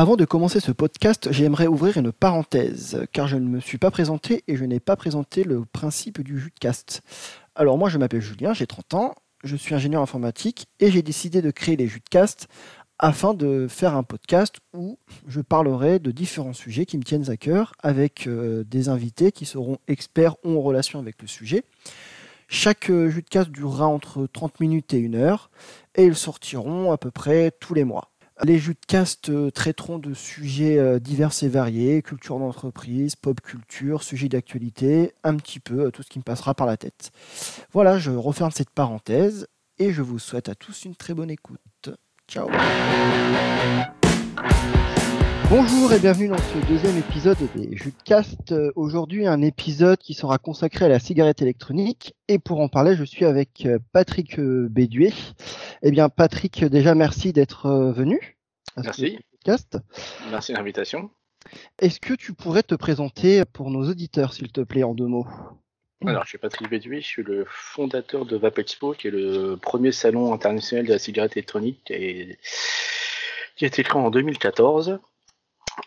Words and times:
Avant 0.00 0.14
de 0.14 0.24
commencer 0.24 0.60
ce 0.60 0.70
podcast, 0.70 1.26
j'aimerais 1.32 1.66
ouvrir 1.66 1.96
une 1.96 2.12
parenthèse, 2.12 3.04
car 3.10 3.26
je 3.26 3.36
ne 3.36 3.48
me 3.48 3.58
suis 3.58 3.78
pas 3.78 3.90
présenté 3.90 4.44
et 4.46 4.54
je 4.54 4.64
n'ai 4.64 4.78
pas 4.78 4.94
présenté 4.94 5.42
le 5.42 5.64
principe 5.64 6.20
du 6.20 6.38
Jutcast. 6.38 7.02
Alors 7.56 7.78
moi 7.78 7.88
je 7.88 7.98
m'appelle 7.98 8.20
Julien, 8.20 8.52
j'ai 8.54 8.68
30 8.68 8.94
ans, 8.94 9.14
je 9.42 9.56
suis 9.56 9.74
ingénieur 9.74 10.00
informatique 10.00 10.68
et 10.78 10.92
j'ai 10.92 11.02
décidé 11.02 11.42
de 11.42 11.50
créer 11.50 11.74
les 11.74 11.88
Jutcasts 11.88 12.46
afin 13.00 13.34
de 13.34 13.66
faire 13.68 13.96
un 13.96 14.04
podcast 14.04 14.58
où 14.72 15.00
je 15.26 15.40
parlerai 15.40 15.98
de 15.98 16.12
différents 16.12 16.52
sujets 16.52 16.86
qui 16.86 16.96
me 16.96 17.02
tiennent 17.02 17.28
à 17.28 17.36
cœur 17.36 17.72
avec 17.82 18.28
euh, 18.28 18.62
des 18.62 18.88
invités 18.88 19.32
qui 19.32 19.46
seront 19.46 19.78
experts 19.88 20.36
ou 20.44 20.56
en 20.58 20.62
relation 20.62 21.00
avec 21.00 21.20
le 21.20 21.26
sujet. 21.26 21.64
Chaque 22.46 22.88
euh, 22.88 23.10
Jutcast 23.10 23.50
durera 23.50 23.88
entre 23.88 24.28
30 24.32 24.60
minutes 24.60 24.94
et 24.94 25.04
1 25.04 25.14
heure 25.14 25.50
et 25.96 26.04
ils 26.04 26.14
sortiront 26.14 26.92
à 26.92 26.98
peu 26.98 27.10
près 27.10 27.50
tous 27.50 27.74
les 27.74 27.82
mois. 27.82 28.12
Les 28.44 28.58
jeux 28.58 28.74
de 28.74 28.86
cast 28.86 29.30
euh, 29.30 29.50
traiteront 29.50 29.98
de 29.98 30.14
sujets 30.14 30.78
euh, 30.78 31.00
divers 31.00 31.32
et 31.42 31.48
variés, 31.48 32.02
culture 32.02 32.38
d'entreprise, 32.38 33.16
pop 33.16 33.40
culture, 33.40 34.04
sujets 34.04 34.28
d'actualité, 34.28 35.12
un 35.24 35.34
petit 35.36 35.58
peu 35.58 35.86
euh, 35.86 35.90
tout 35.90 36.04
ce 36.04 36.08
qui 36.08 36.20
me 36.20 36.24
passera 36.24 36.54
par 36.54 36.66
la 36.66 36.76
tête. 36.76 37.10
Voilà, 37.72 37.98
je 37.98 38.12
referme 38.12 38.52
cette 38.52 38.70
parenthèse 38.70 39.48
et 39.78 39.92
je 39.92 40.02
vous 40.02 40.20
souhaite 40.20 40.48
à 40.48 40.54
tous 40.54 40.84
une 40.84 40.94
très 40.94 41.14
bonne 41.14 41.30
écoute. 41.30 41.90
Ciao 42.28 42.48
Bonjour 45.50 45.90
et 45.94 45.98
bienvenue 45.98 46.28
dans 46.28 46.36
ce 46.36 46.68
deuxième 46.68 46.98
épisode 46.98 47.38
des 47.54 47.74
Jeux 47.74 47.90
de 47.90 48.02
Cast. 48.04 48.54
Aujourd'hui, 48.76 49.26
un 49.26 49.40
épisode 49.40 49.96
qui 49.96 50.12
sera 50.12 50.36
consacré 50.36 50.84
à 50.84 50.88
la 50.88 50.98
cigarette 50.98 51.40
électronique. 51.40 52.14
Et 52.28 52.38
pour 52.38 52.60
en 52.60 52.68
parler, 52.68 52.96
je 52.96 53.04
suis 53.04 53.24
avec 53.24 53.64
euh, 53.64 53.78
Patrick 53.92 54.38
euh, 54.38 54.68
Béduet. 54.68 55.14
Eh 55.82 55.90
bien, 55.90 56.10
Patrick, 56.10 56.66
déjà 56.66 56.94
merci 56.94 57.32
d'être 57.32 57.64
euh, 57.64 57.92
venu. 57.92 58.36
merci. 58.76 59.20
Podcast. 59.32 59.78
Merci 60.30 60.52
de 60.52 60.58
l'invitation. 60.58 61.10
Est-ce 61.78 61.98
que 61.98 62.12
tu 62.12 62.34
pourrais 62.34 62.62
te 62.62 62.74
présenter 62.74 63.42
pour 63.46 63.70
nos 63.70 63.88
auditeurs, 63.88 64.34
s'il 64.34 64.52
te 64.52 64.60
plaît, 64.60 64.82
en 64.82 64.92
deux 64.92 65.06
mots? 65.06 65.26
Alors, 66.06 66.24
je 66.24 66.28
suis 66.28 66.38
Patrick 66.38 66.68
Béduet, 66.68 67.00
je 67.00 67.06
suis 67.06 67.22
le 67.22 67.46
fondateur 67.48 68.26
de 68.26 68.36
Vapexpo, 68.36 68.92
qui 68.92 69.08
est 69.08 69.12
le 69.12 69.56
premier 69.56 69.92
salon 69.92 70.34
international 70.34 70.84
de 70.84 70.92
la 70.92 70.98
cigarette 70.98 71.38
électronique 71.38 71.90
et 71.90 72.36
qui 73.56 73.64
a 73.64 73.68
été 73.68 73.82
créé 73.82 73.98
en 73.98 74.10
2014 74.10 75.00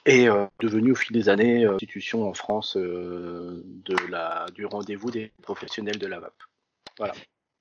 et 0.05 0.27
euh, 0.27 0.45
devenu 0.59 0.91
au 0.91 0.95
fil 0.95 1.13
des 1.13 1.29
années 1.29 1.65
euh, 1.65 1.75
institution 1.75 2.27
en 2.27 2.33
France 2.33 2.75
euh, 2.77 3.63
de 3.85 3.95
la, 4.09 4.45
du 4.53 4.65
rendez-vous 4.65 5.11
des 5.11 5.31
professionnels 5.41 5.99
de 5.99 6.07
la 6.07 6.19
vape. 6.19 6.43
Voilà. 6.97 7.13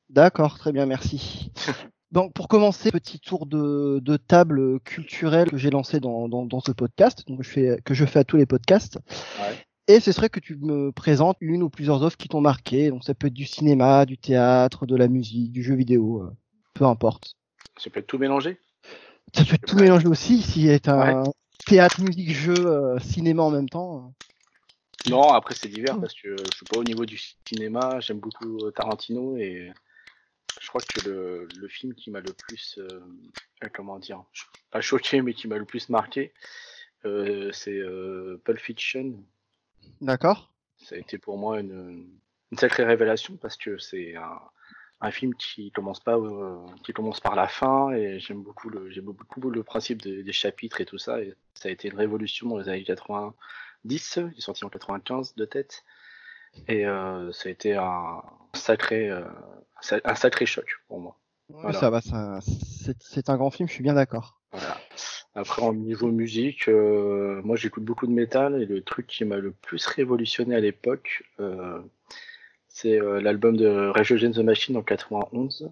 D'accord, 0.09 0.59
très 0.59 0.73
bien, 0.73 0.87
merci. 0.87 1.53
Donc 2.13 2.33
pour 2.33 2.49
commencer, 2.49 2.91
petit 2.91 3.21
tour 3.21 3.47
de, 3.47 4.01
de 4.03 4.17
table 4.17 4.81
culturelle 4.81 5.49
que 5.49 5.57
j'ai 5.57 5.71
lancé 5.71 6.01
dans, 6.01 6.29
dans, 6.29 6.45
dans, 6.45 6.59
ce 6.59 6.73
podcast, 6.73 7.25
donc 7.29 7.45
je 7.45 7.49
fais, 7.49 7.79
que 7.85 7.95
je 7.95 8.05
fais 8.05 8.19
à 8.19 8.25
tous 8.25 8.37
les 8.37 8.47
podcasts. 8.47 8.99
Ouais. 9.39 9.55
Et 9.87 10.01
ce 10.01 10.11
serait 10.11 10.29
que 10.29 10.41
tu 10.41 10.57
me 10.57 10.91
présentes 10.91 11.37
une 11.41 11.63
ou 11.63 11.71
plusieurs 11.71 12.03
offres 12.03 12.17
qui 12.17 12.27
t'ont 12.27 12.41
marqué. 12.41 12.91
Donc 12.91 13.05
ça 13.05 13.15
peut 13.15 13.29
être 13.29 13.33
du 13.33 13.47
cinéma, 13.47 14.07
du 14.07 14.19
théâtre, 14.19 14.87
de 14.87 14.97
la 14.97 15.07
musique, 15.07 15.53
du 15.53 15.63
jeu 15.63 15.77
vidéo, 15.77 16.29
peu 16.75 16.85
importe. 16.85 17.37
Ça 17.77 17.91
peut 17.91 18.01
être 18.01 18.09
tout 18.09 18.19
mélangé 18.19 18.59
Ça 19.33 19.45
peut 19.45 19.55
être 19.55 19.67
tout 19.67 19.77
mélangé 19.77 20.09
aussi, 20.09 20.43
si 20.43 20.67
est 20.67 20.89
un, 20.89 21.23
ouais 21.23 21.31
théâtre, 21.67 22.01
musique, 22.01 22.31
jeu, 22.31 22.55
euh, 22.67 22.99
cinéma 22.99 23.43
en 23.43 23.51
même 23.51 23.69
temps 23.69 24.13
Non, 25.09 25.33
après 25.33 25.55
c'est 25.55 25.69
divers 25.69 25.99
parce 26.01 26.15
que 26.15 26.37
je 26.37 26.57
suis 26.57 26.67
pas 26.67 26.79
au 26.79 26.85
niveau 26.85 27.05
du 27.05 27.19
cinéma, 27.47 28.01
j'aime 28.01 28.21
beaucoup 28.21 28.59
euh, 28.65 28.71
Tarantino 28.71 29.37
et 29.37 29.73
je 30.61 30.69
crois 30.69 30.81
que 30.81 31.09
le, 31.09 31.49
le 31.57 31.69
film 31.69 31.95
qui 31.95 32.11
m'a 32.11 32.21
le 32.21 32.33
plus, 32.33 32.79
euh, 32.79 33.01
comment 33.73 33.99
dire, 33.99 34.25
pas 34.71 34.81
choqué 34.81 35.23
mais 35.23 35.35
qui 35.35 35.49
m'a 35.49 35.59
le 35.59 35.65
plus 35.65 35.89
marqué, 35.89 36.33
euh, 37.05 37.51
c'est 37.53 37.79
euh, 37.79 38.41
Pulp 38.45 38.59
Fiction. 38.59 39.15
D'accord. 40.01 40.53
Ça 40.79 40.97
a 40.97 40.99
été 40.99 41.19
pour 41.19 41.39
moi 41.39 41.61
une, 41.61 42.09
une 42.53 42.59
sacrée 42.59 42.85
révélation 42.85 43.37
parce 43.37 43.57
que 43.57 43.79
c'est 43.79 44.17
un, 44.17 44.41
un 45.01 45.11
film 45.11 45.35
qui 45.35 45.71
commence 45.71 46.01
pas 46.01 46.17
euh, 46.17 46.57
qui 46.85 46.93
commence 46.93 47.21
par 47.21 47.35
la 47.35 47.49
fin 47.49 47.91
et 47.91 48.21
j'aime 48.21 48.43
beaucoup 48.43 48.69
le 48.69 48.91
j'aime 48.91 49.07
beaucoup 49.07 49.41
le 49.51 49.63
principe 49.63 50.03
de, 50.03 50.23
des 50.23 50.33
chapitres 50.33 50.81
et 50.81 50.85
tout 50.85 50.99
ça 50.99 51.21
et 51.21 51.35
ça 51.55 51.69
a 51.69 51.73
été 51.73 51.89
une 51.89 51.97
révolution 51.97 52.49
dans 52.49 52.59
les 52.59 52.69
années 52.69 52.85
90 52.85 53.33
il 53.85 54.39
est 54.39 54.41
sorti 54.41 54.65
en 54.65 54.69
95 54.69 55.35
de 55.37 55.45
tête 55.45 55.85
et 56.69 56.87
euh, 56.87 57.33
ça 57.33 57.49
a 57.49 57.53
été 57.53 57.77
un 57.77 58.23
sacré 58.53 59.09
euh, 59.09 59.25
un 60.05 60.15
sacré 60.15 60.45
choc 60.45 60.67
pour 60.89 61.01
moi 61.01 61.17
voilà. 61.49 61.79
ça 61.79 61.91
va 61.91 62.01
ça 62.01 62.41
c'est 63.01 63.31
un 63.31 63.37
grand 63.37 63.51
film 63.51 63.69
je 63.69 63.75
suis 63.75 63.83
bien 63.83 63.95
d'accord 63.95 64.39
voilà. 64.53 64.79
après 65.35 65.63
en 65.63 65.73
niveau 65.73 66.09
musique 66.09 66.69
moi 66.69 67.57
j'écoute 67.57 67.85
beaucoup 67.85 68.07
de 68.07 68.13
métal 68.13 68.61
et 68.61 68.67
le 68.67 68.83
truc 68.83 69.07
qui 69.07 69.25
m'a 69.25 69.39
le 69.39 69.53
plus 69.53 69.87
révolutionné 69.87 70.55
à 70.55 70.61
l'époque 70.61 71.23
euh, 71.41 71.81
c'est 72.81 73.01
euh, 73.01 73.21
l'album 73.21 73.57
de 73.57 73.89
Rage 73.91 74.13
Against 74.13 74.39
the 74.39 74.45
Machine 74.45 74.77
en 74.77 74.83
91 74.83 75.71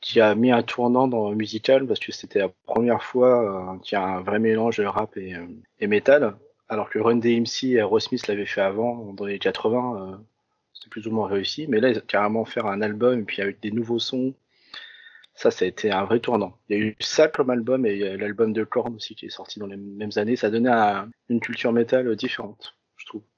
qui 0.00 0.20
a 0.20 0.34
mis 0.34 0.50
un 0.50 0.62
tournant 0.62 1.08
dans 1.08 1.30
le 1.30 1.36
musical 1.36 1.86
parce 1.86 2.00
que 2.00 2.12
c'était 2.12 2.38
la 2.38 2.48
première 2.66 3.02
fois 3.02 3.74
euh, 3.74 3.78
qu'il 3.78 3.96
y 3.96 4.00
a 4.00 4.04
un 4.04 4.20
vrai 4.22 4.38
mélange 4.38 4.80
rap 4.80 5.16
et, 5.16 5.34
euh, 5.34 5.46
et 5.78 5.86
métal. 5.86 6.36
Alors 6.68 6.88
que 6.88 6.98
Run 6.98 7.16
DMC 7.16 7.64
et 7.64 7.76
Aerosmith 7.76 8.26
l'avaient 8.28 8.46
fait 8.46 8.60
avant, 8.60 9.12
dans 9.12 9.26
les 9.26 9.38
80, 9.38 10.12
euh, 10.12 10.16
c'était 10.72 10.88
plus 10.88 11.06
ou 11.06 11.10
moins 11.10 11.28
réussi. 11.28 11.66
Mais 11.68 11.80
là, 11.80 11.90
ils 11.90 11.98
ont 11.98 12.02
carrément 12.06 12.44
faire 12.44 12.66
un 12.66 12.80
album 12.80 13.20
et 13.20 13.24
puis 13.24 13.42
avec 13.42 13.60
des 13.60 13.70
nouveaux 13.72 13.98
sons. 13.98 14.34
Ça, 15.34 15.50
ça 15.50 15.64
a 15.64 15.68
été 15.68 15.90
un 15.90 16.04
vrai 16.04 16.20
tournant. 16.20 16.56
Il 16.68 16.78
y 16.78 16.80
a 16.80 16.84
eu 16.84 16.96
ça 17.00 17.28
comme 17.28 17.50
album 17.50 17.86
et 17.86 18.16
l'album 18.16 18.52
de 18.52 18.64
Korn 18.64 18.94
aussi 18.94 19.14
qui 19.14 19.26
est 19.26 19.30
sorti 19.30 19.58
dans 19.58 19.66
les 19.66 19.76
mêmes 19.76 20.10
années. 20.16 20.36
Ça 20.36 20.50
donnait 20.50 20.70
un, 20.70 21.08
une 21.28 21.40
culture 21.40 21.72
métal 21.72 22.14
différente. 22.14 22.74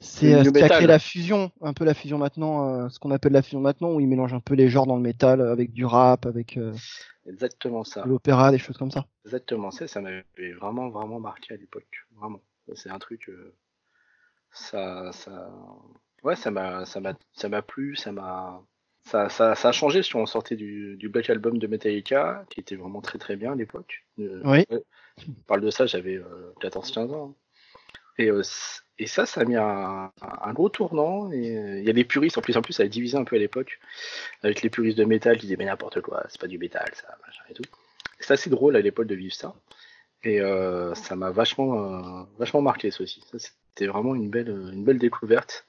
C'est 0.00 0.34
euh, 0.34 0.44
ce 0.44 0.50
qui 0.50 0.62
a 0.62 0.68
créé 0.68 0.86
la 0.86 0.98
fusion, 0.98 1.50
un 1.60 1.72
peu 1.72 1.84
la 1.84 1.94
fusion 1.94 2.18
maintenant, 2.18 2.68
euh, 2.68 2.88
ce 2.88 2.98
qu'on 2.98 3.10
appelle 3.10 3.32
la 3.32 3.42
fusion 3.42 3.60
maintenant, 3.60 3.92
où 3.92 4.00
ils 4.00 4.08
mélangent 4.08 4.34
un 4.34 4.40
peu 4.40 4.54
les 4.54 4.68
genres 4.68 4.86
dans 4.86 4.96
le 4.96 5.02
métal 5.02 5.40
avec 5.40 5.72
du 5.72 5.84
rap, 5.84 6.26
avec 6.26 6.56
euh, 6.56 6.72
exactement 7.26 7.84
ça, 7.84 8.04
l'opéra, 8.04 8.50
des 8.50 8.58
choses 8.58 8.76
comme 8.76 8.90
ça. 8.90 9.06
Exactement 9.24 9.70
ça, 9.70 9.86
ça 9.86 10.00
m'avait 10.00 10.52
vraiment 10.60 10.90
vraiment 10.90 11.20
marqué 11.20 11.54
à 11.54 11.56
l'époque, 11.56 12.06
vraiment. 12.16 12.40
C'est 12.74 12.90
un 12.90 12.98
truc, 12.98 13.28
euh, 13.28 13.54
ça, 14.50 15.10
ça, 15.12 15.50
ouais, 16.22 16.36
ça 16.36 16.50
m'a, 16.50 16.84
ça 16.84 17.00
m'a, 17.00 17.14
ça 17.32 17.48
m'a 17.48 17.62
plu, 17.62 17.96
ça 17.96 18.12
m'a, 18.12 18.62
ça, 19.04 19.28
ça, 19.28 19.54
ça 19.54 19.68
a 19.68 19.72
changé 19.72 20.02
si 20.02 20.14
on 20.16 20.26
sortait 20.26 20.56
du, 20.56 20.96
du 20.96 21.08
Black 21.08 21.30
Album 21.30 21.58
de 21.58 21.66
Metallica, 21.66 22.44
qui 22.50 22.60
était 22.60 22.76
vraiment 22.76 23.00
très 23.00 23.18
très 23.18 23.36
bien 23.36 23.52
à 23.52 23.56
l'époque. 23.56 24.04
oui. 24.18 24.66
On 25.28 25.42
parle 25.46 25.60
de 25.60 25.70
ça, 25.70 25.84
j'avais 25.84 26.18
14-15 26.62 27.12
ans. 27.12 27.36
Et 28.18 28.30
et 29.02 29.06
ça, 29.08 29.26
ça 29.26 29.40
a 29.40 29.44
mis 29.44 29.56
un, 29.56 30.12
gros 30.52 30.68
tournant. 30.68 31.28
Euh, 31.32 31.78
il 31.80 31.84
y 31.84 31.90
a 31.90 31.92
des 31.92 32.04
puristes, 32.04 32.38
en 32.38 32.40
plus, 32.40 32.56
en 32.56 32.62
plus, 32.62 32.72
ça 32.72 32.84
a 32.84 32.86
divisé 32.86 33.18
un 33.18 33.24
peu 33.24 33.34
à 33.34 33.38
l'époque, 33.40 33.80
avec 34.44 34.62
les 34.62 34.70
puristes 34.70 34.96
de 34.96 35.04
métal 35.04 35.38
qui 35.38 35.46
disaient 35.46 35.56
mais 35.56 35.64
n'importe 35.64 36.00
quoi, 36.00 36.24
c'est 36.28 36.40
pas 36.40 36.46
du 36.46 36.56
métal, 36.56 36.88
ça, 36.94 37.08
machin 37.26 37.42
et 37.50 37.54
tout. 37.54 37.64
C'est 38.20 38.32
assez 38.34 38.48
drôle 38.48 38.76
à 38.76 38.80
l'époque 38.80 39.08
de 39.08 39.16
vivre 39.16 39.34
ça. 39.34 39.54
Et 40.22 40.40
euh, 40.40 40.94
ça 40.94 41.16
m'a 41.16 41.32
vachement, 41.32 42.20
euh, 42.20 42.22
vachement 42.38 42.62
marqué, 42.62 42.92
ça 42.92 43.02
aussi. 43.02 43.24
C'était 43.36 43.88
vraiment 43.88 44.14
une 44.14 44.30
belle, 44.30 44.48
une 44.48 44.84
belle 44.84 44.98
découverte 44.98 45.66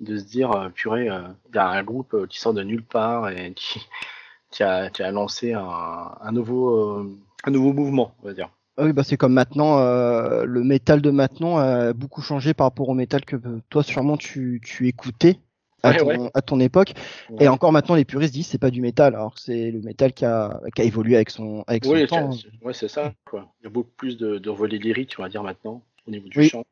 de 0.00 0.16
se 0.16 0.24
dire, 0.24 0.72
purée, 0.74 1.04
il 1.04 1.54
y 1.54 1.58
a 1.58 1.68
un 1.68 1.82
groupe 1.84 2.26
qui 2.26 2.40
sort 2.40 2.54
de 2.54 2.64
nulle 2.64 2.84
part 2.84 3.28
et 3.28 3.52
qui, 3.54 4.64
a, 4.64 4.90
qui 4.90 5.04
a 5.04 5.12
lancé 5.12 5.52
un 5.52 6.32
nouveau, 6.32 7.06
un 7.44 7.50
nouveau 7.52 7.72
mouvement, 7.72 8.16
on 8.22 8.26
va 8.26 8.32
dire. 8.32 8.50
Ah 8.80 8.84
oui, 8.84 8.94
bah 8.94 9.04
c'est 9.04 9.18
comme 9.18 9.34
maintenant, 9.34 9.78
euh, 9.78 10.44
le 10.46 10.64
métal 10.64 11.02
de 11.02 11.10
maintenant 11.10 11.58
a 11.58 11.92
beaucoup 11.92 12.22
changé 12.22 12.54
par 12.54 12.66
rapport 12.66 12.88
au 12.88 12.94
métal 12.94 13.26
que 13.26 13.36
toi 13.68 13.82
sûrement 13.82 14.16
tu, 14.16 14.58
tu 14.64 14.88
écoutais 14.88 15.38
à, 15.82 15.90
Ouais, 15.90 15.96
ton, 15.98 16.06
ouais. 16.06 16.30
à 16.32 16.40
ton 16.40 16.60
époque. 16.60 16.94
Ouais. 17.28 17.44
Et 17.44 17.48
encore 17.48 17.72
maintenant, 17.72 17.94
les 17.94 18.06
puristes 18.06 18.32
disent 18.32 18.46
c'est 18.46 18.56
pas 18.56 18.70
du 18.70 18.80
métal, 18.80 19.14
alors 19.14 19.34
que 19.34 19.40
c'est 19.42 19.70
le 19.70 19.82
métal 19.82 20.14
qui 20.14 20.24
a, 20.24 20.58
qui 20.74 20.80
a 20.80 20.84
évolué 20.86 21.16
avec 21.16 21.28
son, 21.28 21.62
avec 21.66 21.84
son 21.84 21.92
Oui, 21.92 22.06
temps. 22.06 22.32
c'est- 22.32 22.48
ouais, 22.64 22.72
c'est 22.72 22.88
ça, 22.88 23.12
quoi. 23.26 23.52
Il 23.60 23.64
y 23.64 23.66
a 23.66 23.70
beaucoup 23.70 23.90
plus 23.98 24.16
de, 24.16 24.38
de 24.38 24.50
volets 24.50 24.78
lyriques, 24.78 25.16
on 25.18 25.22
va 25.24 25.28
dire, 25.28 25.42
maintenant, 25.42 25.82
au 26.06 26.10
niveau 26.10 26.28
du 26.30 26.38
Oui. 26.38 26.48
chant, 26.48 26.64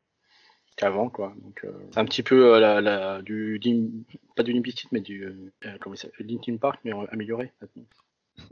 qu'avant, 0.77 1.11
quoi. 1.11 1.35
Donc, 1.43 1.61
euh, 1.65 1.73
c'est 1.91 2.00
un 2.00 2.06
petit 2.06 2.23
peu 2.23 2.55
euh, 2.55 2.59
la, 2.59 2.81
la, 2.81 3.21
du, 3.21 3.61
pas 4.35 4.43
du 4.43 4.55
Limp 4.55 4.65
mais 4.93 5.00
du, 5.00 5.25
euh, 5.25 5.77
comment 5.79 5.94
Linkin 6.21 6.56
Park, 6.56 6.81
mais 6.85 6.94
euh, 6.94 7.05
amélioré, 7.12 7.53
maintenant. 7.61 7.85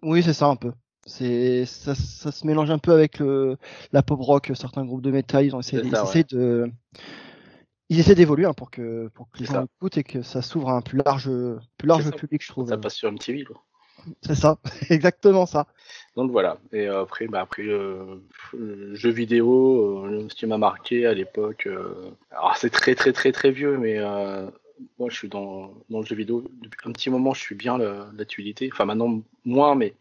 Oui, 0.02 0.22
c'est 0.22 0.34
ça 0.34 0.46
un 0.46 0.56
peu. 0.56 0.72
C'est 1.06 1.66
ça, 1.66 1.94
ça 1.94 2.32
se 2.32 2.46
mélange 2.46 2.70
un 2.70 2.78
peu 2.78 2.92
avec 2.92 3.20
le, 3.20 3.56
la 3.92 4.02
pop 4.02 4.20
rock. 4.20 4.50
Certains 4.54 4.84
groupes 4.84 5.02
de 5.02 5.10
métal, 5.12 5.44
ils 5.46 5.54
ont 5.54 5.60
essayé, 5.60 5.80
ils 5.84 5.94
essaient 5.94 6.24
de, 6.24 6.70
ils 7.88 8.00
essaient 8.00 8.16
d'évoluer 8.16 8.44
hein, 8.46 8.52
pour 8.54 8.70
que 8.70 9.08
pour 9.14 9.30
que 9.30 9.38
les 9.38 9.44
gens 9.46 9.64
écoutent 9.64 9.98
et 9.98 10.02
que 10.04 10.22
ça 10.22 10.42
s'ouvre 10.42 10.70
à 10.70 10.72
un 10.76 10.80
plus 10.82 11.00
large 11.04 11.30
plus 11.78 11.86
large 11.88 12.10
public, 12.10 12.42
je 12.42 12.48
trouve. 12.48 12.68
Ça 12.68 12.76
passe 12.76 12.94
sur 12.96 13.08
MTV, 13.12 13.44
quoi. 13.44 13.62
C'est 14.22 14.34
ça, 14.34 14.58
exactement 14.90 15.46
ça. 15.46 15.66
Donc 16.16 16.30
voilà. 16.30 16.58
Et 16.72 16.86
euh, 16.88 17.02
après, 17.02 17.26
bah, 17.28 17.40
après 17.40 17.62
euh, 17.62 18.20
jeux 18.92 19.10
vidéo, 19.10 20.04
euh, 20.06 20.26
ce 20.28 20.34
qui 20.34 20.46
m'a 20.46 20.58
marqué 20.58 21.06
à 21.06 21.14
l'époque. 21.14 21.66
euh, 21.66 22.10
alors 22.30 22.56
c'est 22.56 22.70
très 22.70 22.94
très 22.96 23.12
très 23.12 23.30
très 23.32 23.52
vieux, 23.52 23.78
mais 23.78 24.00
moi 24.98 25.08
je 25.08 25.16
suis 25.16 25.28
dans, 25.28 25.72
dans 25.88 26.00
le 26.00 26.04
jeu 26.04 26.16
vidéo 26.16 26.42
depuis 26.62 26.80
un 26.88 26.92
petit 26.92 27.10
moment. 27.10 27.32
Je 27.32 27.40
suis 27.40 27.54
bien 27.54 27.78
la- 27.78 28.08
l'actualité. 28.16 28.68
Enfin 28.72 28.84
maintenant 28.86 29.22
moins, 29.44 29.74
mais 29.76 29.94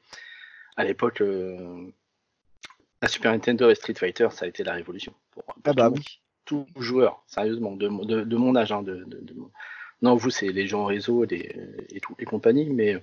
à 0.78 0.84
l'époque, 0.84 1.22
euh, 1.22 1.88
La 3.02 3.08
Super 3.08 3.32
Nintendo 3.32 3.70
et 3.70 3.76
Street 3.76 3.96
Fighter, 3.96 4.28
ça 4.32 4.46
a 4.46 4.48
été 4.48 4.64
la 4.64 4.74
révolution 4.74 5.14
pour, 5.32 5.44
Ah 5.64 5.74
bah 5.74 5.92
tout, 6.46 6.66
tout 6.74 6.82
joueur, 6.82 7.24
sérieusement, 7.28 7.76
de, 7.76 7.88
de, 8.06 8.22
de 8.22 8.36
mon 8.38 8.56
âge. 8.56 8.72
Hein, 8.72 8.84
de, 8.84 9.06
Non, 10.02 10.16
vous, 10.16 10.30
c'est 10.30 10.50
les 10.50 10.68
gens 10.68 10.84
au 10.84 10.86
réseau 10.86 11.26
les, 11.26 11.56
et 11.90 12.00
tout, 12.00 12.16
et 12.20 12.26
compagnie, 12.26 12.70
mais 12.70 13.02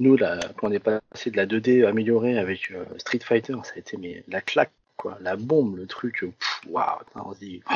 nous, 0.00 0.16
là, 0.16 0.38
quand 0.56 0.68
on 0.68 0.72
est 0.72 0.78
passé 0.78 1.30
de 1.30 1.36
la 1.36 1.46
2D 1.46 1.84
améliorée 1.84 2.38
avec 2.38 2.70
euh, 2.70 2.84
Street 2.98 3.20
Fighter, 3.20 3.56
ça 3.64 3.72
a 3.74 3.78
été 3.78 3.96
mais, 3.96 4.22
la 4.28 4.40
claque, 4.40 4.72
quoi, 4.96 5.18
la 5.20 5.36
bombe, 5.36 5.76
le 5.76 5.86
truc, 5.86 6.22
euh, 6.22 6.32
waouh, 6.68 6.98
putain, 7.04 7.22
on 7.24 7.34
se 7.34 7.40
dit, 7.40 7.62
oh, 7.70 7.74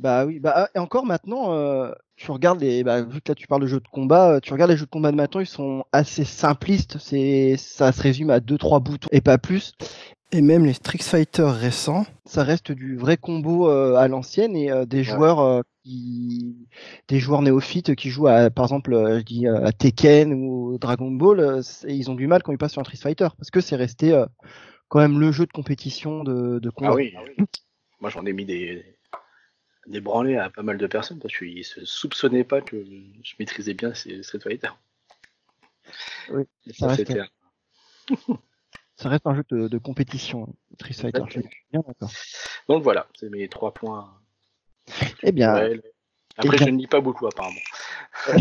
Bah 0.00 0.24
oui, 0.24 0.40
bah 0.40 0.70
et 0.74 0.78
encore 0.78 1.04
maintenant, 1.04 1.52
euh, 1.52 1.92
tu 2.16 2.30
regardes 2.30 2.60
les, 2.60 2.82
bah, 2.82 3.02
vu 3.02 3.20
que 3.20 3.30
là 3.30 3.34
tu 3.34 3.46
parles 3.46 3.60
de 3.60 3.66
jeux 3.66 3.80
de 3.80 3.88
combat, 3.88 4.36
euh, 4.36 4.40
tu 4.40 4.52
regardes 4.52 4.70
les 4.70 4.76
jeux 4.78 4.86
de 4.86 4.90
combat 4.90 5.10
de 5.10 5.16
maintenant, 5.16 5.40
ils 5.40 5.46
sont 5.46 5.84
assez 5.92 6.24
simplistes, 6.24 6.96
c'est, 6.98 7.56
ça 7.58 7.92
se 7.92 8.00
résume 8.00 8.30
à 8.30 8.40
deux 8.40 8.56
trois 8.56 8.80
boutons 8.80 9.08
et 9.12 9.20
pas 9.20 9.36
plus. 9.36 9.74
Et 10.32 10.42
même 10.42 10.64
les 10.64 10.72
Street 10.72 10.98
Fighter 11.02 11.44
récents, 11.48 12.06
ça 12.24 12.44
reste 12.44 12.72
du 12.72 12.96
vrai 12.96 13.16
combo 13.16 13.68
euh, 13.68 13.96
à 13.96 14.06
l'ancienne 14.08 14.56
et 14.56 14.70
euh, 14.70 14.86
des 14.86 15.02
joueurs 15.02 15.40
euh, 15.40 15.60
qui, 15.84 16.56
des 17.08 17.18
joueurs 17.18 17.42
néophytes 17.42 17.94
qui 17.94 18.10
jouent 18.10 18.28
à, 18.28 18.48
par 18.48 18.66
exemple, 18.66 18.94
euh, 18.94 19.18
je 19.18 19.24
dis 19.24 19.46
à 19.48 19.72
Tekken 19.72 20.32
ou 20.32 20.78
Dragon 20.78 21.10
Ball, 21.10 21.40
euh, 21.40 21.62
ils 21.88 22.10
ont 22.10 22.14
du 22.14 22.26
mal 22.26 22.42
quand 22.42 22.52
ils 22.52 22.58
passent 22.58 22.72
sur 22.72 22.80
un 22.80 22.84
Street 22.84 22.96
Fighter 22.96 23.28
parce 23.36 23.50
que 23.50 23.60
c'est 23.60 23.76
resté 23.76 24.12
euh, 24.12 24.24
quand 24.88 25.00
même 25.00 25.18
le 25.18 25.30
jeu 25.32 25.46
de 25.46 25.52
compétition 25.52 26.22
de, 26.22 26.58
de 26.58 26.70
combat. 26.70 26.92
ah 26.92 26.94
oui, 26.94 27.12
moi 28.00 28.08
j'en 28.08 28.24
ai 28.24 28.32
mis 28.32 28.44
des, 28.44 28.84
des 29.86 30.00
branlées 30.00 30.36
à 30.36 30.50
pas 30.50 30.62
mal 30.62 30.78
de 30.78 30.86
personnes 30.86 31.18
parce 31.18 31.36
qu'ils 31.36 31.64
se 31.64 31.84
soupçonnaient 31.84 32.44
pas 32.44 32.60
que 32.60 32.84
je 33.22 33.34
maîtrisais 33.38 33.74
bien 33.74 33.94
ces 33.94 34.22
Street 34.22 34.40
Fighter. 34.40 34.70
Oui, 36.30 36.44
ça 36.66 36.72
ça, 36.72 36.86
reste- 36.88 37.06
c'était 37.08 37.20
Ça 38.96 39.08
reste 39.08 39.26
un 39.26 39.34
jeu 39.34 39.44
de, 39.50 39.68
de 39.68 39.78
compétition, 39.78 40.54
Street 40.74 40.92
Fighter. 40.92 41.22
Bien. 41.72 41.82
Donc 42.68 42.82
voilà, 42.82 43.08
c'est 43.14 43.30
mes 43.30 43.48
trois 43.48 43.72
points. 43.72 44.12
Eh 45.22 45.32
bien, 45.32 45.54
culturels. 45.54 45.82
Après, 46.36 46.56
bien. 46.58 46.66
je 46.66 46.70
ne 46.72 46.78
lis 46.78 46.86
pas 46.86 47.00
beaucoup 47.00 47.26
apparemment. 47.26 47.60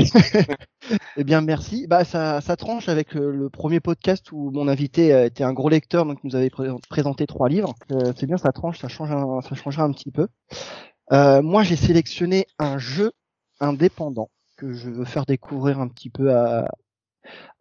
eh 1.17 1.23
bien, 1.23 1.39
merci. 1.41 1.87
Bah, 1.87 2.03
ça, 2.03 2.41
ça 2.41 2.57
tranche 2.57 2.89
avec 2.89 3.15
euh, 3.15 3.31
le 3.31 3.49
premier 3.49 3.79
podcast 3.79 4.31
où 4.33 4.51
mon 4.51 4.67
invité 4.67 5.13
euh, 5.13 5.25
était 5.25 5.43
un 5.45 5.53
gros 5.53 5.69
lecteur, 5.69 6.05
donc 6.05 6.19
il 6.23 6.27
nous 6.27 6.35
avait 6.35 6.49
pré- 6.49 6.69
présenté 6.89 7.25
trois 7.25 7.47
livres. 7.47 7.73
Euh, 7.91 8.11
c'est 8.17 8.25
bien, 8.25 8.37
ça 8.37 8.51
tranche, 8.51 8.79
ça 8.79 8.89
change, 8.89 9.11
un, 9.11 9.41
ça 9.41 9.55
changera 9.55 9.83
un 9.83 9.91
petit 9.91 10.11
peu. 10.11 10.27
Euh, 11.11 11.41
moi, 11.41 11.63
j'ai 11.63 11.75
sélectionné 11.75 12.47
un 12.59 12.77
jeu 12.77 13.11
indépendant 13.59 14.29
que 14.57 14.73
je 14.73 14.89
veux 14.89 15.05
faire 15.05 15.25
découvrir 15.25 15.79
un 15.79 15.87
petit 15.87 16.09
peu 16.09 16.33
à, 16.35 16.69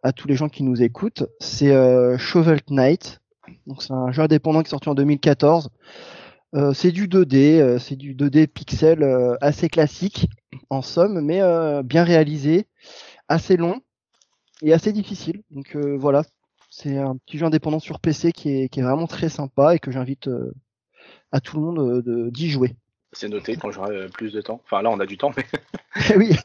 à 0.03 0.11
tous 0.13 0.27
les 0.27 0.35
gens 0.35 0.49
qui 0.49 0.63
nous 0.63 0.81
écoutent. 0.81 1.23
C'est 1.39 1.71
euh, 1.71 2.17
Shovel 2.17 2.61
Knight. 2.69 3.21
Donc, 3.67 3.81
c'est 3.81 3.93
un 3.93 4.11
jeu 4.11 4.21
indépendant 4.23 4.61
qui 4.61 4.67
est 4.67 4.71
sorti 4.71 4.89
en 4.89 4.95
2014. 4.95 5.69
Euh, 6.55 6.73
c'est 6.73 6.91
du 6.91 7.07
2D, 7.07 7.59
euh, 7.59 7.79
c'est 7.79 7.95
du 7.95 8.15
2D 8.15 8.47
pixel 8.47 9.03
euh, 9.03 9.35
assez 9.41 9.69
classique 9.69 10.27
en 10.71 10.81
somme, 10.81 11.21
mais 11.21 11.41
bien 11.83 12.03
réalisé, 12.03 12.67
assez 13.27 13.57
long 13.57 13.81
et 14.61 14.73
assez 14.73 14.91
difficile. 14.93 15.41
Donc 15.51 15.75
voilà, 15.75 16.23
c'est 16.69 16.97
un 16.97 17.17
petit 17.17 17.37
jeu 17.39 17.45
indépendant 17.47 17.79
sur 17.79 17.99
PC 17.99 18.31
qui 18.31 18.49
est, 18.51 18.69
qui 18.69 18.79
est 18.79 18.83
vraiment 18.83 19.07
très 19.07 19.29
sympa 19.29 19.75
et 19.75 19.79
que 19.79 19.91
j'invite 19.91 20.29
à 21.31 21.39
tout 21.41 21.57
le 21.57 21.63
monde 21.63 22.01
de- 22.03 22.29
d'y 22.29 22.49
jouer. 22.49 22.75
C'est 23.13 23.27
noté 23.29 23.55
quand 23.57 23.71
j'aurai 23.71 23.95
euh, 23.95 24.07
plus 24.09 24.31
de 24.33 24.41
temps. 24.41 24.61
Enfin 24.65 24.81
là, 24.81 24.89
on 24.89 24.99
a 24.99 25.05
du 25.05 25.17
temps, 25.17 25.31
mais 25.35 25.45
oui. 26.17 26.35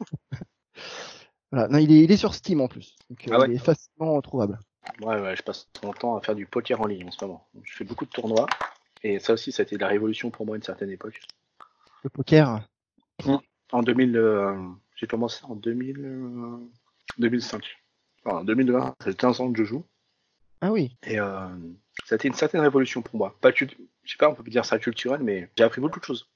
Voilà. 1.51 1.67
Non, 1.67 1.77
il, 1.77 1.91
est, 1.91 2.03
il 2.03 2.11
est 2.11 2.17
sur 2.17 2.33
Steam 2.33 2.61
en 2.61 2.67
plus, 2.67 2.95
donc 3.09 3.27
euh, 3.27 3.31
Ah 3.33 3.39
ouais. 3.39 3.47
il 3.49 3.55
est 3.55 3.59
facilement 3.63 4.19
trouvable. 4.21 4.59
ouais, 5.01 5.21
ouais, 5.21 5.35
je 5.35 5.43
passe 5.43 5.67
mon 5.83 5.93
temps 5.93 6.17
à 6.17 6.21
faire 6.21 6.35
du 6.35 6.45
poker 6.45 6.81
en 6.81 6.87
ligne 6.87 7.07
en 7.07 7.11
ce 7.11 7.23
moment. 7.23 7.47
Je 7.63 7.73
fais 7.75 7.83
beaucoup 7.83 8.05
de 8.05 8.09
tournois. 8.09 8.47
Et 9.03 9.19
ça 9.19 9.33
aussi, 9.33 9.51
ça 9.51 9.61
a 9.61 9.65
été 9.65 9.77
la 9.77 9.87
révolution 9.87 10.31
pour 10.31 10.45
moi 10.47 10.55
à 10.55 10.57
une 10.57 10.63
certaine 10.63 10.89
époque. 10.89 11.19
Le 12.03 12.09
poker. 12.09 12.67
En 13.71 13.83
2000, 13.83 14.17
euh, 14.17 14.55
j'ai 14.95 15.05
commencé 15.05 15.43
en 15.43 15.55
2000, 15.55 15.99
euh, 15.99 16.57
2005. 17.19 17.63
Enfin, 18.25 18.37
en 18.39 18.43
2020, 18.43 18.95
c'est 19.03 19.15
15 19.15 19.41
ans 19.41 19.51
que 19.51 19.59
je 19.59 19.63
joue. 19.63 19.85
Ah 20.61 20.71
oui. 20.71 20.97
Et 21.05 21.19
euh, 21.19 21.47
ça 22.05 22.15
a 22.15 22.17
été 22.17 22.27
une 22.27 22.33
certaine 22.33 22.61
révolution 22.61 23.01
pour 23.03 23.17
moi. 23.17 23.35
Pas 23.41 23.51
je 23.53 23.65
sais 23.65 24.17
pas, 24.17 24.29
on 24.29 24.33
peut 24.35 24.43
dire 24.49 24.65
ça 24.65 24.79
culturel, 24.79 25.21
mais 25.21 25.49
j'ai 25.57 25.63
appris 25.63 25.81
beaucoup 25.81 25.99
de 25.99 26.05
choses. 26.05 26.27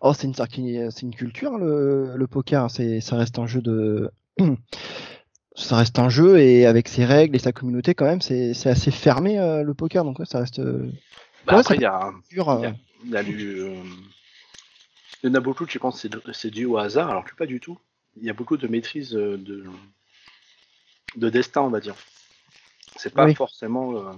Oh, 0.00 0.12
c'est 0.14 0.26
une, 0.26 0.90
c'est 0.90 1.02
une 1.02 1.14
culture 1.14 1.58
le, 1.58 2.16
le 2.16 2.26
poker. 2.26 2.70
C'est, 2.70 3.00
ça 3.00 3.16
reste 3.16 3.38
un 3.38 3.46
jeu 3.46 3.60
de, 3.60 4.10
ça 5.54 5.76
reste 5.76 5.98
un 5.98 6.08
jeu 6.08 6.38
et 6.38 6.66
avec 6.66 6.88
ses 6.88 7.04
règles 7.04 7.36
et 7.36 7.40
sa 7.40 7.52
communauté 7.52 7.94
quand 7.94 8.06
même, 8.06 8.20
c'est, 8.20 8.54
c'est 8.54 8.70
assez 8.70 8.90
fermé 8.90 9.38
euh, 9.38 9.62
le 9.62 9.74
poker. 9.74 10.04
Donc 10.04 10.18
ouais, 10.18 10.26
ça 10.26 10.38
reste 10.40 10.58
euh, 10.60 10.90
Bah, 11.46 11.54
Ouais, 11.54 11.60
après, 11.60 11.76
il 11.76 11.82
y 11.82 11.84
a, 11.84 12.10
dur. 12.30 12.48
euh, 12.48 12.70
il 13.02 13.10
y 13.10 13.16
a- 13.16 13.16
y 13.16 13.16
a 13.16 13.22
du, 13.22 13.60
euh, 13.60 13.82
il 15.22 15.28
y 15.28 15.30
en 15.30 15.34
a 15.34 15.40
beaucoup 15.40 15.66
qui 15.66 15.78
pensent 15.78 16.06
que 16.08 16.32
c'est- 16.32 16.50
dû 16.50 16.64
au 16.66 16.78
hasard, 16.78 17.10
alors 17.10 17.24
que 17.24 17.34
pas 17.34 17.46
du 17.46 17.60
tout. 17.60 17.78
Il 18.16 18.24
y 18.24 18.30
a 18.30 18.34
beaucoup 18.34 18.56
de 18.56 18.66
maîtrise 18.66 19.10
de, 19.10 19.64
de 21.16 21.30
destin, 21.30 21.62
on 21.62 21.70
va 21.70 21.80
dire. 21.80 21.94
C'est 22.96 23.14
pas 23.14 23.26
Oui. 23.26 23.34
forcément, 23.34 23.96
euh, 23.96 24.12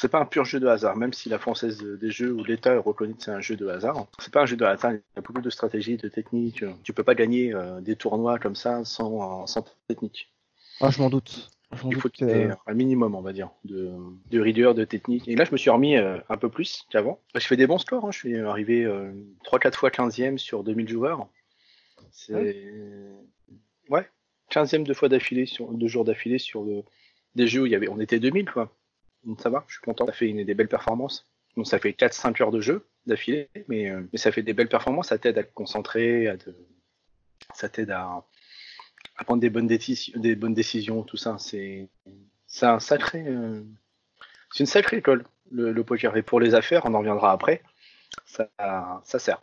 c'est 0.00 0.08
pas 0.08 0.18
un 0.20 0.24
pur 0.24 0.44
jeu 0.44 0.60
de 0.60 0.66
hasard, 0.66 0.96
même 0.96 1.12
si 1.12 1.28
la 1.28 1.38
française 1.38 1.78
des 1.82 2.10
jeux 2.10 2.32
ou 2.32 2.42
l'État 2.44 2.78
reconnaît 2.80 3.12
que 3.14 3.22
c'est 3.22 3.30
un 3.30 3.40
jeu 3.40 3.56
de 3.56 3.66
hasard. 3.68 4.06
C'est 4.18 4.32
pas 4.32 4.42
un 4.42 4.46
jeu 4.46 4.56
de 4.56 4.64
hasard. 4.64 4.92
Il 4.92 4.96
y 5.16 5.18
a 5.18 5.20
beaucoup 5.20 5.40
de 5.42 5.50
stratégies, 5.50 5.96
de 5.96 6.08
techniques. 6.08 6.64
Tu 6.82 6.92
peux 6.92 7.04
pas 7.04 7.14
gagner 7.14 7.52
euh, 7.54 7.80
des 7.80 7.96
tournois 7.96 8.38
comme 8.38 8.54
ça 8.56 8.84
sans, 8.84 9.46
sans 9.46 9.64
technique. 9.88 10.32
Ah, 10.80 10.90
je 10.90 11.00
m'en 11.02 11.10
doute. 11.10 11.50
Il 11.92 11.94
faut 12.00 12.08
ait 12.30 12.48
un 12.66 12.74
minimum, 12.74 13.14
on 13.14 13.20
va 13.20 13.32
dire, 13.32 13.50
de, 13.64 13.90
de 14.30 14.40
rigueur, 14.40 14.74
de 14.74 14.84
technique. 14.84 15.28
Et 15.28 15.36
là, 15.36 15.44
je 15.44 15.52
me 15.52 15.56
suis 15.56 15.70
remis 15.70 15.96
euh, 15.96 16.18
un 16.28 16.36
peu 16.36 16.48
plus 16.48 16.84
qu'avant. 16.90 17.20
Je 17.34 17.46
fais 17.46 17.56
des 17.56 17.66
bons 17.68 17.78
scores. 17.78 18.04
hein. 18.06 18.10
Je 18.10 18.18
suis 18.18 18.36
arrivé 18.38 18.84
euh, 18.84 19.12
3-4 19.44 19.74
fois 19.74 19.90
15e 19.90 20.36
sur 20.38 20.64
2000 20.64 20.88
joueurs. 20.88 21.28
C'est. 22.10 22.32
Ouais, 23.88 24.08
15e 24.50 24.82
deux 24.84 24.94
fois 24.94 25.08
d'affilée, 25.08 25.46
sur 25.46 25.70
deux 25.72 25.86
jours 25.86 26.04
d'affilée 26.04 26.38
sur 26.38 26.64
le- 26.64 26.82
des 27.36 27.46
jeux 27.46 27.62
où 27.62 27.66
il 27.66 27.72
y 27.72 27.76
avait... 27.76 27.88
on 27.88 28.00
était 28.00 28.18
2000, 28.18 28.50
quoi. 28.50 28.74
Donc 29.24 29.40
ça 29.40 29.50
va, 29.50 29.64
je 29.68 29.74
suis 29.74 29.82
content. 29.82 30.06
Ça 30.06 30.12
fait 30.12 30.28
une, 30.28 30.44
des 30.44 30.54
belles 30.54 30.68
performances. 30.68 31.26
Donc 31.56 31.66
ça 31.66 31.78
fait 31.78 31.90
4-5 31.90 32.42
heures 32.42 32.50
de 32.52 32.60
jeu 32.60 32.86
d'affilée, 33.06 33.48
mais, 33.68 33.90
euh, 33.90 34.02
mais 34.12 34.18
ça 34.18 34.32
fait 34.32 34.42
des 34.42 34.52
belles 34.52 34.68
performances. 34.68 35.08
Ça 35.08 35.18
t'aide 35.18 35.38
à 35.38 35.44
te 35.44 35.52
concentrer, 35.52 36.28
à 36.28 36.36
te... 36.36 36.50
ça 37.54 37.68
t'aide 37.68 37.90
à 37.90 38.24
à 39.16 39.24
prendre 39.24 39.40
des 39.40 39.50
bonnes, 39.50 39.66
décisions, 39.66 40.18
des 40.18 40.34
bonnes 40.34 40.54
décisions, 40.54 41.02
tout 41.02 41.18
ça. 41.18 41.36
C'est 41.38 41.88
un 42.62 42.80
sacré, 42.80 43.22
euh, 43.26 43.62
c'est 44.50 44.60
une 44.60 44.66
sacrée 44.66 44.98
école 44.98 45.24
le, 45.50 45.72
le 45.72 45.84
poker. 45.84 46.16
Et 46.16 46.22
pour 46.22 46.40
les 46.40 46.54
affaires, 46.54 46.82
on 46.86 46.94
en 46.94 47.00
reviendra 47.00 47.32
après. 47.32 47.62
Ça, 48.24 48.48
ça 49.04 49.18
sert. 49.18 49.42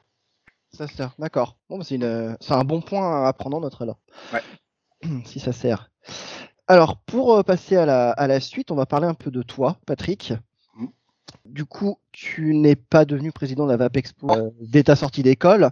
Ça 0.73 0.87
sert, 0.87 1.13
d'accord. 1.19 1.57
Bon, 1.69 1.77
bah, 1.77 1.83
c'est, 1.83 1.95
une, 1.95 2.37
c'est 2.41 2.53
un 2.53 2.63
bon 2.63 2.81
point 2.81 3.27
à 3.27 3.33
prendre 3.33 3.57
en 3.57 3.61
note 3.61 3.79
alors. 3.79 3.99
Ouais. 4.33 4.41
si 5.25 5.39
ça 5.39 5.53
sert. 5.53 5.89
Alors, 6.67 6.97
pour 6.97 7.35
euh, 7.35 7.43
passer 7.43 7.77
à 7.77 7.85
la, 7.85 8.11
à 8.11 8.27
la 8.27 8.39
suite, 8.39 8.71
on 8.71 8.75
va 8.75 8.85
parler 8.85 9.07
un 9.07 9.13
peu 9.13 9.31
de 9.31 9.41
toi, 9.41 9.77
Patrick. 9.85 10.33
Mhm. 10.75 10.89
Du 11.45 11.63
coup, 11.65 11.97
tu 12.11 12.53
n'es 12.55 12.75
pas 12.75 13.05
devenu 13.05 13.31
président 13.31 13.65
de 13.65 13.71
la 13.71 13.77
VAP 13.77 13.97
Expo 13.97 14.29
euh, 14.31 14.49
dès 14.59 14.83
ta 14.83 14.97
sortie 14.97 15.23
d'école. 15.23 15.69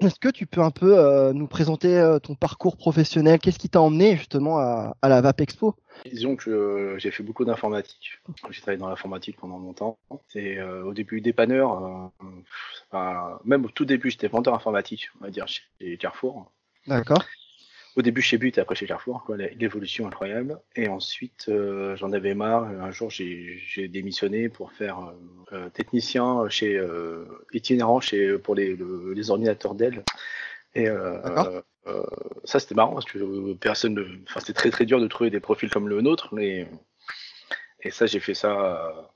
Est-ce 0.00 0.20
que 0.20 0.28
tu 0.28 0.46
peux 0.46 0.60
un 0.60 0.70
peu 0.70 0.96
euh, 0.96 1.32
nous 1.32 1.48
présenter 1.48 1.98
euh, 1.98 2.20
ton 2.20 2.36
parcours 2.36 2.76
professionnel? 2.76 3.40
Qu'est-ce 3.40 3.58
qui 3.58 3.68
t'a 3.68 3.80
emmené 3.80 4.16
justement 4.16 4.58
à, 4.58 4.96
à 5.02 5.08
la 5.08 5.20
VAP 5.20 5.40
Expo? 5.40 5.74
Disons 6.06 6.36
que 6.36 6.94
j'ai 6.98 7.10
fait 7.10 7.24
beaucoup 7.24 7.44
d'informatique. 7.44 8.20
J'ai 8.50 8.60
travaillé 8.60 8.78
dans 8.78 8.88
l'informatique 8.88 9.36
pendant 9.38 9.58
longtemps. 9.58 9.98
C'est 10.28 10.58
euh, 10.58 10.84
au 10.84 10.94
début 10.94 11.20
dépanneur, 11.20 12.12
enfin, 12.90 13.38
même 13.44 13.64
au 13.64 13.70
tout 13.70 13.84
début, 13.84 14.10
j'étais 14.10 14.28
vendeur 14.28 14.54
informatique, 14.54 15.08
on 15.20 15.24
va 15.24 15.30
dire, 15.30 15.46
chez 15.48 15.96
Carrefour. 15.98 16.50
D'accord. 16.86 17.24
Au 17.94 18.00
début 18.02 18.22
chez 18.22 18.38
But 18.38 18.56
et 18.56 18.60
après 18.62 18.74
chez 18.74 18.86
Carrefour, 18.86 19.22
quoi, 19.24 19.36
l'évolution 19.36 20.06
incroyable. 20.06 20.58
Et 20.76 20.88
ensuite, 20.88 21.46
euh, 21.50 21.94
j'en 21.96 22.12
avais 22.12 22.34
marre. 22.34 22.64
Un 22.64 22.90
jour, 22.90 23.10
j'ai 23.10 23.88
démissionné 23.88 24.48
pour 24.48 24.72
faire 24.72 24.98
euh, 25.00 25.12
euh, 25.52 25.68
technicien 25.68 26.48
chez 26.48 26.78
euh, 26.78 27.26
itinérant 27.52 28.00
chez 28.00 28.38
pour 28.38 28.54
les, 28.54 28.74
le- 28.76 29.12
les 29.12 29.30
ordinateurs 29.30 29.74
Dell. 29.74 30.04
Et 30.74 30.88
ça, 32.44 32.60
c'était 32.60 32.74
marrant 32.74 32.94
parce 32.94 33.04
que 33.04 33.52
personne, 33.54 33.94
ne- 33.94 34.22
enfin, 34.26 34.40
c'était 34.40 34.54
très 34.54 34.70
très 34.70 34.86
dur 34.86 34.98
de 35.00 35.06
trouver 35.06 35.28
des 35.28 35.40
profils 35.40 35.68
comme 35.68 35.88
le 35.88 36.00
nôtre. 36.00 36.32
Mais 36.34 36.66
et 37.82 37.90
ça, 37.90 38.06
j'ai 38.06 38.20
fait 38.20 38.32
ça. 38.34 39.10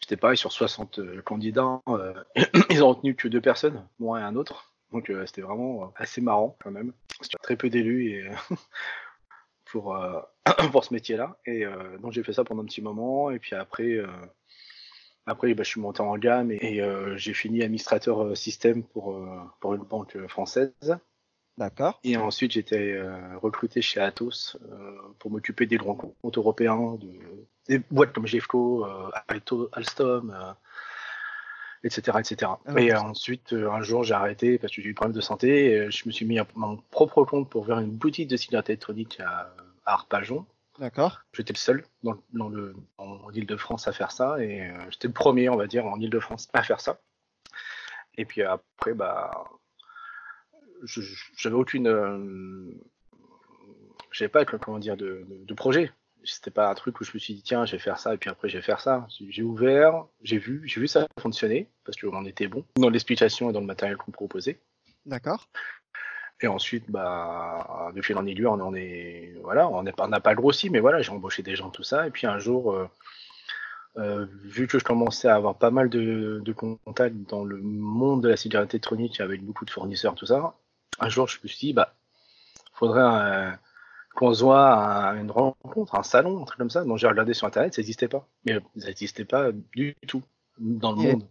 J'étais 0.00 0.16
pareil 0.16 0.36
sur 0.38 0.52
60 0.52 1.00
euh, 1.00 1.20
candidats. 1.22 1.82
ils 2.70 2.82
ont 2.82 2.88
retenu 2.90 3.14
que 3.14 3.28
deux 3.28 3.40
personnes, 3.42 3.86
moi 3.98 4.20
et 4.20 4.22
un 4.22 4.36
autre. 4.36 4.72
Donc 4.92 5.10
euh, 5.10 5.26
c'était 5.26 5.42
vraiment 5.42 5.84
euh, 5.84 5.86
assez 5.96 6.20
marrant 6.20 6.56
quand 6.62 6.70
même. 6.70 6.92
Parce 7.18 7.28
qu'il 7.28 7.36
y 7.38 7.42
a 7.42 7.44
très 7.44 7.56
peu 7.56 7.70
d'élus 7.70 8.10
et 8.10 8.30
pour 9.66 9.96
euh, 9.96 10.20
pour 10.72 10.84
ce 10.84 10.94
métier-là. 10.94 11.38
Et 11.46 11.64
euh, 11.64 11.98
donc 11.98 12.12
j'ai 12.12 12.22
fait 12.22 12.32
ça 12.32 12.44
pendant 12.44 12.62
un 12.62 12.66
petit 12.66 12.82
moment. 12.82 13.30
Et 13.30 13.38
puis 13.38 13.54
après, 13.54 13.92
euh, 13.92 14.06
après 15.26 15.52
bah, 15.54 15.62
je 15.62 15.70
suis 15.70 15.80
monté 15.80 16.02
en 16.02 16.16
gamme 16.16 16.50
et, 16.50 16.58
et, 16.60 16.82
euh, 16.82 17.16
j'ai 17.16 17.34
fini 17.34 17.62
administrateur 17.62 18.22
euh, 18.22 18.34
système 18.34 18.84
pour 18.84 19.14
euh, 19.14 19.40
pour 19.60 19.74
une 19.74 19.82
banque 19.82 20.16
euh, 20.16 20.28
française. 20.28 20.72
D'accord. 21.58 21.98
Et 22.04 22.18
ensuite, 22.18 22.52
j'étais 22.52 23.00
recruté 23.36 23.80
chez 23.80 23.98
Atos 23.98 24.58
pour 25.18 25.30
m'occuper 25.30 25.64
des 25.64 25.78
grands 25.78 25.94
comptes 25.94 26.36
européens, 26.36 26.98
de, 27.00 27.08
des 27.66 27.78
boîtes 27.90 28.12
comme 28.12 28.26
GFCO, 28.26 28.84
Alstom, 29.72 30.54
etc. 31.84 32.18
etc. 32.20 32.52
Ah 32.66 32.80
et 32.80 32.94
ensuite, 32.94 33.52
un 33.52 33.82
jour, 33.82 34.04
j'ai 34.04 34.14
arrêté 34.14 34.58
parce 34.58 34.74
que 34.74 34.82
j'ai 34.82 34.88
eu 34.88 34.90
des 34.92 34.94
problèmes 34.94 35.16
de 35.16 35.20
santé. 35.20 35.66
Et 35.66 35.90
je 35.90 36.06
me 36.06 36.12
suis 36.12 36.26
mis 36.26 36.38
à 36.38 36.46
mon 36.54 36.76
propre 36.90 37.24
compte 37.24 37.48
pour 37.48 37.62
ouvrir 37.62 37.78
une 37.78 37.90
boutique 37.90 38.28
de 38.28 38.36
cigarettes 38.36 38.70
électroniques 38.70 39.20
à, 39.20 39.54
à 39.84 39.94
Arpajon. 39.94 40.46
D'accord. 40.78 41.22
J'étais 41.32 41.54
le 41.54 41.58
seul 41.58 41.84
dans, 42.02 42.16
dans 42.32 42.48
le, 42.48 42.74
en 42.98 43.30
Ile-de-France 43.32 43.88
à 43.88 43.92
faire 43.92 44.10
ça 44.10 44.42
et 44.42 44.62
euh, 44.62 44.90
j'étais 44.90 45.08
le 45.08 45.14
premier, 45.14 45.48
on 45.48 45.56
va 45.56 45.66
dire, 45.66 45.86
en 45.86 45.98
Ile-de-France 45.98 46.48
à 46.52 46.62
faire 46.62 46.80
ça. 46.80 47.00
Et 48.18 48.24
puis 48.24 48.42
après, 48.42 48.92
bah, 48.92 49.30
j'avais 50.84 51.54
aucune, 51.54 51.86
euh, 51.86 52.70
j'avais 54.10 54.28
pas, 54.28 54.44
comment 54.44 54.78
dire, 54.78 54.96
de, 54.96 55.24
de, 55.28 55.54
projet. 55.54 55.92
C'était 56.26 56.50
pas 56.50 56.68
un 56.68 56.74
truc 56.74 57.00
où 57.00 57.04
je 57.04 57.12
me 57.14 57.18
suis 57.18 57.34
dit 57.34 57.42
tiens, 57.42 57.64
je 57.64 57.72
vais 57.72 57.78
faire 57.78 57.98
ça 57.98 58.14
et 58.14 58.18
puis 58.18 58.28
après 58.30 58.48
je 58.48 58.56
vais 58.56 58.62
faire 58.62 58.80
ça. 58.80 59.06
J'ai 59.28 59.42
ouvert, 59.42 60.04
j'ai 60.22 60.38
vu, 60.38 60.62
j'ai 60.66 60.80
vu 60.80 60.88
ça 60.88 61.06
fonctionner 61.20 61.70
parce 61.84 61.96
qu'on 61.98 62.24
était 62.26 62.48
bon 62.48 62.64
dans 62.76 62.90
l'explication 62.90 63.50
et 63.50 63.52
dans 63.52 63.60
le 63.60 63.66
matériel 63.66 63.96
qu'on 63.96 64.12
proposait. 64.12 64.60
D'accord. 65.06 65.48
Et 66.42 66.48
ensuite, 66.48 66.90
bah, 66.90 67.90
de 67.94 68.02
fil 68.02 68.16
en 68.18 68.26
aiguille, 68.26 68.46
on 68.46 68.60
en 68.60 68.74
est, 68.74 69.34
voilà, 69.42 69.68
on 69.68 69.82
n'a 69.82 70.20
pas 70.20 70.34
grossi, 70.34 70.68
mais 70.68 70.80
voilà, 70.80 71.00
j'ai 71.00 71.10
embauché 71.10 71.42
des 71.42 71.56
gens, 71.56 71.70
tout 71.70 71.82
ça. 71.82 72.06
Et 72.06 72.10
puis 72.10 72.26
un 72.26 72.38
jour, 72.38 72.72
euh, 72.72 72.90
euh, 73.96 74.26
vu 74.44 74.66
que 74.66 74.78
je 74.78 74.84
commençais 74.84 75.28
à 75.28 75.36
avoir 75.36 75.56
pas 75.56 75.70
mal 75.70 75.88
de, 75.88 76.42
de, 76.44 76.52
contacts 76.52 77.16
dans 77.28 77.44
le 77.44 77.56
monde 77.56 78.22
de 78.22 78.28
la 78.28 78.36
cigarette 78.36 78.74
électronique 78.74 79.20
avec 79.20 79.42
beaucoup 79.42 79.64
de 79.64 79.70
fournisseurs, 79.70 80.14
tout 80.14 80.26
ça, 80.26 80.54
un 80.98 81.08
jour, 81.08 81.26
je 81.26 81.38
me 81.42 81.48
suis 81.48 81.68
dit, 81.68 81.72
bah, 81.72 81.94
faudrait 82.74 83.00
euh, 83.02 83.50
voit 84.20 84.74
à 84.74 85.14
une 85.14 85.30
rencontre, 85.30 85.94
un 85.94 86.02
salon, 86.02 86.42
un 86.42 86.44
truc 86.44 86.58
comme 86.58 86.70
ça. 86.70 86.84
Donc 86.84 86.98
j'ai 86.98 87.06
regardé 87.06 87.34
sur 87.34 87.46
internet, 87.46 87.74
ça 87.74 87.80
n'existait 87.80 88.08
pas. 88.08 88.26
Mais 88.44 88.58
ça 88.78 88.88
n'existait 88.88 89.24
pas 89.24 89.52
du 89.52 89.94
tout 90.06 90.22
dans 90.58 90.92
le 90.92 90.98
monde. 90.98 91.28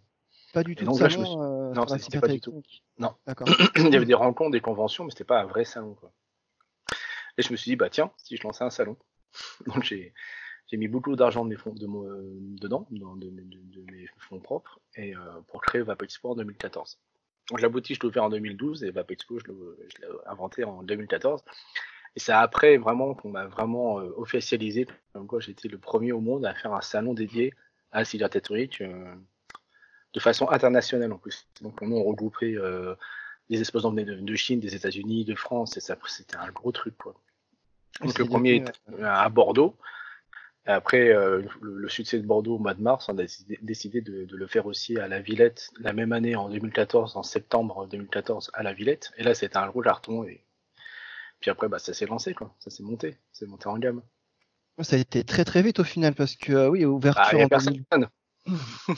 Pas 0.54 0.64
du 0.64 0.76
tout. 0.76 0.86
Donc, 0.86 1.00
là, 1.00 1.10
je 1.10 1.20
me 1.20 1.26
suis... 1.26 1.36
euh, 1.36 1.74
non, 1.74 1.86
c'était 1.98 2.22
pas 2.22 2.30
du 2.30 2.40
tout. 2.40 2.64
Non. 2.98 3.14
D'accord. 3.28 3.48
Il 3.76 3.92
y 3.92 3.96
avait 3.96 4.06
des 4.06 4.14
rencontres, 4.14 4.52
des 4.52 4.62
conventions, 4.62 5.04
mais 5.04 5.12
c'était 5.12 5.26
pas 5.26 5.42
un 5.42 5.46
vrai 5.46 5.66
salon. 5.66 5.96
Quoi. 5.96 6.14
Et 7.38 7.42
je 7.42 7.52
me 7.52 7.58
suis 7.58 7.72
dit, 7.72 7.76
bah 7.76 7.90
tiens, 7.90 8.12
si 8.18 8.38
je 8.38 8.44
lançais 8.44 8.64
un 8.64 8.70
salon. 8.70 8.96
Donc 9.68 9.84
j'ai 9.84 10.14
j'ai 10.68 10.78
mis 10.78 10.88
beaucoup 10.88 11.16
d'argent 11.16 11.44
de 11.44 11.50
mes 11.50 11.58
fonds 11.58 11.74
de, 11.74 11.86
euh, 11.86 12.38
dedans, 12.60 12.88
dans 12.90 13.16
de, 13.16 13.30
mes 13.30 14.08
fonds 14.18 14.40
propres, 14.40 14.80
et 14.96 15.16
euh, 15.16 15.20
pour 15.48 15.62
créer 15.62 15.82
Vapexpo 15.82 16.32
en 16.32 16.36
2014. 16.36 16.98
Donc 17.50 17.62
la 17.62 17.70
boutique, 17.70 17.98
je 17.98 18.02
l'ai 18.02 18.08
ouvert 18.08 18.24
en 18.24 18.30
2012 18.30 18.84
et 18.84 18.92
Vapexpo, 18.92 19.38
je 19.40 19.46
l'ai 19.48 20.08
inventé 20.26 20.64
en 20.64 20.82
2014. 20.82 21.44
Et 22.16 22.20
c'est 22.20 22.32
après 22.32 22.78
vraiment 22.78 23.14
qu'on 23.14 23.30
m'a 23.30 23.46
vraiment 23.46 24.00
euh, 24.00 24.14
officialisé, 24.18 24.88
comme 25.14 25.28
quoi 25.28 25.40
j'étais 25.40 25.68
le 25.68 25.78
premier 25.78 26.12
au 26.12 26.22
monde 26.22 26.46
à 26.46 26.54
faire 26.54 26.74
un 26.74 26.82
salon 26.82 27.14
dédié 27.14 27.54
à 27.92 28.02
la 28.02 28.08
électronique. 28.14 28.82
Euh, 28.82 29.16
de 30.16 30.20
façon 30.22 30.50
internationale 30.50 31.12
en 31.12 31.18
plus. 31.18 31.48
Donc 31.62 31.78
on 31.82 31.92
a 31.92 32.02
regroupé 32.02 32.56
euh, 32.56 32.96
des 33.50 33.60
exposants 33.60 33.92
de, 33.92 34.02
de, 34.02 34.36
Chine, 34.36 34.60
des 34.62 34.74
États-Unis, 34.74 35.26
de 35.26 35.36
France, 35.36 35.78
et 35.78 35.82
ça 35.82 35.98
c'était 36.08 36.38
un 36.38 36.50
gros 36.52 36.72
truc 36.72 36.98
quoi. 36.98 37.14
Donc 38.02 38.18
le 38.18 38.26
premier 38.26 38.56
est 38.56 39.04
à 39.04 39.30
Bordeaux. 39.30 39.76
Et 40.68 40.72
après 40.72 41.10
euh, 41.10 41.44
le, 41.62 41.88
succès 41.90 42.18
de 42.18 42.26
Bordeaux 42.26 42.56
au 42.56 42.60
mois 42.60 42.74
de 42.74 42.82
mars, 42.82 43.08
on 43.10 43.18
a 43.18 43.26
décidé 43.62 44.02
de, 44.02 44.26
de, 44.26 44.36
le 44.36 44.48
faire 44.48 44.66
aussi 44.66 44.98
à 44.98 45.08
la 45.08 45.20
Villette 45.20 45.70
la 45.80 45.94
même 45.94 46.12
année 46.12 46.36
en 46.36 46.50
2014, 46.50 47.18
en 47.18 47.24
septembre 47.24 47.86
2014 47.88 48.52
à 48.54 48.64
la 48.64 48.74
Villette. 48.74 49.12
Et 49.18 49.24
là 49.24 49.36
c'était 49.36 49.58
un 49.58 49.68
gros 49.68 49.82
carton 49.82 50.24
et 50.24 50.42
puis 51.46 51.52
après 51.52 51.70
bah 51.70 51.78
ça 51.78 51.94
s'est 51.94 52.08
lancé 52.08 52.34
quoi, 52.34 52.56
ça 52.58 52.72
s'est 52.72 52.82
monté, 52.82 53.20
c'est 53.32 53.46
monté 53.46 53.68
en 53.68 53.78
gamme. 53.78 54.02
Ça 54.82 54.96
a 54.96 55.00
été 55.00 55.24
très 55.24 55.46
très 55.46 55.62
vite 55.62 55.80
au 55.80 55.84
final 55.84 56.16
parce 56.16 56.36
que 56.36 56.52
euh, 56.52 56.70
oui 56.70 56.86
ouverture 56.86 57.38
ah, 57.40 57.46
en 57.46 57.48
personne 57.48 57.86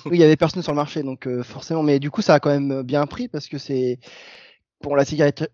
oui, 0.05 0.11
il 0.13 0.17
y 0.17 0.23
avait 0.23 0.37
personne 0.37 0.63
sur 0.63 0.71
le 0.71 0.77
marché, 0.77 1.03
donc 1.03 1.27
euh, 1.27 1.43
forcément. 1.43 1.83
Mais 1.83 1.99
du 1.99 2.09
coup, 2.09 2.21
ça 2.21 2.35
a 2.35 2.39
quand 2.39 2.49
même 2.49 2.83
bien 2.83 3.05
pris 3.05 3.27
parce 3.27 3.49
que 3.49 3.57
c'est 3.57 3.99
pour 4.81 4.95
la 4.95 5.03
cigarette 5.03 5.51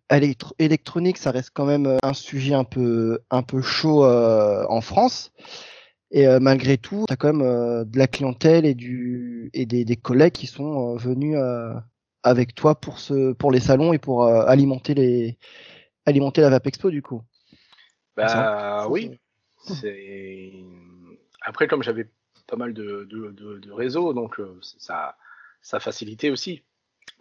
électronique, 0.60 1.18
ça 1.18 1.32
reste 1.32 1.50
quand 1.52 1.66
même 1.66 1.88
euh, 1.88 1.98
un 2.04 2.14
sujet 2.14 2.54
un 2.54 2.64
peu 2.64 3.22
un 3.32 3.42
peu 3.42 3.64
chaud 3.64 4.06
euh, 4.06 4.64
en 4.70 4.82
France. 4.82 5.32
Et 6.12 6.28
malgré 6.40 6.78
tout, 6.78 7.06
tu 7.08 7.14
as 7.14 7.18
quand 7.18 7.34
même 7.34 7.86
de 7.86 7.98
la 7.98 8.06
clientèle 8.06 8.68
et 8.68 8.76
du 8.76 9.50
et 9.54 9.66
des, 9.66 9.84
des 9.84 9.96
collègues 9.96 10.34
qui 10.34 10.46
sont 10.46 10.96
venus 10.96 11.36
avec 12.22 12.54
toi 12.54 12.80
pour 12.80 13.00
ce 13.00 13.34
pour 13.34 13.52
les 13.52 13.60
salons 13.60 13.94
et 13.94 13.98
pour 13.98 14.28
alimenter 14.28 14.94
les 14.94 15.40
alimenter 16.06 16.42
la 16.42 16.50
Vape 16.50 16.68
Expo 16.68 16.90
du 16.90 17.02
coup. 17.02 17.24
Bah 18.16 18.88
oui. 18.90 19.20
C'est 19.66 20.54
après 21.42 21.68
comme 21.68 21.84
j'avais 21.84 22.10
pas 22.48 22.56
mal 22.58 22.74
de, 22.74 23.08
de, 23.10 23.32
de, 23.32 23.60
de 23.60 23.72
réseaux, 23.72 24.14
donc 24.14 24.40
euh, 24.40 24.60
ça, 24.62 25.18
ça 25.62 25.78
a 25.78 25.80
facilité 25.80 26.30
aussi. 26.30 26.64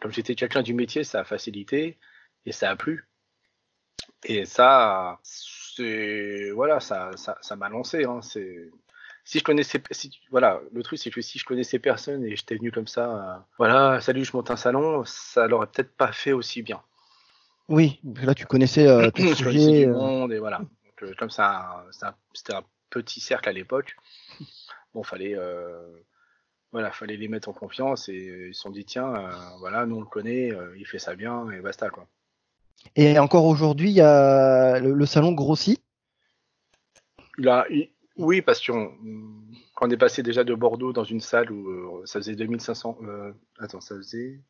Comme 0.01 0.13
j'étais 0.13 0.35
quelqu'un 0.35 0.63
du 0.63 0.75
métier, 0.75 1.05
ça 1.05 1.21
a 1.21 1.25
facilité 1.25 1.99
et 2.45 2.53
ça 2.53 2.71
a 2.71 2.77
plu. 2.77 3.09
Et 4.25 4.45
ça, 4.45 5.21
c'est 5.23 6.51
voilà, 6.51 6.81
ça, 6.81 7.11
ça, 7.17 7.39
ça 7.41 7.57
m'a 7.57 7.69
lancé. 7.69 8.05
Hein, 8.05 8.21
c'est 8.23 8.71
si 9.25 9.39
je 9.39 9.45
connaissais, 9.45 9.81
si, 9.93 10.11
voilà, 10.31 10.61
le 10.73 10.83
truc 10.83 10.99
c'est 10.99 11.11
que 11.11 11.21
si 11.21 11.39
je 11.39 11.45
connaissais 11.45 11.79
personne 11.79 12.25
et 12.25 12.35
j'étais 12.35 12.57
venu 12.57 12.73
comme 12.73 12.89
ça, 12.89 13.37
euh, 13.37 13.39
voilà, 13.59 14.01
salut, 14.01 14.25
je 14.25 14.37
monte 14.37 14.51
un 14.51 14.57
salon, 14.57 15.05
ça 15.05 15.47
l'aurait 15.47 15.69
peut-être 15.69 15.95
pas 15.97 16.13
fait 16.13 16.33
aussi 16.33 16.63
bien. 16.63 16.83
Oui, 17.69 18.01
là 18.23 18.35
tu 18.35 18.47
connaissais 18.47 18.87
euh, 18.87 19.11
tout 19.15 19.23
le 19.23 19.35
sujet. 19.35 19.87
Du 19.87 19.93
monde 19.93 20.33
et 20.33 20.39
voilà. 20.39 20.59
Donc, 20.59 21.03
euh, 21.03 21.15
comme 21.19 21.31
ça, 21.31 21.85
c'était 22.33 22.55
un 22.55 22.65
petit 22.91 23.21
cercle 23.21 23.49
à 23.49 23.53
l'époque 23.53 23.97
bon, 24.95 25.03
fallait, 25.03 25.35
euh, 25.37 25.89
voilà, 26.73 26.91
fallait 26.91 27.17
les 27.17 27.29
mettre 27.29 27.49
en 27.49 27.53
confiance 27.53 28.09
et 28.09 28.49
ils 28.49 28.55
se 28.55 28.61
sont 28.61 28.71
dit 28.71 28.85
tiens, 28.85 29.15
euh, 29.15 29.31
voilà, 29.59 29.87
nous 29.87 29.97
on 29.97 30.01
le 30.01 30.07
connaît, 30.07 30.53
euh, 30.53 30.77
il 30.77 30.87
fait 30.87 30.99
ça 30.99 31.15
bien 31.15 31.51
et 31.51 31.61
basta 31.61 31.91
quoi. 31.91 32.07
Et 32.97 33.19
encore 33.19 33.45
aujourd'hui, 33.45 33.91
il 33.91 33.97
y 33.97 34.01
a 34.01 34.81
le, 34.81 35.07
salon 35.07 35.33
grossit? 35.33 35.81
Là, 37.39 37.65
oui, 38.17 38.43
parce 38.43 38.65
qu'on 38.67 38.93
quand 39.75 39.87
on 39.87 39.91
est 39.91 39.97
passé 39.97 40.23
déjà 40.23 40.43
de 40.43 40.55
Bordeaux 40.55 40.93
dans 40.93 41.05
une 41.05 41.21
salle 41.21 41.53
où 41.53 42.05
ça 42.07 42.19
faisait 42.19 42.35
2500, 42.35 42.99
attends, 43.61 43.81
ça 43.81 43.95
faisait 43.95 44.41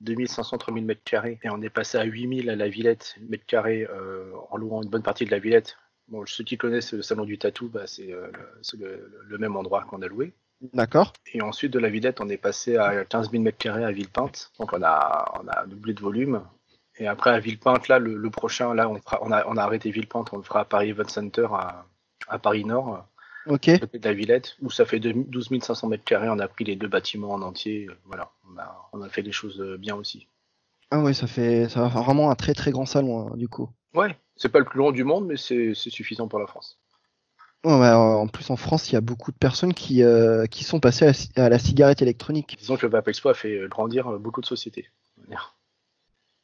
2500, 0.00 0.58
3000 0.58 0.84
mètres 0.84 1.04
carrés, 1.04 1.38
et 1.42 1.50
on 1.50 1.60
est 1.62 1.70
passé 1.70 1.98
à 1.98 2.04
8000 2.04 2.50
à 2.50 2.56
la 2.56 2.68
Villette 2.68 3.16
mètres 3.28 3.46
carrés 3.46 3.86
en 4.50 4.56
louant 4.56 4.82
une 4.82 4.90
bonne 4.90 5.02
partie 5.02 5.24
de 5.24 5.30
la 5.30 5.38
Villette 5.38 5.76
Bon, 6.08 6.24
ceux 6.24 6.44
qui 6.44 6.56
connaissent 6.56 6.92
le 6.92 7.02
salon 7.02 7.24
du 7.24 7.36
tatou, 7.36 7.68
bah, 7.68 7.86
c'est 7.86 8.12
euh, 8.12 8.30
le, 8.78 9.38
même 9.38 9.56
endroit 9.56 9.82
qu'on 9.82 10.02
a 10.02 10.06
loué. 10.06 10.32
D'accord. 10.72 11.12
Et 11.32 11.42
ensuite, 11.42 11.72
de 11.72 11.80
la 11.80 11.90
Villette, 11.90 12.20
on 12.20 12.28
est 12.28 12.36
passé 12.36 12.76
à 12.76 13.04
15 13.04 13.30
000 13.30 13.42
m2 13.42 13.82
à 13.82 13.90
Villepinte. 13.90 14.52
Donc, 14.58 14.72
on 14.72 14.82
a, 14.82 15.32
on 15.42 15.48
a 15.48 15.66
doublé 15.66 15.94
de 15.94 16.00
volume. 16.00 16.42
Et 16.98 17.08
après, 17.08 17.30
à 17.30 17.40
Villepinte, 17.40 17.88
là, 17.88 17.98
le, 17.98 18.30
prochain, 18.30 18.72
là, 18.72 18.88
on, 18.88 19.00
on, 19.20 19.32
a, 19.32 19.46
on 19.48 19.56
a 19.56 19.62
arrêté 19.62 19.90
Villepinte, 19.90 20.32
on 20.32 20.36
le 20.36 20.44
fera 20.44 20.60
à 20.60 20.64
Paris 20.64 20.90
Event 20.90 21.08
Center, 21.08 21.48
à, 21.50 21.86
à 22.28 22.38
Paris 22.38 22.64
Nord. 22.64 23.04
Ok. 23.46 23.78
Côté 23.80 23.98
de 23.98 24.08
la 24.08 24.14
Villette, 24.14 24.56
où 24.62 24.70
ça 24.70 24.84
fait 24.86 25.00
12 25.00 25.48
500 25.60 25.90
m2. 25.90 26.28
On 26.30 26.38
a 26.38 26.48
pris 26.48 26.64
les 26.64 26.76
deux 26.76 26.88
bâtiments 26.88 27.32
en 27.32 27.42
entier. 27.42 27.88
Voilà. 28.04 28.30
On 28.56 28.60
a, 28.60 28.88
on 28.94 29.02
a 29.02 29.08
fait 29.08 29.22
des 29.22 29.32
choses 29.32 29.60
bien 29.78 29.94
aussi. 29.94 30.28
Ah 30.90 31.00
ouais, 31.00 31.14
ça 31.14 31.26
fait, 31.26 31.68
ça 31.68 31.80
va 31.80 31.88
vraiment 31.88 32.30
un 32.30 32.34
très 32.34 32.54
très 32.54 32.70
grand 32.70 32.86
salon, 32.86 33.28
hein, 33.28 33.36
du 33.36 33.48
coup. 33.48 33.68
Ouais, 33.94 34.16
c'est 34.36 34.50
pas 34.50 34.58
le 34.58 34.64
plus 34.64 34.78
long 34.78 34.92
du 34.92 35.04
monde, 35.04 35.26
mais 35.26 35.36
c'est 35.36 35.74
suffisant 35.74 36.28
pour 36.28 36.38
la 36.38 36.46
France. 36.46 36.78
en 37.64 38.28
plus, 38.28 38.50
en 38.50 38.56
France, 38.56 38.90
il 38.90 38.92
y 38.92 38.96
a 38.96 39.00
beaucoup 39.00 39.32
de 39.32 39.36
personnes 39.36 39.74
qui, 39.74 40.02
euh, 40.02 40.46
qui 40.46 40.64
sont 40.64 40.78
passées 40.78 41.10
à 41.36 41.48
la, 41.48 41.58
cigarette 41.58 42.02
électronique. 42.02 42.56
Disons 42.58 42.76
que 42.76 42.86
le 42.86 42.92
Vape 42.92 43.08
Expo 43.08 43.30
a 43.30 43.34
fait 43.34 43.56
euh, 43.56 43.68
grandir 43.68 44.06
euh, 44.08 44.18
beaucoup 44.18 44.40
de 44.40 44.46
sociétés. 44.46 44.88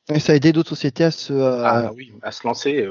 Et 0.08 0.18
ça 0.18 0.32
a 0.32 0.34
aidé 0.36 0.52
d'autres 0.52 0.70
sociétés 0.70 1.04
à 1.04 1.10
se, 1.12 1.32
ah, 1.32 1.92
oui, 1.94 2.12
à 2.22 2.32
se 2.32 2.44
lancer. 2.46 2.88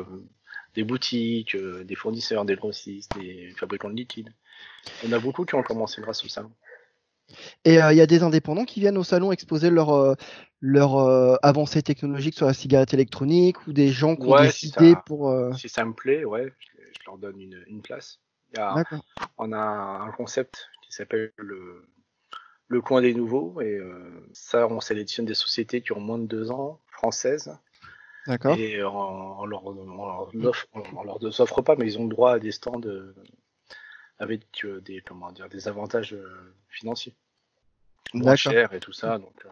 des 0.75 0.84
boutiques, 0.86 1.58
des 1.58 1.96
fournisseurs, 1.96 2.46
des 2.46 2.56
grossistes, 2.56 3.12
des 3.20 3.54
fabricants 3.58 3.90
de 3.90 3.96
liquides. 3.96 4.34
On 5.06 5.12
a 5.12 5.20
beaucoup 5.20 5.44
qui 5.44 5.56
ont 5.56 5.63
commencé 5.63 6.01
grâce 6.01 6.24
au 6.24 6.30
salon. 6.30 6.51
Et 7.66 7.76
il 7.76 7.96
y 7.96 8.02
a 8.02 8.08
des 8.08 8.24
indépendants 8.24 8.66
qui 8.66 8.80
viennent 8.80 8.98
au 8.98 9.04
salon 9.04 9.32
exposer 9.32 9.70
leur, 9.70 10.16
leur 10.62 10.98
euh, 10.98 11.36
avancée 11.42 11.82
technologique 11.82 12.36
sur 12.36 12.46
la 12.46 12.54
cigarette 12.54 12.94
électronique 12.94 13.68
ou 13.68 13.74
des 13.74 13.90
gens 13.90 14.16
qui 14.16 14.28
ont 14.28 14.42
décidé 14.42 14.96
pour. 15.06 15.30
Euh, 15.30 15.52
si 15.54 15.68
ça 15.68 15.84
me 15.84 15.94
plaît, 15.94 16.24
ouais, 16.24 16.54
je, 16.60 17.00
leur 17.08 17.18
donne 17.18 17.42
une, 17.42 17.64
une 17.68 17.82
place. 17.82 18.20
on 19.38 19.52
a 19.52 19.58
un 19.58 20.12
concept 20.12 20.70
qui 20.84 20.92
s'appelle 20.92 21.34
le, 21.38 21.88
le 22.68 22.82
coin 22.82 23.02
des 23.02 23.16
nouveaux 23.16 23.60
et 23.60 23.76
euh, 23.76 24.30
ça, 24.34 24.68
on 24.68 24.80
sélectionne 24.80 25.26
des 25.26 25.34
sociétés 25.34 25.82
qui 25.82 25.94
ont 25.94 26.00
moins 26.00 26.20
de 26.20 26.28
deux 26.28 26.52
ans, 26.52 26.80
françaises. 26.92 27.58
D'accord. 28.28 28.56
Et 28.56 28.84
on, 28.84 29.46
leur, 29.46 29.66
on, 29.66 29.74
leur 29.74 30.46
offre, 30.46 30.68
on, 30.74 31.04
leur 31.04 31.42
offre 31.42 31.62
pas, 31.64 31.76
mais 31.76 31.88
ils 31.88 31.98
ont 31.98 32.04
le 32.04 32.10
droit 32.10 32.34
à 32.34 32.40
des 32.40 32.52
stands 32.52 32.80
avec 34.22 34.66
des 34.86 35.01
comment 35.01 35.32
dire 35.32 35.50
des 35.50 35.68
avantages 35.68 36.16
financiers 36.70 37.13
moins 38.13 38.36
chers 38.36 38.74
et 38.74 38.80
tout 38.80 38.94
ça. 38.94 39.18
Donc 39.18 39.46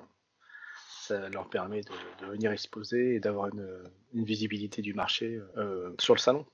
ça 1.09 1.29
leur 1.29 1.49
permet 1.49 1.81
de, 1.81 2.25
venir 2.27 2.51
exposer 2.51 3.15
et 3.15 3.19
d'avoir 3.19 3.47
une, 3.47 4.23
visibilité 4.23 4.81
du 4.81 4.93
marché 4.93 5.39
euh, 5.57 5.93
sur 5.99 6.13
le 6.13 6.19
salon. 6.19 6.45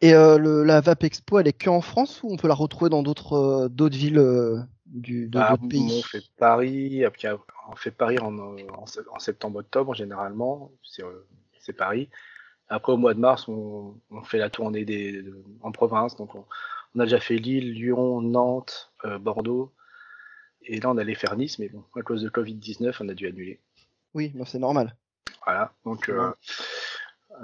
Et 0.00 0.14
euh, 0.14 0.64
la 0.64 0.80
VAP 0.80 1.04
Expo, 1.04 1.38
elle 1.38 1.48
est 1.48 1.52
que 1.52 1.68
en 1.68 1.80
France 1.80 2.22
ou 2.22 2.32
on 2.32 2.36
peut 2.36 2.48
la 2.48 2.54
retrouver 2.54 2.88
dans 2.88 3.02
d'autres 3.02 3.32
euh, 3.34 3.68
d'autres 3.68 3.96
villes 3.96 4.66
du 4.86 5.26
bah, 5.26 5.56
pays? 5.68 6.00
On 6.00 6.02
fait 6.02 6.24
Paris, 6.38 7.04
on 7.68 7.76
fait 7.76 7.90
Paris 7.90 8.18
en, 8.18 8.38
en, 8.38 9.18
septembre-octobre 9.18 9.94
généralement, 9.94 10.70
c'est 10.82 11.72
Paris. 11.72 12.08
Après 12.68 12.92
au 12.92 12.96
mois 12.96 13.14
de 13.14 13.20
mars, 13.20 13.48
on, 13.48 13.94
fait 14.24 14.38
la 14.38 14.50
tournée 14.50 14.84
des, 14.84 15.24
en 15.62 15.72
province, 15.72 16.16
donc 16.16 16.34
on, 16.34 16.44
a 17.00 17.04
déjà 17.04 17.20
fait 17.20 17.36
Lille, 17.36 17.72
Lyon, 17.72 18.20
Nantes, 18.20 18.92
Bordeaux. 19.20 19.72
Et 20.62 20.80
là, 20.80 20.90
on 20.90 20.96
allait 20.96 21.14
faire 21.14 21.36
Nice, 21.36 21.58
mais 21.58 21.68
bon, 21.68 21.84
à 21.94 22.02
cause 22.02 22.22
de 22.22 22.28
Covid-19, 22.28 22.96
on 23.00 23.08
a 23.08 23.14
dû 23.14 23.26
annuler. 23.26 23.60
Oui, 24.14 24.32
c'est 24.46 24.58
normal. 24.58 24.96
Voilà, 25.44 25.72
donc, 25.84 26.08
euh, 26.08 26.32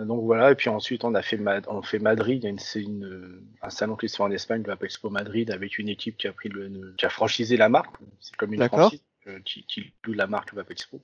donc 0.01 0.25
voilà, 0.25 0.51
et 0.51 0.55
puis 0.57 0.69
ensuite, 0.69 1.05
on 1.05 1.15
a 1.15 1.23
fait, 1.23 1.41
on 1.69 1.83
fait 1.83 2.01
Madrid, 2.01 2.45
c'est 2.59 2.83
une, 2.83 3.45
un 3.63 3.71
salon 3.71 3.95
qui 3.95 4.09
se 4.09 4.17
fait 4.17 4.23
en 4.25 4.31
Espagne, 4.31 4.65
le 4.67 4.85
Expo 4.85 5.09
Madrid, 5.09 5.51
avec 5.51 5.79
une 5.79 5.89
équipe 5.89 6.17
qui 6.17 6.27
a, 6.27 6.33
pris 6.33 6.49
le, 6.49 6.95
qui 6.99 7.07
a 7.07 7.11
franchisé 7.11 7.57
la 7.57 7.69
marque. 7.69 7.95
C'est 8.21 8.35
comme 8.37 8.55
une 8.55 8.67
franchise 8.67 9.05
euh, 9.29 9.39
qui, 9.45 9.65
qui, 9.67 9.93
loue 10.05 10.15
la 10.15 10.27
marque 10.27 10.53
Vap 10.53 10.69
Expo. 10.71 11.01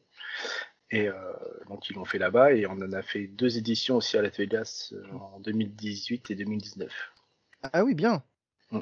Et 0.91 1.07
euh, 1.09 1.15
donc, 1.69 1.89
ils 1.89 1.95
l'ont 1.95 2.05
fait 2.05 2.19
là-bas, 2.19 2.53
et 2.53 2.67
on 2.67 2.73
en 2.73 2.93
a 2.93 3.03
fait 3.03 3.29
deux 3.29 3.59
éditions 3.59 3.97
aussi 3.97 4.17
à 4.17 4.23
Las 4.23 4.37
Vegas 4.37 4.93
en 5.13 5.39
2018 5.39 6.33
et 6.33 6.35
2019. 6.35 6.93
Ah 7.73 7.85
oui, 7.85 7.95
bien. 7.95 8.25
Mm. 8.71 8.81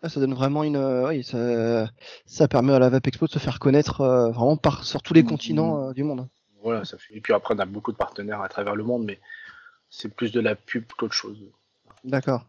Ah, 0.00 0.08
ça 0.08 0.20
donne 0.20 0.34
vraiment 0.34 0.62
une. 0.62 0.76
Euh, 0.76 1.08
oui, 1.08 1.24
ça, 1.24 1.90
ça 2.24 2.46
permet 2.46 2.72
à 2.72 2.78
la 2.78 2.88
Vape 2.88 3.06
Expo 3.08 3.26
de 3.26 3.32
se 3.32 3.40
faire 3.40 3.58
connaître 3.58 4.00
euh, 4.00 4.30
vraiment 4.30 4.56
par, 4.56 4.84
sur 4.84 5.02
tous 5.02 5.12
les 5.12 5.24
mmh. 5.24 5.28
continents 5.28 5.88
euh, 5.88 5.92
du 5.92 6.04
monde. 6.04 6.28
Voilà, 6.62 6.84
ça 6.84 6.98
fait. 6.98 7.14
Et 7.16 7.20
puis 7.20 7.32
après, 7.32 7.54
on 7.54 7.58
a 7.58 7.64
beaucoup 7.64 7.90
de 7.90 7.96
partenaires 7.96 8.40
à 8.40 8.48
travers 8.48 8.76
le 8.76 8.84
monde, 8.84 9.04
mais 9.04 9.18
c'est 9.90 10.14
plus 10.14 10.30
de 10.30 10.40
la 10.40 10.54
pub 10.54 10.84
qu'autre 10.96 11.14
chose. 11.14 11.44
D'accord. 12.04 12.46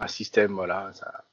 Un 0.00 0.08
système, 0.08 0.52
voilà, 0.52 0.90
ça. 0.92 1.24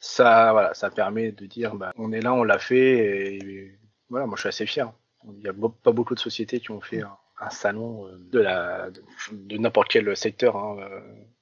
Ça, 0.00 0.52
voilà, 0.52 0.74
ça 0.74 0.90
permet 0.90 1.32
de 1.32 1.46
dire, 1.46 1.74
bah, 1.74 1.92
on 1.96 2.12
est 2.12 2.20
là, 2.20 2.32
on 2.32 2.44
l'a 2.44 2.58
fait, 2.58 3.36
et, 3.36 3.78
voilà, 4.08 4.26
moi 4.26 4.36
je 4.36 4.42
suis 4.42 4.48
assez 4.48 4.66
fier. 4.66 4.92
Il 5.24 5.40
n'y 5.40 5.48
a 5.48 5.52
pas 5.52 5.90
beaucoup 5.90 6.14
de 6.14 6.20
sociétés 6.20 6.60
qui 6.60 6.70
ont 6.70 6.80
fait 6.80 7.02
un, 7.02 7.50
salon 7.50 8.08
de 8.16 8.38
la 8.38 8.90
de, 9.32 9.56
n'importe 9.56 9.88
quel 9.88 10.16
secteur. 10.16 10.56
Hein, 10.56 10.76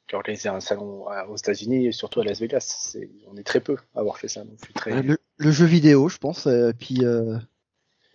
qui 0.06 0.14
a 0.14 0.18
organisé 0.18 0.48
un 0.48 0.60
salon 0.60 1.06
aux 1.28 1.36
États-Unis 1.36 1.86
et 1.86 1.92
surtout 1.92 2.20
à 2.20 2.24
Las 2.24 2.40
Vegas. 2.40 2.96
on 3.26 3.36
est 3.36 3.42
très 3.42 3.60
peu 3.60 3.76
à 3.94 4.00
avoir 4.00 4.18
fait 4.18 4.28
ça. 4.28 4.42
très... 4.74 5.02
le, 5.02 5.50
jeu 5.50 5.66
vidéo, 5.66 6.08
je 6.08 6.18
pense. 6.18 6.46
Euh, 6.46 6.72
puis, 6.78 7.04
euh, 7.04 7.38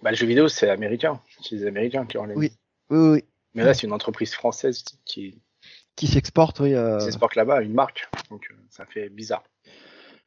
bah, 0.01 0.11
le 0.11 0.15
jeu 0.15 0.25
vidéo, 0.25 0.47
c'est 0.47 0.69
américain. 0.69 1.21
C'est 1.41 1.55
les 1.55 1.65
Américains 1.65 2.05
qui 2.05 2.17
organisent. 2.17 2.39
Oui, 2.39 2.51
oui, 2.89 3.09
oui. 3.09 3.23
Mais 3.53 3.63
là, 3.63 3.73
c'est 3.73 3.85
une 3.85 3.93
entreprise 3.93 4.33
française 4.33 4.83
qui, 5.03 5.41
qui 5.97 6.07
s'exporte, 6.07 6.61
oui. 6.61 6.73
Euh... 6.73 6.99
S'exporte 6.99 7.35
là-bas, 7.35 7.61
une 7.61 7.73
marque. 7.73 8.09
Donc, 8.29 8.47
euh, 8.51 8.55
ça 8.69 8.85
fait 8.85 9.09
bizarre. 9.09 9.43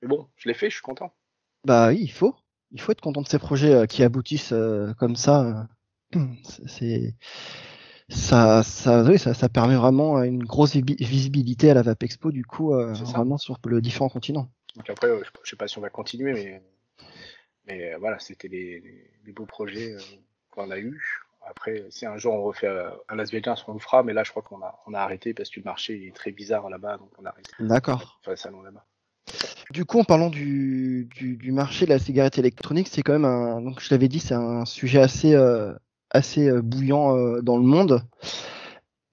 Mais 0.02 0.08
bon, 0.08 0.28
je 0.36 0.48
l'ai 0.48 0.54
fait, 0.54 0.68
je 0.68 0.74
suis 0.74 0.82
content. 0.82 1.14
Bah 1.64 1.88
oui, 1.88 2.00
il 2.02 2.12
faut. 2.12 2.36
Il 2.72 2.80
faut 2.80 2.92
être 2.92 3.00
content 3.00 3.22
de 3.22 3.28
ces 3.28 3.38
projets 3.38 3.86
qui 3.86 4.02
aboutissent 4.02 4.52
comme 4.98 5.16
ça. 5.16 5.68
C'est 6.66 7.14
ça, 8.08 8.62
ça, 8.62 9.18
ça, 9.18 9.34
ça, 9.34 9.48
permet 9.48 9.76
vraiment 9.76 10.22
une 10.22 10.44
grosse 10.44 10.76
visibilité 10.76 11.70
à 11.70 11.74
la 11.74 11.82
VAP 11.82 12.02
Expo, 12.02 12.30
du 12.30 12.44
coup, 12.44 12.74
euh, 12.74 12.92
vraiment 12.92 13.38
sur 13.38 13.58
le 13.64 13.80
différents 13.80 14.10
continents. 14.10 14.50
Donc 14.76 14.90
après, 14.90 15.08
euh, 15.08 15.22
je 15.42 15.50
sais 15.50 15.56
pas 15.56 15.68
si 15.68 15.78
on 15.78 15.80
va 15.80 15.88
continuer, 15.88 16.32
mais, 16.32 16.62
mais 17.66 17.94
euh, 17.94 17.98
voilà, 17.98 18.18
c'était 18.18 18.48
les, 18.48 19.10
les, 19.24 19.32
beaux 19.32 19.46
projets 19.46 19.96
qu'on 20.50 20.70
a 20.70 20.78
eu. 20.78 21.00
Après, 21.46 21.86
si 21.90 22.04
un 22.04 22.16
jour 22.16 22.34
on 22.34 22.42
refait 22.42 22.68
à 22.68 23.14
Las 23.14 23.30
Vegas, 23.30 23.64
on 23.68 23.74
le 23.74 23.78
fera, 23.78 24.02
mais 24.02 24.12
là, 24.12 24.22
je 24.24 24.30
crois 24.30 24.42
qu'on 24.42 24.62
a, 24.62 24.78
on 24.86 24.94
a 24.94 25.00
arrêté 25.00 25.32
parce 25.34 25.50
que 25.50 25.60
le 25.60 25.64
marché 25.64 26.06
est 26.06 26.14
très 26.14 26.32
bizarre 26.32 26.68
là-bas, 26.68 26.98
donc 26.98 27.10
on 27.18 27.24
a 27.24 27.30
arrêté. 27.30 27.50
D'accord. 27.58 28.18
Enfin, 28.20 28.36
salon 28.36 28.62
là-bas. 28.62 28.84
Du 29.70 29.86
coup, 29.86 29.98
en 29.98 30.04
parlant 30.04 30.28
du, 30.28 31.08
du, 31.14 31.36
du, 31.36 31.52
marché 31.52 31.86
de 31.86 31.90
la 31.90 31.98
cigarette 31.98 32.38
électronique, 32.38 32.88
c'est 32.88 33.02
quand 33.02 33.14
même 33.14 33.24
un, 33.24 33.62
donc 33.62 33.80
je 33.80 33.88
l'avais 33.90 34.08
dit, 34.08 34.20
c'est 34.20 34.34
un 34.34 34.66
sujet 34.66 35.00
assez, 35.00 35.34
assez 36.14 36.48
euh, 36.48 36.62
bouillant 36.62 37.16
euh, 37.16 37.42
dans 37.42 37.58
le 37.58 37.64
monde. 37.64 38.02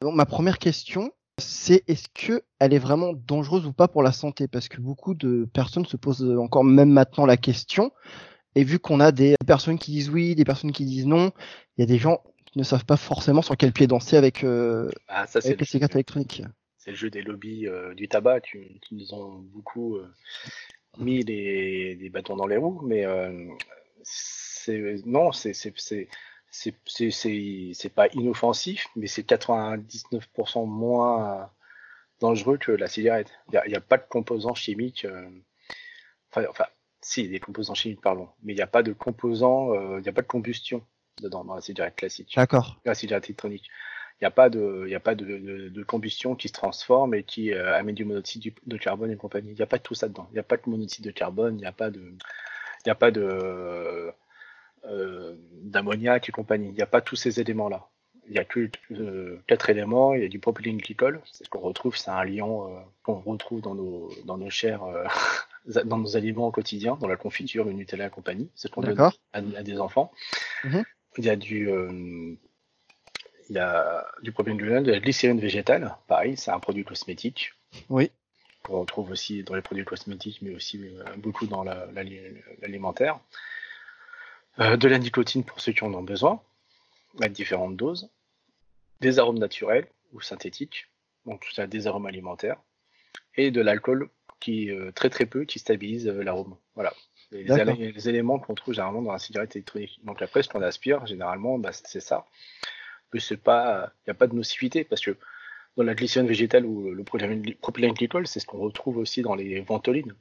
Donc, 0.01 0.15
ma 0.15 0.25
première 0.25 0.59
question, 0.59 1.11
c'est 1.37 1.83
est-ce 1.87 2.07
que 2.13 2.43
elle 2.59 2.73
est 2.73 2.79
vraiment 2.79 3.13
dangereuse 3.13 3.65
ou 3.65 3.73
pas 3.73 3.87
pour 3.87 4.03
la 4.03 4.11
santé? 4.11 4.47
Parce 4.47 4.69
que 4.69 4.79
beaucoup 4.79 5.13
de 5.13 5.49
personnes 5.53 5.85
se 5.85 5.97
posent 5.97 6.23
encore 6.37 6.63
même 6.63 6.91
maintenant 6.91 7.25
la 7.25 7.37
question. 7.37 7.91
Et 8.55 8.63
vu 8.63 8.79
qu'on 8.79 8.99
a 8.99 9.11
des 9.11 9.35
personnes 9.45 9.79
qui 9.79 9.91
disent 9.91 10.09
oui, 10.09 10.35
des 10.35 10.45
personnes 10.45 10.71
qui 10.71 10.85
disent 10.85 11.07
non, 11.07 11.31
il 11.77 11.81
y 11.81 11.83
a 11.83 11.87
des 11.87 11.97
gens 11.97 12.21
qui 12.45 12.59
ne 12.59 12.63
savent 12.63 12.85
pas 12.85 12.97
forcément 12.97 13.41
sur 13.41 13.57
quel 13.57 13.71
pied 13.71 13.87
danser 13.87 14.17
avec, 14.17 14.43
euh, 14.43 14.89
ah, 15.07 15.25
ça, 15.25 15.39
avec 15.43 15.59
les 15.59 15.65
cigarettes 15.65 15.95
électroniques. 15.95 16.43
C'est 16.77 16.91
le 16.91 16.97
jeu 16.97 17.09
des 17.09 17.21
lobbies 17.21 17.67
du 17.95 18.07
tabac 18.07 18.41
qui, 18.41 18.95
nous 18.95 19.13
ont 19.13 19.35
beaucoup 19.35 19.99
mis 20.97 21.23
des, 21.23 22.09
bâtons 22.11 22.35
dans 22.35 22.47
les 22.47 22.57
roues, 22.57 22.81
mais 22.83 23.05
non, 25.05 25.31
c'est 25.31 25.53
c'est 26.51 27.89
pas 27.95 28.07
inoffensif, 28.09 28.87
mais 28.95 29.07
c'est 29.07 29.27
99% 29.27 30.67
moins 30.67 31.49
dangereux 32.19 32.57
que 32.57 32.71
la 32.71 32.87
cigarette. 32.87 33.31
Il 33.51 33.61
n'y 33.67 33.75
a, 33.75 33.81
pas 33.81 33.97
de 33.97 34.05
composants 34.07 34.53
chimiques. 34.53 35.05
Euh, 35.05 35.29
enfin, 36.29 36.45
enfin, 36.49 36.65
si, 37.01 37.27
des 37.27 37.39
composants 37.39 37.73
chimiques, 37.73 38.01
pardon, 38.01 38.29
mais 38.43 38.53
il 38.53 38.57
n'y 38.57 38.61
a 38.61 38.67
pas 38.67 38.83
de 38.83 38.93
composants, 38.93 39.73
euh, 39.73 39.99
il 39.99 40.03
n'y 40.03 40.09
a 40.09 40.13
pas 40.13 40.21
de 40.21 40.27
combustion 40.27 40.85
dedans 41.21 41.43
dans 41.45 41.55
la 41.55 41.61
cigarette 41.61 41.95
classique. 41.95 42.33
D'accord. 42.35 42.79
La 42.85 42.95
cigarette 42.95 43.25
électronique. 43.25 43.69
Il 44.19 44.25
n'y 44.25 44.27
a 44.27 44.31
pas, 44.31 44.49
de, 44.49 44.85
y 44.87 44.93
a 44.93 44.99
pas 44.99 45.15
de, 45.15 45.69
de, 45.69 45.83
combustion 45.83 46.35
qui 46.35 46.47
se 46.47 46.53
transforme 46.53 47.15
et 47.15 47.23
qui 47.23 47.53
euh, 47.53 47.75
amène 47.75 47.95
du 47.95 48.05
monoxyde 48.05 48.53
de 48.67 48.77
carbone 48.77 49.09
et 49.09 49.17
compagnie. 49.17 49.49
Il 49.49 49.55
n'y 49.55 49.63
a 49.63 49.67
pas 49.67 49.79
de 49.79 49.83
tout 49.83 49.95
ça 49.95 50.09
dedans. 50.09 50.27
Il 50.29 50.33
n'y 50.33 50.39
a 50.39 50.43
pas 50.43 50.57
de 50.57 50.61
monoxyde 50.67 51.03
de 51.05 51.09
carbone, 51.09 51.55
il 51.55 51.61
n'y 51.61 51.65
a 51.65 51.71
pas 51.71 51.89
de, 51.89 52.01
il 52.01 52.85
n'y 52.85 52.91
a 52.91 52.95
pas 52.95 53.09
de, 53.09 53.21
euh, 53.21 54.11
d'ammoniac 54.83 56.27
et 56.27 56.31
compagnie. 56.31 56.69
Il 56.69 56.73
n'y 56.73 56.81
a 56.81 56.87
pas 56.87 57.01
tous 57.01 57.15
ces 57.15 57.39
éléments-là. 57.39 57.87
Il 58.27 58.35
y 58.35 58.39
a 58.39 58.45
que 58.45 58.69
euh, 58.91 59.41
quatre 59.47 59.69
éléments. 59.69 60.13
Il 60.13 60.21
y 60.21 60.25
a 60.25 60.29
du 60.29 60.39
propylène 60.39 60.77
glycol, 60.77 61.21
c'est 61.31 61.43
ce 61.43 61.49
qu'on 61.49 61.59
retrouve, 61.59 61.97
c'est 61.97 62.11
un 62.11 62.23
lion 62.23 62.67
euh, 62.67 62.79
qu'on 63.03 63.19
retrouve 63.19 63.61
dans 63.61 63.75
nos 63.75 64.09
dans 64.25 64.37
nos 64.37 64.49
chairs, 64.49 64.83
dans 65.85 65.97
nos 65.97 66.15
aliments 66.15 66.47
au 66.47 66.51
quotidien, 66.51 66.97
dans 67.01 67.07
la 67.07 67.17
confiture, 67.17 67.65
le 67.65 67.73
Nutella 67.73 68.07
et 68.07 68.09
compagnie. 68.09 68.49
C'est 68.55 68.67
ce 68.67 68.73
qu'on 68.73 68.81
donne 68.81 69.11
à, 69.33 69.41
des 69.41 69.79
enfants. 69.79 70.11
Mhm. 70.63 70.83
Il 71.17 71.25
y 71.25 71.29
a 71.29 71.35
du 71.35 71.69
il 73.49 73.55
y 73.55 73.59
a 73.59 74.05
du 74.21 74.31
propylène 74.31 74.57
glycol, 74.57 74.83
de 74.83 74.91
la 74.91 74.99
glycérine 74.99 75.39
végétale. 75.39 75.95
Pareil, 76.07 76.37
c'est 76.37 76.51
un 76.51 76.59
produit 76.59 76.85
cosmétique. 76.85 77.53
Oui. 77.89 78.11
Qu'on 78.63 78.79
retrouve 78.81 79.11
aussi 79.11 79.43
dans 79.43 79.55
les 79.55 79.61
produits 79.61 79.83
cosmétiques, 79.83 80.41
mais 80.41 80.53
aussi 80.53 80.79
beaucoup 81.17 81.47
dans 81.47 81.63
l'alimentaire. 81.63 83.15
Euh, 83.15 83.17
de 84.57 84.87
la 84.87 84.99
nicotine 84.99 85.43
pour 85.43 85.59
ceux 85.59 85.71
qui 85.71 85.83
en 85.83 85.93
ont 85.93 86.03
besoin, 86.03 86.41
à 87.21 87.29
différentes 87.29 87.75
doses, 87.75 88.09
des 88.99 89.19
arômes 89.19 89.39
naturels 89.39 89.87
ou 90.13 90.21
synthétiques, 90.21 90.87
donc 91.25 91.41
tout 91.41 91.51
ça, 91.51 91.67
des 91.67 91.87
arômes 91.87 92.05
alimentaires, 92.05 92.57
et 93.35 93.51
de 93.51 93.61
l'alcool 93.61 94.09
qui 94.39 94.71
euh, 94.71 94.91
très 94.91 95.09
très 95.09 95.25
peu 95.25 95.45
qui 95.45 95.59
stabilise 95.59 96.07
euh, 96.07 96.23
l'arôme. 96.23 96.55
Voilà. 96.75 96.93
Les, 97.31 98.09
éléments 98.09 98.39
qu'on 98.39 98.55
trouve 98.55 98.73
généralement 98.73 99.01
dans 99.01 99.13
la 99.13 99.19
cigarette 99.19 99.55
électronique. 99.55 100.01
Donc 100.03 100.21
après, 100.21 100.43
ce 100.43 100.49
qu'on 100.49 100.61
aspire 100.61 101.05
généralement, 101.05 101.57
bah, 101.57 101.71
c'est 101.71 102.01
ça. 102.01 102.25
Mais 103.13 103.21
c'est 103.21 103.37
pas, 103.37 103.93
il 103.99 104.09
n'y 104.09 104.11
a 104.11 104.15
pas 104.15 104.27
de 104.27 104.35
nocivité 104.35 104.83
parce 104.83 105.01
que 105.01 105.15
dans 105.77 105.83
la 105.83 105.93
glycérine 105.93 106.27
végétale 106.27 106.65
ou 106.65 106.91
le 106.91 107.03
propylène 107.03 107.93
glycol, 107.93 108.27
c'est 108.27 108.41
ce 108.41 108.45
qu'on 108.45 108.57
retrouve 108.57 108.97
aussi 108.97 109.21
dans 109.21 109.35
les 109.35 109.61
ventolines 109.61 110.13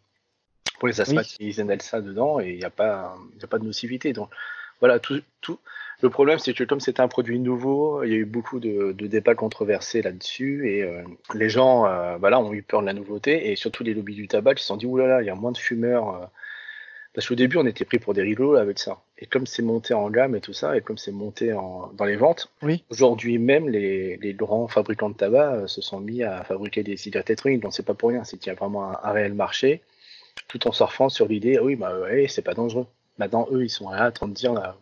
pour 0.80 0.88
les 0.88 1.00
asthmatiques, 1.00 1.36
ils 1.38 1.60
inhalent 1.60 1.82
ça 1.82 2.00
dedans 2.00 2.40
et 2.40 2.50
il 2.50 2.58
n'y 2.58 2.64
a 2.64 2.70
pas, 2.70 3.14
a 3.40 3.46
pas 3.46 3.58
de 3.58 3.64
nocivité. 3.64 4.12
Donc 4.12 4.30
voilà, 4.80 4.98
tout, 4.98 5.20
tout. 5.42 5.60
Le 6.02 6.08
problème, 6.08 6.38
c'est 6.38 6.54
que 6.54 6.64
comme 6.64 6.80
c'était 6.80 7.02
un 7.02 7.08
produit 7.08 7.38
nouveau, 7.38 8.02
il 8.02 8.10
y 8.10 8.14
a 8.14 8.16
eu 8.16 8.24
beaucoup 8.24 8.58
de, 8.58 8.92
de 8.92 9.06
débats 9.06 9.34
controversés 9.34 10.00
là-dessus 10.00 10.70
et 10.70 10.82
euh, 10.82 11.02
les 11.34 11.50
gens, 11.50 11.86
euh, 11.86 12.16
voilà, 12.16 12.40
ont 12.40 12.54
eu 12.54 12.62
peur 12.62 12.80
de 12.80 12.86
la 12.86 12.94
nouveauté 12.94 13.50
et 13.50 13.56
surtout 13.56 13.84
les 13.84 13.92
lobbies 13.92 14.14
du 14.14 14.26
tabac, 14.26 14.52
ils 14.52 14.60
se 14.60 14.64
sont 14.64 14.78
dit 14.78 14.86
oulala, 14.86 15.20
il 15.22 15.26
y 15.26 15.30
a 15.30 15.34
moins 15.34 15.52
de 15.52 15.58
fumeurs. 15.58 16.14
Euh. 16.14 16.26
parce 17.12 17.28
qu'au 17.28 17.34
début, 17.34 17.58
on 17.58 17.66
était 17.66 17.84
pris 17.84 17.98
pour 17.98 18.14
des 18.14 18.22
rigolos 18.22 18.56
avec 18.56 18.78
ça. 18.78 19.02
Et 19.18 19.26
comme 19.26 19.46
c'est 19.46 19.62
monté 19.62 19.92
en 19.92 20.08
gamme 20.08 20.34
et 20.34 20.40
tout 20.40 20.54
ça, 20.54 20.74
et 20.74 20.80
comme 20.80 20.96
c'est 20.96 21.12
monté 21.12 21.52
en, 21.52 21.92
dans 21.92 22.06
les 22.06 22.16
ventes, 22.16 22.50
oui. 22.62 22.82
aujourd'hui 22.88 23.36
même, 23.36 23.68
les, 23.68 24.16
les, 24.16 24.32
grands 24.32 24.68
fabricants 24.68 25.10
de 25.10 25.16
tabac 25.16 25.68
se 25.68 25.82
sont 25.82 26.00
mis 26.00 26.22
à 26.22 26.42
fabriquer 26.44 26.82
des 26.82 26.96
cigarettes 26.96 27.28
électroniques. 27.28 27.60
Donc 27.60 27.74
c'est 27.74 27.84
pas 27.84 27.92
pour 27.92 28.08
rien, 28.08 28.24
c'est 28.24 28.38
qu'il 28.38 28.46
y 28.46 28.56
a 28.56 28.58
vraiment 28.58 28.90
un 29.04 29.12
réel 29.12 29.34
marché 29.34 29.82
tout 30.48 30.66
en 30.68 30.72
surfant 30.72 31.08
sur 31.08 31.28
l'idée, 31.28 31.58
oui, 31.58 31.76
bah 31.76 31.98
ouais, 31.98 32.26
c'est 32.28 32.42
pas 32.42 32.54
dangereux. 32.54 32.86
Maintenant, 33.18 33.46
eux, 33.50 33.64
ils 33.64 33.70
sont 33.70 33.90
là 33.90 34.04
à 34.04 34.12
train 34.12 34.28
de 34.28 34.34
dire, 34.34 34.54
là, 34.54 34.76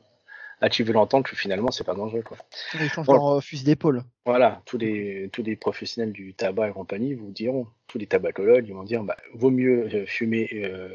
tu 0.70 0.84
veux 0.84 0.92
l'entendre 0.92 1.28
que 1.28 1.36
finalement, 1.36 1.70
c'est 1.70 1.84
pas 1.84 1.94
dangereux. 1.94 2.22
Quoi. 2.22 2.36
Ils 2.74 2.88
changent 2.88 3.08
leur 3.08 3.36
euh, 3.36 3.40
fusil 3.40 3.64
d'épaule. 3.64 4.02
Voilà, 4.26 4.62
tous 4.64 4.78
les, 4.78 5.28
tous 5.32 5.42
les 5.42 5.56
professionnels 5.56 6.12
du 6.12 6.34
tabac 6.34 6.68
et 6.68 6.72
compagnie 6.72 7.14
vous 7.14 7.30
diront, 7.30 7.66
tous 7.86 7.98
les 7.98 8.06
tabacologues, 8.06 8.66
ils 8.68 8.74
vont 8.74 8.84
dire, 8.84 9.02
bah, 9.02 9.16
vaut 9.34 9.50
mieux 9.50 9.88
euh, 9.92 10.06
fumer, 10.06 10.48
euh, 10.52 10.88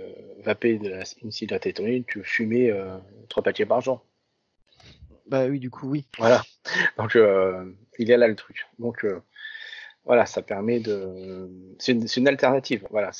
vaper 0.43 0.77
de 0.77 0.89
la, 0.89 1.03
une 1.21 1.31
cigarette 1.31 1.65
électronique 1.65 2.07
que 2.07 2.23
fumer 2.23 2.71
euh, 2.71 2.97
trois 3.29 3.43
paquets 3.43 3.65
par 3.65 3.81
jour. 3.81 4.05
Bah 5.27 5.47
oui, 5.47 5.59
du 5.59 5.69
coup, 5.69 5.89
oui. 5.89 6.05
Voilà. 6.17 6.41
Donc, 6.97 7.17
il 7.97 8.07
y 8.07 8.13
a 8.13 8.17
là 8.17 8.27
le 8.27 8.35
truc. 8.35 8.67
Donc, 8.77 9.05
voilà, 10.05 10.25
ça 10.25 10.41
permet 10.41 10.79
de. 10.79 11.49
C'est 11.79 11.93
une, 11.93 12.05
une, 12.17 12.27
alternative. 12.27 12.85
Voilà, 12.91 13.11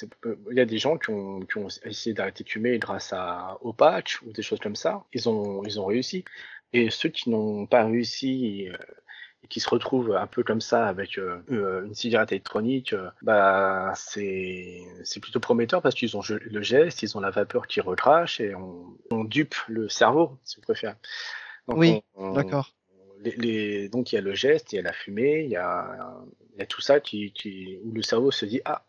il 0.52 0.58
y 0.58 0.60
a 0.60 0.66
des 0.66 0.78
gens 0.78 0.98
qui 0.98 1.12
ont, 1.12 1.40
qui 1.42 1.58
ont 1.58 1.68
essayé 1.86 2.14
d'arrêter 2.14 2.44
de 2.44 2.50
fumer 2.50 2.78
grâce 2.78 3.14
à, 3.14 3.58
au 3.62 3.72
patch 3.72 4.22
ou 4.24 4.34
des 4.34 4.42
choses 4.42 4.60
comme 4.60 4.76
ça. 4.76 5.04
Ils 5.14 5.30
ont, 5.30 5.64
ils 5.64 5.80
ont 5.80 5.86
réussi. 5.86 6.26
Et 6.74 6.90
ceux 6.90 7.10
qui 7.10 7.30
n'ont 7.30 7.68
pas 7.68 7.86
réussi 7.86 8.68
euh, 8.70 8.78
et 9.44 9.48
qui 9.48 9.62
se 9.62 9.70
retrouvent 9.70 10.14
un 10.16 10.28
peu 10.28 10.44
comme 10.44 10.60
ça 10.60 10.86
avec 10.88 11.18
euh, 11.18 11.42
euh, 11.52 11.86
une 11.86 11.94
cigarette 11.94 12.34
électronique, 12.34 12.94
bah 13.22 13.94
c'est 13.96 14.82
c'est 15.04 15.22
plutôt 15.22 15.40
prometteur 15.40 15.82
parce 15.82 15.96
qu'ils 15.96 16.18
ont 16.18 16.22
le 16.30 16.62
geste, 16.62 17.02
ils 17.02 17.18
ont 17.18 17.22
la 17.22 17.30
vapeur 17.30 17.68
qui 17.68 17.80
recrache 17.80 18.42
et 18.42 18.56
on, 18.56 18.98
on 19.12 19.24
dupe 19.24 19.56
le 19.70 19.88
cerveau, 19.88 20.38
si 20.44 20.58
vous 20.58 20.64
préférez. 20.64 20.96
Donc 21.68 21.78
oui, 21.78 22.02
d'accord. 22.18 22.74
Les, 23.24 23.36
les, 23.38 23.90
donc 23.90 24.12
il 24.12 24.16
y 24.16 24.18
a 24.18 24.22
le 24.22 24.34
geste, 24.34 24.74
il 24.74 24.76
y 24.76 24.80
a 24.80 24.82
la 24.82 24.94
fumée, 24.94 25.44
il 25.44 25.50
y 25.50 25.56
a 25.56 26.22
il 26.54 26.60
y 26.60 26.62
a 26.62 26.66
tout 26.66 26.82
ça 26.82 27.00
qui, 27.00 27.32
qui, 27.32 27.80
où 27.84 27.92
le 27.92 28.02
cerveau 28.02 28.32
se 28.32 28.46
dit 28.46 28.62
ah 28.66 28.86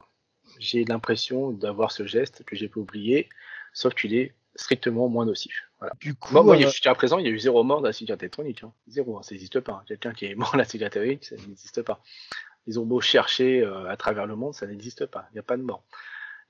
j'ai 0.58 0.84
l'impression 0.84 1.50
d'avoir 1.52 1.92
ce 1.92 2.06
geste 2.06 2.44
que 2.44 2.56
j'ai 2.56 2.68
pas 2.68 2.80
oublié, 2.80 3.28
sauf 3.72 3.94
qu'il 3.94 4.14
est 4.14 4.34
strictement 4.56 5.08
moins 5.08 5.26
nocif. 5.26 5.68
Voilà. 5.78 5.94
Du 6.00 6.14
coup, 6.14 6.32
moi, 6.32 6.42
moi 6.42 6.56
euh... 6.56 6.60
jusqu'à 6.60 6.94
présent, 6.94 7.18
il 7.18 7.26
y 7.26 7.28
a 7.28 7.32
eu 7.32 7.38
zéro 7.38 7.64
mort 7.64 7.80
de 7.80 7.86
la 7.86 7.92
cigarette 7.92 8.22
électronique. 8.22 8.62
Hein. 8.62 8.72
Zéro, 8.88 9.18
hein, 9.18 9.22
ça 9.22 9.34
n'existe 9.34 9.60
pas. 9.60 9.72
Hein. 9.72 9.82
Quelqu'un 9.86 10.12
qui 10.12 10.26
est 10.26 10.34
mort 10.34 10.52
de 10.52 10.58
la 10.58 10.64
cigarette 10.64 10.96
électronique, 10.96 11.24
ça 11.24 11.36
n'existe 11.48 11.82
pas. 11.82 12.00
Ils 12.66 12.78
ont 12.78 12.86
beau 12.86 13.00
chercher 13.00 13.62
euh, 13.62 13.90
à 13.90 13.96
travers 13.96 14.26
le 14.26 14.36
monde, 14.36 14.54
ça 14.54 14.66
n'existe 14.66 15.06
pas. 15.06 15.26
Il 15.30 15.34
n'y 15.34 15.40
a 15.40 15.42
pas 15.42 15.56
de 15.56 15.62
mort. 15.62 15.84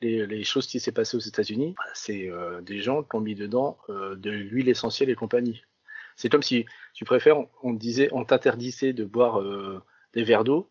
Les, 0.00 0.26
les 0.26 0.44
choses 0.44 0.66
qui 0.66 0.80
s'est 0.80 0.92
passées 0.92 1.16
aux 1.16 1.20
États-Unis, 1.20 1.74
c'est 1.94 2.28
euh, 2.28 2.60
des 2.60 2.80
gens 2.80 3.02
qui 3.02 3.16
ont 3.16 3.20
mis 3.20 3.34
dedans 3.34 3.78
de 3.88 4.30
l'huile 4.30 4.68
essentielle 4.68 5.08
et 5.08 5.14
compagnie. 5.14 5.62
C'est 6.16 6.28
comme 6.28 6.42
si, 6.42 6.66
tu 6.94 7.04
préfères, 7.04 7.36
on, 7.62 7.72
disait, 7.72 8.08
on 8.12 8.24
t'interdisait 8.24 8.92
de 8.92 9.04
boire 9.04 9.40
euh, 9.40 9.82
des 10.12 10.24
verres 10.24 10.44
d'eau 10.44 10.70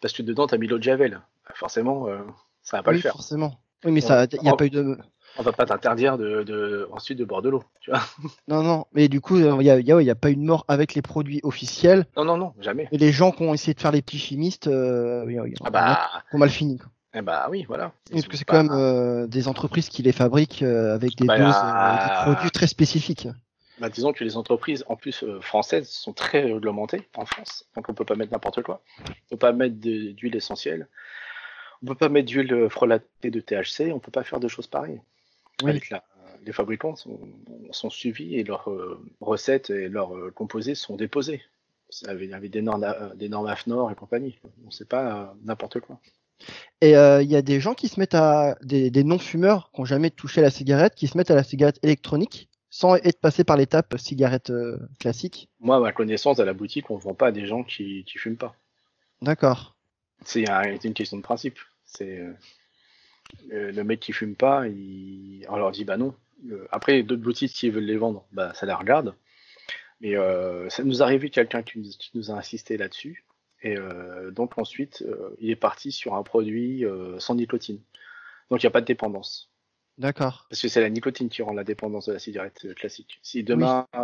parce 0.00 0.12
que 0.12 0.22
dedans, 0.22 0.46
tu 0.46 0.54
as 0.54 0.58
mis 0.58 0.68
l'eau 0.68 0.78
de 0.78 0.82
Javel. 0.82 1.20
Forcément, 1.54 2.08
euh, 2.08 2.18
ça 2.62 2.78
va 2.78 2.82
pas 2.82 2.90
oui, 2.90 2.96
le 2.96 3.02
faire. 3.02 3.12
forcément. 3.12 3.58
Oui, 3.84 3.92
mais 3.92 4.00
ça, 4.00 4.26
il 4.32 4.42
n'y 4.42 4.48
a 4.48 4.56
pas 4.56 4.66
eu 4.66 4.70
de. 4.70 4.96
On 5.38 5.42
va 5.42 5.52
pas 5.52 5.66
t'interdire 5.66 6.16
de, 6.16 6.44
de, 6.44 6.88
ensuite 6.92 7.18
de 7.18 7.24
boire 7.24 7.42
de 7.42 7.50
l'eau, 7.50 7.62
tu 7.80 7.90
vois. 7.90 8.00
Non, 8.48 8.62
non, 8.62 8.86
mais 8.92 9.08
du 9.08 9.20
coup, 9.20 9.36
il 9.36 9.44
n'y 9.44 9.70
a, 9.70 9.78
y 9.78 9.92
a, 9.92 10.02
y 10.02 10.10
a, 10.10 10.14
pas 10.14 10.30
eu 10.30 10.36
de 10.36 10.40
mort 10.40 10.64
avec 10.66 10.94
les 10.94 11.02
produits 11.02 11.40
officiels. 11.42 12.06
Non, 12.16 12.24
non, 12.24 12.36
non, 12.36 12.54
jamais. 12.60 12.88
Et 12.90 12.98
les 12.98 13.12
gens 13.12 13.32
qui 13.32 13.42
ont 13.42 13.52
essayé 13.52 13.74
de 13.74 13.80
faire 13.80 13.92
les 13.92 14.02
petits 14.02 14.18
chimistes, 14.18 14.66
euh, 14.66 15.26
ah 15.62 15.70
bah... 15.70 16.08
ont 16.32 16.38
mal 16.38 16.48
fini. 16.48 16.78
Quoi. 16.78 16.88
Eh 17.18 17.22
bah 17.22 17.48
oui, 17.50 17.64
voilà. 17.66 17.92
Parce 18.10 18.26
que 18.26 18.36
c'est 18.36 18.44
pas... 18.44 18.58
quand 18.58 18.62
même 18.64 18.72
euh, 18.72 19.26
des 19.26 19.48
entreprises 19.48 19.88
qui 19.88 20.02
les 20.02 20.12
fabriquent 20.12 20.62
euh, 20.62 20.94
avec 20.94 21.16
des 21.16 21.26
bah, 21.26 21.38
doses, 21.38 21.54
euh, 21.56 22.06
des 22.06 22.32
produits 22.32 22.50
très 22.50 22.66
spécifiques. 22.66 23.28
Bah, 23.78 23.88
disons 23.90 24.12
que 24.12 24.24
les 24.24 24.36
entreprises, 24.36 24.84
en 24.88 24.96
plus 24.96 25.22
euh, 25.22 25.40
françaises, 25.40 25.88
sont 25.88 26.12
très 26.12 26.42
réglementées 26.42 27.08
en 27.14 27.26
France, 27.26 27.66
donc 27.74 27.88
on 27.88 27.94
peut 27.94 28.04
pas 28.04 28.14
mettre 28.14 28.32
n'importe 28.32 28.62
quoi. 28.62 28.82
On 29.08 29.12
peut 29.30 29.36
pas 29.36 29.52
mettre 29.52 29.76
d'huile 29.76 30.34
essentielle, 30.34 30.88
on 31.82 31.86
peut 31.86 31.94
pas 31.94 32.08
mettre 32.08 32.26
d'huile 32.26 32.68
frelatée 32.70 33.30
de 33.30 33.40
THC, 33.40 33.92
on 33.92 33.98
peut 33.98 34.10
pas 34.10 34.24
faire 34.24 34.40
de 34.40 34.48
choses 34.48 34.66
pareilles. 34.66 35.00
Oui. 35.62 35.70
Avec 35.70 35.90
la, 35.90 36.02
les 36.44 36.52
fabricants 36.52 36.96
sont, 36.96 37.18
sont, 37.70 37.90
suivis 37.90 38.36
et 38.36 38.44
leurs 38.44 38.70
euh, 38.70 39.04
recettes 39.20 39.70
et 39.70 39.88
leurs 39.88 40.16
euh, 40.16 40.30
composés 40.30 40.74
sont 40.74 40.96
déposés. 40.96 41.42
Avec, 42.08 42.32
avec 42.32 42.50
des 42.50 42.62
normes, 42.62 42.84
des 43.14 43.28
normes 43.28 43.46
AFNOR 43.46 43.92
et 43.92 43.94
compagnie. 43.94 44.36
On 44.66 44.72
sait 44.72 44.84
pas 44.84 45.36
n'importe 45.44 45.78
quoi. 45.78 46.00
Et 46.80 46.90
il 46.90 46.96
euh, 46.96 47.22
y 47.22 47.36
a 47.36 47.42
des 47.42 47.60
gens 47.60 47.74
qui 47.74 47.88
se 47.88 48.00
mettent 48.00 48.14
à 48.14 48.56
des, 48.62 48.90
des 48.90 49.04
non-fumeurs 49.04 49.70
qui 49.72 49.80
n'ont 49.80 49.84
jamais 49.84 50.10
touché 50.10 50.40
à 50.40 50.44
la 50.44 50.50
cigarette, 50.50 50.94
qui 50.94 51.06
se 51.06 51.16
mettent 51.16 51.30
à 51.30 51.36
la 51.36 51.44
cigarette 51.44 51.78
électronique? 51.82 52.48
Sans 52.70 52.96
être 52.96 53.20
passé 53.20 53.44
par 53.44 53.56
l'étape 53.56 53.96
cigarette 53.98 54.50
euh, 54.50 54.78
classique. 54.98 55.48
Moi, 55.60 55.76
à 55.76 55.80
ma 55.80 55.92
connaissance, 55.92 56.40
à 56.40 56.44
la 56.44 56.52
boutique, 56.52 56.90
on 56.90 56.96
vend 56.96 57.14
pas 57.14 57.28
à 57.28 57.32
des 57.32 57.46
gens 57.46 57.62
qui 57.62 58.04
qui 58.04 58.18
fument 58.18 58.36
pas. 58.36 58.54
D'accord. 59.22 59.76
C'est 60.24 60.44
une 60.84 60.94
question 60.94 61.16
de 61.16 61.22
principe. 61.22 61.58
C'est 61.84 62.18
euh, 62.18 63.72
le 63.72 63.82
mec 63.82 64.00
qui 64.00 64.12
fume 64.12 64.34
pas, 64.34 64.66
il... 64.66 65.46
on 65.48 65.56
leur 65.56 65.72
dit 65.72 65.84
bah 65.84 65.96
non. 65.96 66.14
Après, 66.70 67.02
d'autres 67.02 67.22
boutiques 67.22 67.52
qui 67.52 67.70
veulent 67.70 67.84
les 67.84 67.96
vendre, 67.96 68.26
bah 68.32 68.52
ça 68.54 68.66
les 68.66 68.72
regarde. 68.72 69.14
Mais 70.00 70.16
euh, 70.16 70.68
ça 70.68 70.84
nous 70.84 71.02
arrivait 71.02 71.30
quelqu'un 71.30 71.62
qui, 71.62 71.80
qui, 71.98 72.10
nous 72.14 72.30
a 72.30 72.34
insisté 72.34 72.76
là-dessus. 72.76 73.24
Et 73.62 73.76
euh, 73.76 74.30
donc 74.30 74.58
ensuite, 74.58 75.02
euh, 75.02 75.34
il 75.40 75.50
est 75.50 75.56
parti 75.56 75.92
sur 75.92 76.14
un 76.14 76.22
produit 76.22 76.84
euh, 76.84 77.18
sans 77.18 77.34
nicotine. 77.34 77.80
Donc 78.50 78.62
il 78.62 78.66
n'y 78.66 78.68
a 78.68 78.70
pas 78.70 78.80
de 78.80 78.86
dépendance. 78.86 79.50
D'accord. 79.98 80.46
Parce 80.50 80.60
que 80.60 80.68
c'est 80.68 80.80
la 80.80 80.90
nicotine 80.90 81.28
qui 81.28 81.42
rend 81.42 81.52
la 81.52 81.64
dépendance 81.64 82.06
de 82.06 82.12
la 82.12 82.18
cigarette 82.18 82.74
classique. 82.74 83.18
Si 83.22 83.42
demain 83.42 83.86
oui. 83.94 84.00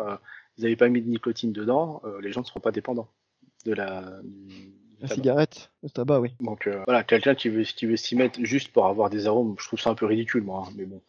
vous 0.57 0.63
n'avez 0.63 0.77
pas 0.77 0.89
mis 0.89 1.03
de 1.03 1.09
nicotine 1.09 1.53
dedans, 1.53 2.03
les 2.21 2.33
gens 2.33 2.41
ne 2.41 2.47
seront 2.47 2.61
pas 2.61 2.73
dépendants 2.73 3.09
de 3.65 3.75
la, 3.75 4.21
la 5.01 5.09
cigarette, 5.09 5.71
le 5.83 5.91
tabac, 5.91 6.21
oui. 6.21 6.33
Donc 6.41 6.67
euh, 6.67 6.83
voilà, 6.87 7.03
quelqu'un 7.03 7.35
qui 7.35 7.49
veut, 7.49 7.63
qui 7.63 7.87
veut 7.87 7.97
s'y 7.97 8.17
mettre 8.17 8.39
juste 8.45 8.73
pour 8.73 8.87
avoir 8.87 9.11
des 9.11 9.27
arômes, 9.27 9.57
je 9.59 9.67
trouve 9.67 9.81
ça 9.81 9.91
un 9.91 9.95
peu 9.95 10.07
ridicule, 10.07 10.43
moi. 10.43 10.65
Hein, 10.67 10.73
mais 10.77 10.85
bon, 10.85 11.01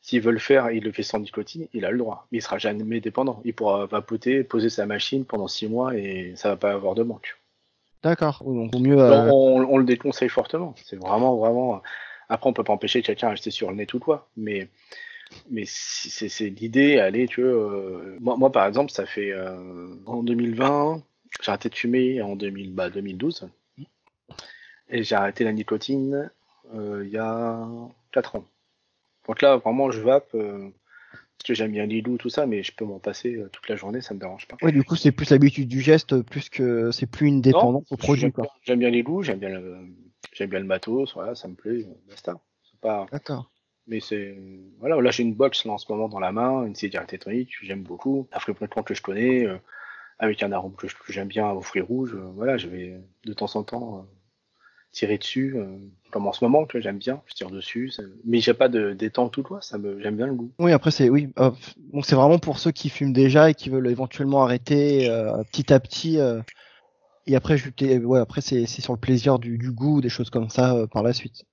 s'il 0.00 0.20
veut 0.20 0.32
le 0.32 0.38
faire, 0.38 0.70
il 0.70 0.84
le 0.84 0.92
fait 0.92 1.02
sans 1.02 1.18
nicotine, 1.18 1.66
il 1.72 1.84
a 1.84 1.90
le 1.90 1.98
droit. 1.98 2.26
Il 2.30 2.42
sera 2.42 2.58
jamais 2.58 3.00
dépendant. 3.00 3.40
Il 3.44 3.54
pourra 3.54 3.86
vapoter, 3.86 4.44
poser 4.44 4.70
sa 4.70 4.86
machine 4.86 5.24
pendant 5.24 5.48
six 5.48 5.68
mois 5.68 5.96
et 5.96 6.34
ça 6.36 6.50
va 6.50 6.56
pas 6.56 6.72
avoir 6.72 6.94
de 6.94 7.02
manque. 7.02 7.36
D'accord. 8.02 8.42
Donc, 8.44 8.74
mieux. 8.74 8.98
Euh... 8.98 9.30
On, 9.32 9.62
on, 9.62 9.78
le 9.78 9.84
déconseille 9.84 10.28
fortement. 10.28 10.74
C'est 10.76 10.96
vraiment, 10.96 11.36
vraiment. 11.36 11.82
Après, 12.28 12.48
on 12.48 12.52
peut 12.52 12.64
pas 12.64 12.72
empêcher 12.72 13.02
quelqu'un 13.02 13.30
d'acheter 13.30 13.50
sur 13.50 13.70
le 13.70 13.76
net 13.76 13.92
ou 13.94 13.98
quoi, 13.98 14.28
mais 14.36 14.68
mais 15.50 15.64
c'est 15.66 16.50
l'idée, 16.50 16.98
allez, 16.98 17.26
tu. 17.26 17.42
Euh... 17.42 18.18
Moi, 18.20 18.36
moi, 18.36 18.52
par 18.52 18.66
exemple, 18.66 18.90
ça 18.90 19.06
fait 19.06 19.32
euh, 19.32 19.94
en 20.04 20.22
2020 20.22 21.02
j'ai 21.40 21.48
arrêté 21.50 21.68
de 21.68 21.74
fumer 21.74 22.22
en 22.22 22.36
2000, 22.36 22.74
bah, 22.74 22.90
2012. 22.90 23.48
Et 24.90 25.02
j'ai 25.02 25.14
arrêté 25.14 25.44
la 25.44 25.52
nicotine 25.52 26.30
euh, 26.74 27.02
il 27.04 27.10
y 27.10 27.18
a 27.18 27.66
4 28.12 28.36
ans. 28.36 28.44
Donc 29.26 29.40
là, 29.42 29.56
vraiment, 29.56 29.90
je 29.90 30.00
vape. 30.00 30.34
Euh, 30.34 30.68
parce 31.38 31.48
que 31.48 31.54
j'aime 31.54 31.72
bien 31.72 31.86
les 31.86 32.00
loups, 32.00 32.18
tout 32.18 32.28
ça, 32.28 32.46
mais 32.46 32.62
je 32.62 32.72
peux 32.72 32.84
m'en 32.84 32.98
passer 32.98 33.34
euh, 33.34 33.48
toute 33.50 33.68
la 33.68 33.76
journée, 33.76 34.00
ça 34.00 34.14
me 34.14 34.20
dérange 34.20 34.46
pas. 34.46 34.56
Oui, 34.62 34.72
du 34.72 34.84
coup, 34.84 34.96
c'est 34.96 35.12
plus 35.12 35.30
l'habitude 35.30 35.68
du 35.68 35.80
geste, 35.80 36.22
plus 36.22 36.48
que 36.48 36.90
c'est 36.90 37.06
plus 37.06 37.28
une 37.28 37.40
dépendance 37.40 37.90
non, 37.90 37.94
au 37.94 37.96
produit. 37.96 38.32
J'aime 38.62 38.78
bien 38.78 38.90
les 38.90 39.02
loups, 39.02 39.22
j'aime 39.22 39.38
bien, 39.38 39.48
le, 39.48 39.78
j'aime 40.32 40.50
bien 40.50 40.60
le 40.60 40.66
matos, 40.66 41.14
voilà, 41.14 41.34
ça 41.34 41.48
me 41.48 41.54
plaît, 41.54 41.86
basta. 42.08 42.40
Pas... 42.80 43.06
D'accord. 43.12 43.50
Mais 43.86 44.00
c'est 44.00 44.36
voilà, 44.78 45.00
là 45.00 45.10
j'ai 45.10 45.22
une 45.22 45.34
box 45.34 45.64
là 45.64 45.72
en 45.72 45.78
ce 45.78 45.90
moment 45.90 46.08
dans 46.08 46.20
la 46.20 46.32
main, 46.32 46.64
une 46.64 46.74
cigarette 46.74 47.12
électronique, 47.12 47.50
j'aime 47.62 47.82
beaucoup, 47.82 48.28
un 48.32 48.38
fabricant 48.38 48.82
que 48.82 48.94
je 48.94 49.02
connais. 49.02 49.46
Euh, 49.46 49.58
avec 50.22 50.42
un 50.44 50.52
arôme 50.52 50.74
que, 50.76 50.86
que 50.86 51.12
j'aime 51.12 51.28
bien 51.28 51.50
aux 51.50 51.62
fruits 51.62 51.82
rouges. 51.82 52.14
Euh, 52.14 52.30
voilà, 52.34 52.56
je 52.56 52.68
vais 52.68 53.00
de 53.24 53.32
temps 53.32 53.54
en 53.56 53.64
temps 53.64 53.98
euh, 53.98 54.02
tirer 54.92 55.18
dessus, 55.18 55.54
euh, 55.56 55.78
comme 56.10 56.26
en 56.26 56.32
ce 56.32 56.44
moment 56.44 56.64
que 56.66 56.80
j'aime 56.80 56.98
bien, 56.98 57.22
je 57.26 57.34
tire 57.34 57.50
dessus. 57.50 57.90
Ça... 57.90 58.02
Mais 58.24 58.40
j'ai 58.40 58.54
pas 58.54 58.68
de 58.68 58.92
détente 58.92 59.36
ou 59.38 59.42
quoi, 59.42 59.60
ça 59.60 59.78
me 59.78 60.00
j'aime 60.00 60.16
bien 60.16 60.26
le 60.26 60.34
goût. 60.34 60.52
Oui, 60.58 60.72
après 60.72 60.90
c'est 60.90 61.08
oui, 61.08 61.32
euh, 61.38 61.50
donc 61.92 62.06
c'est 62.06 62.14
vraiment 62.14 62.38
pour 62.38 62.58
ceux 62.58 62.70
qui 62.70 62.88
fument 62.88 63.12
déjà 63.12 63.50
et 63.50 63.54
qui 63.54 63.70
veulent 63.70 63.88
éventuellement 63.88 64.44
arrêter 64.44 65.08
euh, 65.08 65.42
petit 65.44 65.72
à 65.72 65.80
petit. 65.80 66.18
et 67.26 67.36
après, 67.36 67.56
je, 67.56 67.70
ouais, 68.04 68.20
après 68.20 68.40
c'est 68.40 68.66
sur 68.66 68.92
le 68.92 69.00
plaisir 69.00 69.38
du, 69.38 69.58
du 69.58 69.72
goût, 69.72 70.00
des 70.00 70.08
choses 70.10 70.30
comme 70.30 70.50
ça 70.50 70.86
par 70.92 71.02
la 71.02 71.12
suite. 71.12 71.44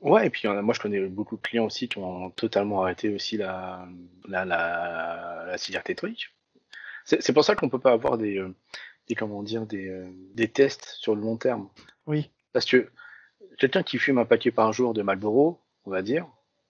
Ouais, 0.00 0.26
et 0.26 0.30
puis 0.30 0.48
moi 0.48 0.72
je 0.74 0.80
connais 0.80 1.00
beaucoup 1.08 1.36
de 1.36 1.42
clients 1.42 1.66
aussi 1.66 1.88
qui 1.88 1.98
ont 1.98 2.30
totalement 2.30 2.82
arrêté 2.82 3.14
aussi 3.14 3.36
la 3.36 3.86
la, 4.28 4.44
la, 4.44 5.44
la 5.46 5.58
cigarette 5.58 5.90
électronique. 5.90 6.34
C'est 7.04 7.34
pour 7.34 7.44
ça 7.44 7.54
qu'on 7.54 7.68
peut 7.68 7.78
pas 7.78 7.92
avoir 7.92 8.16
des, 8.16 8.38
euh, 8.38 8.54
des 9.08 9.14
comment 9.14 9.42
dire 9.42 9.66
des, 9.66 9.88
euh, 9.88 10.06
des 10.34 10.48
tests 10.48 10.96
sur 10.98 11.14
le 11.14 11.20
long 11.20 11.36
terme. 11.36 11.68
Oui. 12.06 12.30
Parce 12.54 12.64
que 12.64 12.88
quelqu'un 13.58 13.82
qui 13.82 13.98
fume 13.98 14.18
un 14.18 14.24
paquet 14.24 14.52
par 14.52 14.72
jour 14.72 14.94
de 14.94 15.02
Marlboro, 15.02 15.60
on 15.84 15.90
va 15.90 16.02
dire, 16.02 16.26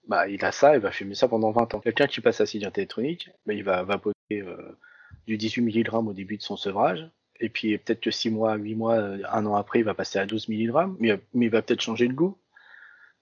bah 0.08 0.26
il 0.28 0.42
a 0.44 0.50
ça, 0.50 0.74
il 0.74 0.80
va 0.80 0.90
fumer 0.90 1.14
ça 1.14 1.28
pendant 1.28 1.50
20 1.52 1.74
ans. 1.74 1.80
Quelqu'un 1.80 2.06
qui 2.06 2.20
passe 2.22 2.40
à 2.40 2.46
cigarette 2.46 2.78
électronique, 2.78 3.30
bah, 3.46 3.52
il 3.52 3.62
va 3.62 3.82
vapoter 3.84 4.16
euh, 4.32 4.78
du 5.26 5.36
18 5.36 5.60
mg 5.62 5.94
au 5.94 6.12
début 6.14 6.38
de 6.38 6.42
son 6.42 6.56
sevrage. 6.56 7.08
Et 7.38 7.50
puis 7.50 7.76
peut-être 7.78 8.00
que 8.00 8.10
6 8.10 8.30
mois, 8.30 8.54
8 8.56 8.74
mois, 8.74 8.96
un 8.96 9.46
an 9.46 9.56
après, 9.56 9.80
il 9.80 9.84
va 9.84 9.92
passer 9.92 10.18
à 10.18 10.24
12 10.24 10.48
mg, 10.48 10.96
mais, 10.98 11.20
mais 11.34 11.46
il 11.46 11.50
va 11.50 11.60
peut-être 11.60 11.82
changer 11.82 12.08
de 12.08 12.14
goût. 12.14 12.38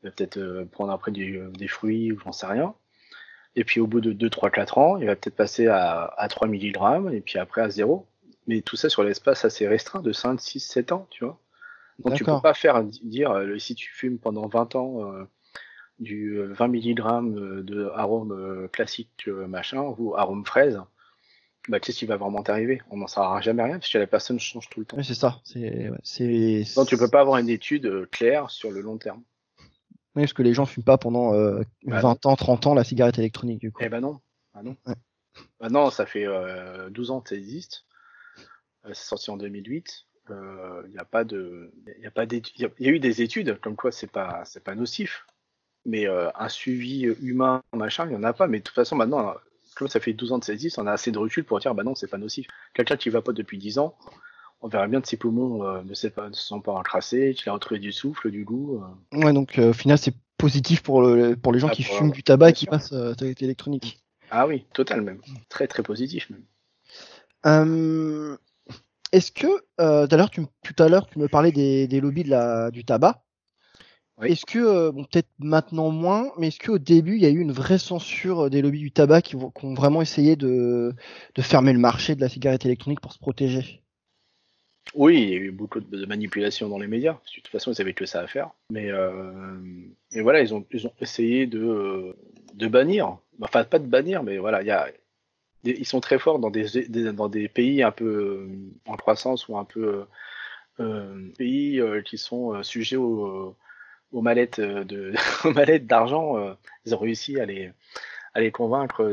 Il 0.03 0.07
va 0.07 0.13
peut-être 0.13 0.39
euh, 0.39 0.65
prendre 0.65 0.93
après 0.93 1.11
des, 1.11 1.43
des 1.59 1.69
fruits 1.69 2.13
ou 2.13 2.21
j'en 2.21 2.33
sais 2.33 2.47
rien. 2.47 2.75
Et 3.57 3.65
puis 3.65 3.81
au 3.81 3.89
bout 3.89 4.01
de 4.01 4.13
2, 4.13 4.31
3, 4.31 4.51
4 4.51 4.79
ans, 4.79 4.97
il 4.99 5.07
va 5.07 5.17
peut-être 5.17 5.37
passer 5.37 5.67
à, 5.67 6.05
à 6.17 6.29
3 6.29 6.47
mg 6.47 7.13
et 7.13 7.21
puis 7.21 7.39
après 7.39 7.61
à 7.61 7.71
0. 7.71 8.07
Mais 8.47 8.61
tout 8.61 8.77
ça 8.77 8.89
sur 8.89 9.03
l'espace 9.03 9.45
assez 9.45 9.67
restreint 9.67 10.01
de 10.01 10.13
5, 10.13 10.41
6, 10.41 10.61
7 10.61 10.93
ans, 10.93 11.09
tu 11.11 11.25
vois. 11.25 11.41
Donc 11.99 12.15
tu 12.15 12.25
peux 12.25 12.41
pas 12.41 12.55
faire 12.55 12.83
dire 12.85 13.31
euh, 13.33 13.59
si 13.59 13.75
tu 13.75 13.91
fumes 13.91 14.19
pendant 14.19 14.47
20 14.49 14.77
ans 14.77 15.13
euh, 15.13 15.25
du 15.99 16.43
20 16.43 16.69
mg 16.69 17.65
de 17.65 17.91
arôme 17.95 18.33
euh, 18.33 18.69
classique 18.69 19.25
euh, 19.29 19.47
machin 19.47 19.83
ou 19.99 20.15
arôme 20.17 20.45
fraise, 20.45 20.81
bah 21.69 21.79
tu 21.79 21.87
sais 21.87 21.93
ce 21.93 21.99
qui 22.01 22.07
va 22.07 22.17
vraiment 22.17 22.43
t'arriver. 22.43 22.83
On 22.91 22.97
n'en 22.97 23.07
saura 23.07 23.41
jamais 23.41 23.63
rien 23.63 23.79
parce 23.79 23.91
que 23.91 23.99
la 23.99 24.07
personne 24.07 24.41
change 24.41 24.69
tout 24.69 24.81
le 24.81 24.87
temps. 24.87 24.97
Oui, 24.97 25.05
c'est 25.05 25.15
ça. 25.15 25.41
C'est 25.45 25.91
ouais, 25.91 26.65
Donc 26.75 26.89
tu 26.89 26.97
peux 26.97 27.09
pas 27.09 27.21
avoir 27.21 27.39
une 27.39 27.49
étude 27.49 27.87
euh, 27.87 28.07
claire 28.11 28.51
sur 28.51 28.71
le 28.71 28.81
long 28.81 28.99
terme. 28.99 29.23
Oui, 30.15 30.23
parce 30.23 30.33
que 30.33 30.43
les 30.43 30.53
gens 30.55 30.67
fument 30.67 30.85
pas 30.85 30.99
pendant 30.99 31.35
euh, 31.35 31.63
bah 31.85 32.01
20 32.01 32.25
non. 32.25 32.33
ans, 32.33 32.37
30 32.37 32.67
ans 32.67 32.75
la 32.75 32.85
cigarette 32.85 33.19
électronique 33.19 33.61
du 33.61 33.71
coup. 33.71 33.83
Eh 33.83 33.89
ben 33.89 34.01
non. 34.01 34.21
Ah 34.55 34.63
non. 34.63 34.77
Ouais. 34.87 34.95
Maintenant, 35.61 35.91
ça 35.91 36.05
fait 36.05 36.27
12 36.91 37.11
ans 37.11 37.23
que 37.23 37.31
ça 37.31 37.37
existe. 37.37 37.87
c'est 38.85 38.95
sorti 38.95 39.31
en 39.31 39.39
2008. 39.39 40.05
Il 40.31 40.91
n'y 40.91 40.99
a 40.99 41.05
pas 41.05 41.25
de, 41.25 41.71
il 41.99 42.03
y 42.03 42.07
a 42.07 42.11
pas 42.11 42.25
Il 42.25 42.71
y, 42.79 42.89
a 42.89 42.91
eu 42.91 42.99
des 43.01 43.23
études 43.23 43.59
comme 43.61 43.77
quoi 43.77 43.93
c'est 43.93 44.11
pas, 44.11 44.43
c'est 44.45 44.63
pas 44.63 44.75
nocif. 44.75 45.27
Mais 45.85 46.07
un 46.07 46.49
suivi 46.49 47.03
humain, 47.21 47.63
machin, 47.75 48.07
il 48.07 48.11
n'y 48.11 48.17
en 48.17 48.23
a 48.23 48.33
pas. 48.33 48.47
Mais 48.47 48.59
de 48.59 48.63
toute 48.63 48.75
façon, 48.75 48.95
maintenant, 48.95 49.35
comme 49.75 49.89
ça 49.89 50.01
fait 50.01 50.13
12 50.13 50.33
ans 50.33 50.41
que 50.41 50.47
ça 50.47 50.53
existe, 50.53 50.79
on 50.79 50.87
a 50.87 50.93
assez 50.93 51.11
de 51.11 51.19
recul 51.19 51.45
pour 51.45 51.59
dire, 51.59 51.75
bah 51.75 51.83
non, 51.83 51.95
c'est 51.95 52.07
pas 52.07 52.19
nocif. 52.19 52.47
Quelqu'un 52.75 52.97
qui 52.97 53.11
va 53.11 53.23
pas 53.23 53.33
depuis 53.33 53.59
10 53.59 53.79
ans, 53.79 53.97
on 54.61 54.69
verra 54.69 54.87
bien 54.87 55.01
que 55.01 55.09
ses 55.09 55.17
poumons 55.17 55.67
euh, 55.67 55.83
ne, 55.83 56.09
pas, 56.09 56.29
se 56.33 56.43
sont 56.43 56.61
pas 56.61 56.73
encrassés, 56.73 57.35
qu'il 57.35 57.49
a 57.49 57.53
retrouvé 57.53 57.81
du 57.81 57.93
souffle, 57.93 58.31
du 58.31 58.45
goût. 58.45 58.83
Euh. 59.13 59.19
Ouais, 59.19 59.33
donc 59.33 59.59
euh, 59.59 59.71
au 59.71 59.73
final, 59.73 59.99
c'est 59.99 60.15
positif 60.39 60.83
pour, 60.83 61.03
le, 61.03 61.37
pour 61.37 61.53
les 61.53 61.59
gens 61.59 61.69
ah, 61.69 61.75
qui 61.75 61.83
fument 61.83 62.13
du 62.13 62.23
tabac 62.23 62.51
et 62.51 62.53
qui 62.53 62.67
passent 62.67 62.93
à 62.93 63.15
la 63.21 63.27
électronique. 63.41 64.01
Ah 64.31 64.47
oui, 64.47 64.65
total 64.73 65.03
même. 65.03 65.21
Très 65.49 65.67
très 65.67 65.83
positif 65.83 66.31
même. 66.31 66.45
Est-ce 69.13 69.31
que, 69.31 69.47
tu, 70.31 70.41
tout 70.63 70.83
à 70.83 70.89
l'heure, 70.89 71.07
tu 71.07 71.19
me 71.19 71.29
parlais 71.29 71.53
des, 71.53 71.87
des 71.87 72.01
lobbies 72.01 72.25
de 72.25 72.31
la, 72.31 72.71
du 72.71 72.85
tabac. 72.85 73.23
Est-ce 74.23 74.47
que, 74.47 74.91
bon, 74.91 75.05
peut-être 75.05 75.29
maintenant 75.41 75.91
moins, 75.91 76.31
mais 76.39 76.49
est-ce 76.49 76.61
qu'au 76.61 76.79
début, 76.79 77.17
il 77.17 77.23
y 77.23 77.27
a 77.27 77.31
eu 77.31 77.41
une 77.41 77.51
vraie 77.51 77.79
censure 77.79 78.51
des 78.51 78.63
lobbies 78.63 78.79
du 78.79 78.93
tabac 78.93 79.23
qui, 79.23 79.37
qui 79.37 79.65
ont 79.65 79.75
vraiment 79.75 80.01
essayé 80.01 80.37
de, 80.37 80.95
de 81.35 81.43
fermer 81.43 81.73
le 81.73 81.79
marché 81.79 82.15
de 82.15 82.21
la 82.21 82.29
cigarette 82.29 82.65
électronique 82.65 83.01
pour 83.01 83.13
se 83.13 83.19
protéger? 83.19 83.83
Oui, 84.95 85.23
il 85.23 85.29
y 85.31 85.35
a 85.35 85.37
eu 85.37 85.51
beaucoup 85.51 85.81
de 85.81 86.07
manipulation 86.07 86.69
dans 86.69 86.79
les 86.79 86.87
médias. 86.87 87.15
de 87.15 87.41
toute 87.41 87.49
façon, 87.49 87.73
ils 87.73 87.81
avaient 87.81 87.95
que 87.95 88.07
ça 88.07 88.21
à 88.21 88.27
faire. 88.27 88.51
Mais 88.71 88.91
euh, 88.91 89.59
et 90.13 90.21
voilà, 90.21 90.41
ils 90.41 90.55
ont, 90.55 90.65
ils 90.71 90.87
ont 90.87 90.93
essayé 91.01 91.47
de, 91.47 92.15
de 92.55 92.69
bannir. 92.69 93.17
Enfin, 93.41 93.65
pas 93.65 93.79
de 93.79 93.87
bannir, 93.87 94.23
mais 94.23 94.39
voilà, 94.39 94.63
il 94.63 94.67
y 94.67 94.71
a, 94.71 94.89
ils 95.65 95.87
sont 95.87 96.01
très 96.01 96.19
forts 96.19 96.39
dans 96.39 96.51
des, 96.51 96.87
dans 97.13 97.29
des 97.29 97.49
pays 97.49 97.83
un 97.83 97.91
peu 97.91 98.05
euh, 98.05 98.49
en 98.87 98.97
croissance 98.97 99.49
ou 99.49 99.57
un 99.57 99.65
peu 99.65 100.05
euh, 100.81 101.29
pays 101.39 101.81
euh, 101.81 102.03
qui 102.03 102.19
sont 102.19 102.63
sujets 102.63 102.97
aux, 102.97 103.57
aux 104.13 104.23
mallettes 104.23 104.61
de 104.61 105.13
aux 105.45 105.53
mallettes 105.53 105.87
d'argent. 105.87 106.57
ils 106.87 106.95
ont 106.95 106.99
réussi 106.99 107.39
à 107.41 107.47
les 107.47 107.71
à 108.35 108.41
les 108.41 108.51
convaincre 108.51 109.05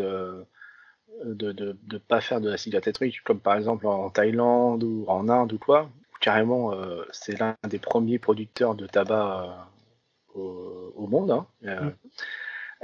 de 1.26 1.76
ne 1.92 1.98
pas 1.98 2.22
faire 2.22 2.42
de 2.42 2.50
la 2.50 2.58
cigarette 2.58 3.00
comme 3.24 3.40
par 3.40 3.56
exemple 3.56 3.88
en 3.88 4.10
Thaïlande 4.10 4.84
ou 4.84 5.06
en 5.08 5.30
Inde 5.30 5.54
ou 5.54 5.60
quoi. 5.60 5.90
Carrément, 6.22 6.74
c'est 7.12 7.40
l'un 7.40 7.56
des 7.70 7.80
premiers 7.80 8.20
producteurs 8.20 8.76
de 8.76 8.88
tabac 8.88 9.70
euh, 10.36 10.92
au, 10.96 11.08
monde. 11.08 11.32
Hein. 11.32 11.48
Mm. 11.62 11.90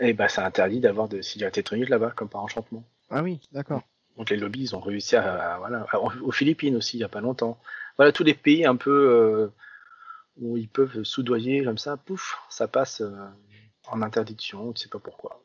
Et 0.01 0.13
bah, 0.13 0.27
c'est 0.27 0.41
interdit 0.41 0.79
d'avoir 0.79 1.07
de 1.07 1.21
cigarettes 1.21 1.57
électroniques 1.57 1.89
là-bas, 1.89 2.11
comme 2.15 2.29
par 2.29 2.41
enchantement. 2.41 2.83
Ah 3.09 3.23
oui, 3.23 3.39
d'accord. 3.51 3.81
Donc 4.17 4.29
les 4.29 4.37
lobbies, 4.37 4.61
ils 4.61 4.75
ont 4.75 4.79
réussi 4.79 5.15
à, 5.15 5.57
voilà, 5.59 5.85
aux 6.21 6.31
Philippines 6.31 6.75
aussi, 6.75 6.97
il 6.97 6.99
n'y 6.99 7.05
a 7.05 7.09
pas 7.09 7.21
longtemps. 7.21 7.59
Voilà, 7.97 8.11
tous 8.11 8.23
les 8.23 8.33
pays 8.33 8.65
un 8.65 8.75
peu 8.75 9.51
où 10.37 10.57
ils 10.57 10.69
peuvent 10.69 11.03
soudoyer 11.03 11.63
comme 11.63 11.77
ça, 11.77 11.97
pouf, 11.97 12.37
ça 12.49 12.67
passe 12.67 13.03
en 13.87 14.01
interdiction, 14.01 14.73
tu 14.73 14.79
ne 14.79 14.83
sais 14.83 14.89
pas 14.89 14.99
pourquoi. 14.99 15.41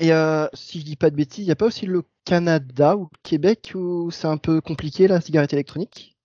Et 0.00 0.12
euh, 0.12 0.46
si 0.54 0.80
je 0.80 0.84
dis 0.84 0.96
pas 0.96 1.10
de 1.10 1.16
bêtises, 1.16 1.44
il 1.44 1.48
n'y 1.48 1.52
a 1.52 1.56
pas 1.56 1.66
aussi 1.66 1.86
le 1.86 2.02
Canada 2.24 2.96
ou 2.96 3.08
le 3.12 3.18
Québec 3.22 3.72
où 3.74 4.10
c'est 4.10 4.28
un 4.28 4.36
peu 4.36 4.60
compliqué 4.60 5.08
la 5.08 5.20
cigarette 5.20 5.52
électronique? 5.52 6.16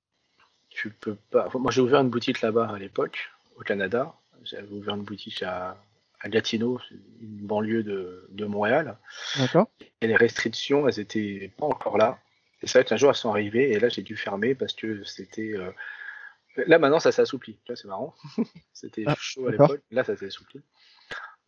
Tu 0.69 0.91
peux 0.91 1.15
pas. 1.31 1.49
Moi 1.55 1.71
j'ai 1.71 1.81
ouvert 1.81 2.01
une 2.01 2.09
boutique 2.09 2.41
là-bas 2.41 2.69
à 2.69 2.77
l'époque, 2.77 3.31
au 3.57 3.61
Canada. 3.61 4.13
J'avais 4.43 4.71
ouvert 4.71 4.95
une 4.95 5.03
boutique 5.03 5.41
à, 5.43 5.77
à 6.21 6.29
Gatineau, 6.29 6.79
une 7.21 7.45
banlieue 7.45 7.83
de, 7.83 8.27
de 8.31 8.45
Montréal. 8.45 8.97
D'accord. 9.37 9.69
Et 10.01 10.07
les 10.07 10.15
restrictions, 10.15 10.87
elles 10.87 10.99
étaient 10.99 11.51
pas 11.57 11.65
encore 11.65 11.97
là. 11.97 12.19
Et 12.61 12.67
c'est 12.67 12.79
vrai 12.79 12.85
qu'un 12.85 12.97
jour 12.97 13.09
elles 13.09 13.15
sont 13.15 13.29
arrivées 13.29 13.71
et 13.71 13.79
là 13.79 13.89
j'ai 13.89 14.01
dû 14.01 14.17
fermer 14.17 14.55
parce 14.55 14.73
que 14.73 15.03
c'était. 15.03 15.53
Euh, 15.53 15.71
là 16.65 16.79
maintenant 16.79 16.99
ça 16.99 17.11
s'assouplit. 17.11 17.59
C'est 17.67 17.85
marrant. 17.85 18.15
c'était 18.73 19.03
ah, 19.05 19.15
chaud 19.19 19.47
à 19.47 19.51
l'époque. 19.51 19.81
Là 19.91 20.03
ça 20.03 20.15
s'est 20.15 20.27
assoupli 20.27 20.61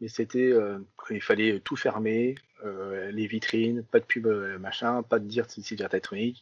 mais 0.01 0.07
c'était 0.07 0.51
euh, 0.51 0.79
il 1.09 1.21
fallait 1.21 1.59
tout 1.59 1.75
fermer, 1.75 2.35
euh, 2.63 3.11
les 3.11 3.27
vitrines, 3.27 3.83
pas 3.83 3.99
de 3.99 4.05
pub 4.05 4.27
machin, 4.57 5.03
pas 5.03 5.19
de 5.19 5.25
dire 5.25 5.43
c'est 5.49 5.61
cigarette 5.61 5.93
électronique. 5.93 6.41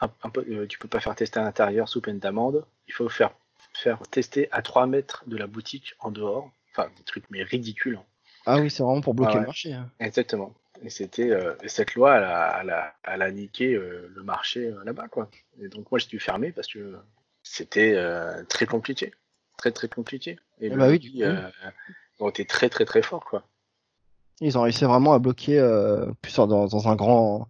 Un, 0.00 0.10
un 0.24 0.30
peu, 0.30 0.66
tu 0.66 0.78
peux 0.78 0.88
pas 0.88 0.98
faire 0.98 1.14
tester 1.14 1.38
à 1.38 1.44
l'intérieur 1.44 1.88
sous 1.88 2.00
peine 2.00 2.18
d'amende. 2.18 2.66
Il 2.88 2.94
faut 2.94 3.08
faire 3.08 3.32
faire 3.74 4.00
tester 4.10 4.48
à 4.50 4.62
3 4.62 4.86
mètres 4.86 5.22
de 5.28 5.36
la 5.36 5.46
boutique 5.46 5.94
en 6.00 6.10
dehors. 6.10 6.50
Enfin 6.80 6.90
des 6.96 7.04
trucs 7.04 7.24
mais 7.30 7.42
ridicules. 7.42 7.96
Hein. 7.96 8.04
Ah 8.46 8.58
oui, 8.58 8.70
c'est 8.70 8.82
vraiment 8.82 9.00
pour 9.00 9.14
bloquer 9.14 9.38
le 9.38 9.46
marché. 9.46 9.72
Hein. 9.72 9.90
Exactement. 10.00 10.54
Et 10.82 10.88
c'était 10.88 11.30
cette 11.66 11.94
loi, 11.94 12.16
elle 12.16 12.24
a, 12.24 12.60
elle 12.62 12.70
a, 12.70 12.94
elle 13.04 13.22
a 13.22 13.30
niqué 13.30 13.74
le 13.74 14.22
marché 14.24 14.72
là-bas 14.84 15.08
quoi. 15.08 15.28
Et 15.60 15.68
donc 15.68 15.90
moi 15.90 15.98
j'ai 15.98 16.08
dû 16.08 16.18
fermer 16.18 16.52
parce 16.52 16.68
que 16.68 16.96
c'était 17.42 17.96
très 18.48 18.64
compliqué, 18.64 19.12
très 19.58 19.72
très 19.72 19.88
compliqué. 19.88 20.38
Et 20.60 20.70
bah 20.70 20.88
oui, 20.88 21.22
ont 22.18 22.30
été 22.30 22.46
très 22.46 22.70
très 22.70 22.86
très 22.86 23.02
forts 23.02 23.24
quoi. 23.24 23.44
Ils 24.40 24.56
ont 24.56 24.62
réussi 24.62 24.84
vraiment 24.84 25.12
à 25.12 25.18
bloquer, 25.18 25.58
euh, 25.58 26.06
plus 26.22 26.34
dans, 26.36 26.46
dans, 26.46 26.88
un 26.88 26.96
grand, 26.96 27.46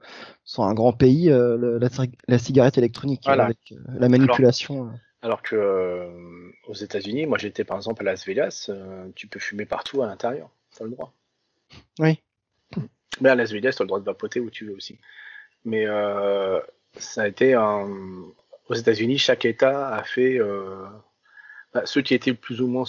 un 0.58 0.74
grand 0.74 0.92
pays, 0.92 1.30
euh, 1.30 1.78
la, 2.26 2.38
cigarette 2.38 2.78
électronique 2.78 3.28
avec 3.28 3.58
euh, 3.70 3.76
la 3.98 4.08
manipulation. 4.08 4.82
Alors, 4.82 4.94
que 5.42 6.52
aux 6.66 6.74
États-Unis, 6.74 7.26
moi 7.26 7.38
j'étais 7.38 7.64
par 7.64 7.76
exemple 7.76 8.02
à 8.02 8.04
Las 8.10 8.26
Vegas, 8.26 8.70
tu 9.14 9.26
peux 9.26 9.38
fumer 9.38 9.66
partout 9.66 10.02
à 10.02 10.06
l'intérieur, 10.06 10.50
t'as 10.76 10.84
le 10.84 10.90
droit. 10.90 11.12
Oui. 11.98 12.20
Mais 13.20 13.28
à 13.28 13.34
Las 13.34 13.52
Vegas, 13.52 13.74
t'as 13.76 13.84
le 13.84 13.88
droit 13.88 14.00
de 14.00 14.04
vapoter 14.04 14.40
où 14.40 14.50
tu 14.50 14.66
veux 14.66 14.74
aussi. 14.74 14.98
Mais 15.64 15.86
ça 16.96 17.22
a 17.22 17.28
été 17.28 17.54
un... 17.54 17.88
aux 18.68 18.74
États-Unis, 18.74 19.18
chaque 19.18 19.44
État 19.44 19.94
a 19.94 20.02
fait 20.04 20.38
bah, 21.74 21.82
ceux 21.84 22.02
qui 22.02 22.14
étaient 22.14 22.34
plus 22.34 22.60
ou 22.60 22.66
moins 22.66 22.84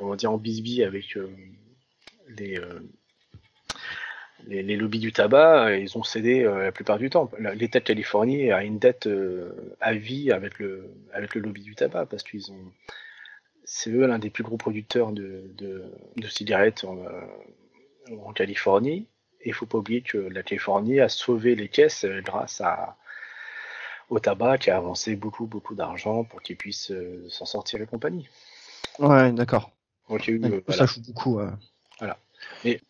comment 0.00 0.16
dire, 0.16 0.32
en 0.32 0.38
bisbille 0.38 0.82
avec 0.82 1.16
euh, 1.16 1.30
euh, 2.40 2.80
les, 4.46 4.62
les, 4.62 4.76
lobbies 4.76 4.98
du 4.98 5.12
tabac, 5.12 5.76
ils 5.76 5.96
ont 5.96 6.02
cédé 6.02 6.42
euh, 6.42 6.64
la 6.64 6.72
plupart 6.72 6.98
du 6.98 7.10
temps. 7.10 7.30
L'État 7.54 7.80
de 7.80 7.84
Californie 7.84 8.50
a 8.50 8.62
une 8.64 8.78
dette 8.78 9.08
à 9.80 9.94
vie 9.94 10.32
avec 10.32 10.58
le, 10.58 10.90
avec 11.12 11.34
le 11.34 11.40
lobby 11.40 11.62
du 11.62 11.74
tabac 11.74 12.06
parce 12.06 12.22
qu'ils 12.22 12.50
ont. 12.50 12.72
C'est 13.64 13.90
eux 13.90 14.06
l'un 14.06 14.18
des 14.18 14.30
plus 14.30 14.42
gros 14.42 14.56
producteurs 14.56 15.12
de, 15.12 15.44
de, 15.56 16.28
cigarettes 16.28 16.84
en, 16.84 16.98
en 18.10 18.32
Californie. 18.32 19.06
Et 19.42 19.50
il 19.50 19.54
faut 19.54 19.66
pas 19.66 19.78
oublier 19.78 20.02
que 20.02 20.18
la 20.18 20.42
Californie 20.42 20.98
a 20.98 21.08
sauvé 21.08 21.54
les 21.54 21.68
caisses 21.68 22.04
grâce 22.04 22.60
à, 22.60 22.96
au 24.08 24.18
tabac 24.18 24.58
qui 24.58 24.70
a 24.70 24.76
avancé 24.76 25.14
beaucoup, 25.14 25.46
beaucoup 25.46 25.76
d'argent 25.76 26.24
pour 26.24 26.42
qu'ils 26.42 26.56
puissent 26.56 26.92
s'en 27.28 27.44
sortir 27.44 27.80
et 27.80 27.86
compagnie. 27.86 28.28
Ouais, 28.98 29.30
d'accord. 29.30 29.70
Euh, 30.10 30.60
ça 30.68 30.86
joue 30.86 31.00
beaucoup. 31.02 31.40
Voilà. 31.98 32.18
Et 32.64 32.80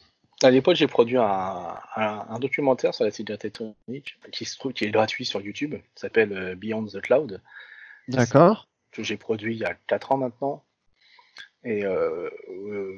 à 0.42 0.50
l'époque, 0.50 0.76
j'ai 0.76 0.86
produit 0.86 1.16
un, 1.16 1.74
un, 1.96 2.38
documentaire 2.38 2.94
sur 2.94 3.04
la 3.04 3.10
cigarette 3.10 3.44
électronique 3.44 4.18
qui 4.32 4.44
se 4.44 4.58
trouve, 4.58 4.72
qui 4.72 4.84
est 4.84 4.90
gratuit 4.90 5.24
sur 5.24 5.40
YouTube. 5.40 5.74
s'appelle 5.94 6.32
euh, 6.32 6.54
Beyond 6.54 6.86
the 6.86 7.00
Cloud. 7.00 7.40
D'accord. 8.08 8.68
Que 8.92 9.02
j'ai 9.02 9.16
produit 9.16 9.54
il 9.54 9.60
y 9.60 9.64
a 9.64 9.74
4 9.86 10.12
ans 10.12 10.16
maintenant. 10.16 10.64
Et 11.62 11.84
euh, 11.84 12.30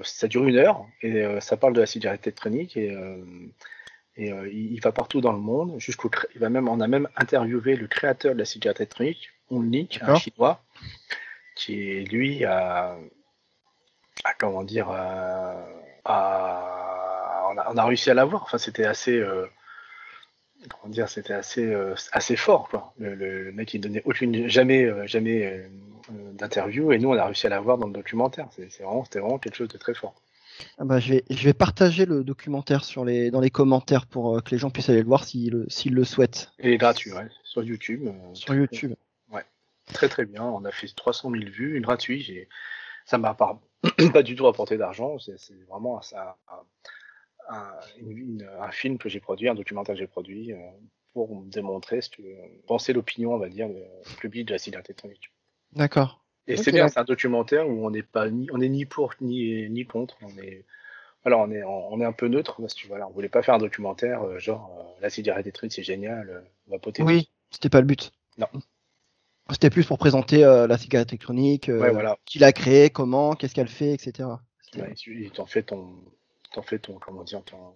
ça 0.03 0.29
dure 0.29 0.47
une 0.47 0.57
heure 0.57 0.87
et 1.03 1.25
ça 1.41 1.57
parle 1.57 1.73
de 1.73 1.81
la 1.81 1.87
cigarette 1.87 2.25
électronique 2.29 2.77
et, 2.77 2.97
et 4.17 4.29
il, 4.29 4.81
va 4.81 4.93
partout 4.93 5.21
dans 5.21 5.33
le 5.33 5.41
monde. 5.41 5.81
Jusqu'au, 5.81 6.09
il 6.37 6.41
va 6.41 6.49
même, 6.49 6.69
on 6.69 6.79
a 6.79 6.87
même 6.87 7.09
interviewé 7.17 7.75
le 7.75 7.89
créateur 7.89 8.35
de 8.35 8.39
la 8.39 8.45
cigarette 8.45 8.79
électronique, 8.79 9.31
Onlik, 9.51 9.99
un 10.03 10.15
chinois, 10.15 10.63
qui 11.57 12.05
lui 12.05 12.45
a 12.45 12.97
comment 14.39 14.65
dire, 14.65 14.91
euh, 14.91 15.65
à, 16.05 16.82
on, 17.53 17.59
a, 17.59 17.73
on, 17.73 17.77
a, 17.77 17.85
réussi 17.85 18.11
à 18.11 18.15
l'avoir. 18.15 18.43
Enfin, 18.43 18.59
c'était 18.59 18.85
assez, 18.85 19.19
euh, 19.19 19.47
comment 20.69 20.93
dire, 20.93 21.09
c'était 21.09 21.35
assez, 21.35 21.65
euh, 21.65 21.95
assez 22.13 22.37
fort, 22.37 22.69
quoi. 22.69 22.93
Le, 22.99 23.15
le, 23.15 23.53
mec, 23.53 23.73
il 23.75 23.81
donnait 23.81 24.03
aucune, 24.05 24.49
jamais, 24.49 24.85
euh, 24.85 25.07
jamais 25.07 25.69
d'interview, 26.33 26.93
et 26.93 26.99
nous, 26.99 27.11
on 27.11 27.17
a 27.17 27.27
réussi 27.27 27.47
à 27.47 27.51
l'avoir 27.51 27.79
dans 27.79 27.87
le 27.87 27.93
documentaire. 27.93 28.49
C'est 28.53 28.83
vraiment, 28.83 29.05
c'était 29.05 29.21
vraiment 29.21 29.39
quelque 29.39 29.57
chose 29.57 29.69
de 29.69 29.79
très 29.79 29.95
fort. 29.95 30.15
Ah 30.79 30.85
bah, 30.85 31.01
je, 31.01 31.15
vais, 31.15 31.25
je 31.31 31.45
vais 31.45 31.55
partager 31.55 32.05
le 32.05 32.25
documentaire 32.25 32.85
sur 32.85 33.05
les, 33.05 33.31
dans 33.31 33.41
les 33.41 33.51
commentaires 33.51 34.07
pour 34.07 34.43
que 34.43 34.51
les 34.51 34.59
gens 34.59 34.71
puissent 34.71 34.91
aller 34.91 35.01
le 35.01 35.07
voir 35.07 35.25
s'ils 35.25 35.65
s'ils 35.69 35.95
le 35.95 36.05
souhaitent. 36.05 36.53
Et 36.59 36.69
il 36.69 36.75
est 36.75 36.79
gratuit, 36.79 37.13
ouais, 37.13 37.29
sur 37.45 37.63
YouTube. 37.63 38.09
sur 38.35 38.55
YouTube. 38.55 38.95
Ouais, 39.33 39.45
très 39.93 40.09
très 40.09 40.27
bien. 40.27 40.45
On 40.45 40.65
a 40.65 40.71
fait 40.71 40.89
300 40.95 41.31
000 41.31 41.45
vues, 41.47 41.81
gratuit. 41.81 42.47
Ça 43.07 43.17
m'a 43.19 43.35
pas 43.35 43.61
pas 44.13 44.23
du 44.23 44.37
tout 44.37 44.47
apporté 44.47 44.77
d'argent. 44.77 45.19
C'est 45.19 45.37
vraiment 45.69 46.01
un, 46.01 46.35
un, 47.49 47.73
un, 48.61 48.71
film 48.71 48.99
que 48.99 49.09
j'ai 49.09 49.21
produit, 49.21 49.49
un 49.49 49.55
documentaire 49.55 49.95
que 49.95 50.01
j'ai 50.01 50.07
produit 50.07 50.53
euh, 50.53 50.57
pour 51.13 51.43
démontrer 51.45 52.01
ce 52.01 52.11
que 52.11 52.23
penser 52.67 52.93
l'opinion, 52.93 53.35
on 53.35 53.39
va 53.39 53.49
dire, 53.49 53.69
du 53.69 54.17
public 54.19 54.49
de 54.49 54.53
la 54.53 54.59
cigarette 54.59 54.91
électronique. 54.91 55.31
D'accord. 55.73 56.23
Et 56.47 56.57
c'est 56.57 56.73
bien, 56.73 56.89
c'est 56.89 56.99
un 56.99 57.05
documentaire 57.05 57.69
où 57.69 57.87
on 57.87 57.91
n'est 57.91 58.03
pas 58.03 58.29
ni, 58.29 58.49
on 58.53 58.61
est 58.61 58.69
ni 58.69 58.85
pour 58.85 59.15
ni, 59.21 59.69
ni 59.71 59.87
contre. 59.87 60.17
On 60.23 60.43
est, 60.43 60.65
Alors 61.25 61.41
on 61.41 61.51
est 61.53 61.63
on 61.63 62.01
est 62.01 62.05
un 62.05 62.13
peu 62.13 62.29
neutre 62.29 62.61
parce 62.61 62.75
que 62.75 62.89
voilà, 62.89 63.07
on 63.07 63.13
voulait 63.13 63.29
pas 63.29 63.43
faire 63.43 63.55
un 63.55 63.59
documentaire 63.59 64.23
euh, 64.23 64.39
genre 64.39 64.77
euh, 64.79 65.01
la 65.01 65.11
cigarette 65.11 65.47
électronique 65.47 65.73
c'est 65.73 65.85
génial, 65.85 66.29
euh, 66.29 66.41
on 66.69 66.73
va 66.73 66.79
poter. 66.79 67.03
Oui, 67.03 67.31
c'était 67.51 67.69
pas 67.69 67.81
le 67.81 67.87
but. 67.87 68.11
Non. 68.39 68.49
C'était 69.51 69.71
plus 69.71 69.85
pour 69.85 69.99
présenter 69.99 70.45
euh, 70.45 70.67
la 70.67 70.79
cigarette 70.79 71.11
électronique, 71.11 71.69
euh, 71.69 71.81
Ouais, 71.81 71.91
voilà. 71.91 72.17
qui 72.25 72.39
l'a 72.39 72.53
créée, 72.53 72.91
comment, 72.91 73.35
qu'est-ce 73.35 73.55
qu'elle 73.55 73.69
fait, 73.69 73.93
etc. 73.93 74.29
Ouais, 74.77 74.95
t'en 75.35 75.47
fais 75.47 75.63
ton 75.63 75.95
t'en 76.53 76.63
fais 76.63 76.79
ton 76.79 76.99
comment 76.99 77.25
dire 77.25 77.43
ton 77.45 77.75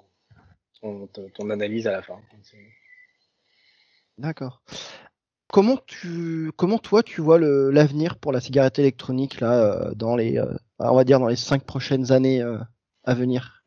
ton, 0.80 1.06
ton- 1.08 1.28
ton 1.30 1.50
analyse 1.50 1.86
à 1.86 1.92
la 1.92 2.02
fin. 2.02 2.20
D'accord. 4.18 4.62
Comment 5.52 5.78
tu, 5.86 6.50
comment 6.56 6.78
toi 6.78 7.02
tu 7.02 7.20
vois 7.20 7.38
le 7.38 7.70
l'avenir 7.70 8.18
pour 8.18 8.32
la 8.32 8.40
cigarette 8.40 8.78
électronique 8.78 9.40
là 9.40 9.62
euh, 9.62 9.94
dans 9.94 10.16
les, 10.16 10.38
euh, 10.38 10.52
on 10.78 10.94
va 10.94 11.04
dire 11.04 11.20
dans 11.20 11.28
les 11.28 11.36
cinq 11.36 11.64
prochaines 11.64 12.12
années 12.12 12.42
euh, 12.42 12.58
à 13.04 13.14
venir? 13.14 13.64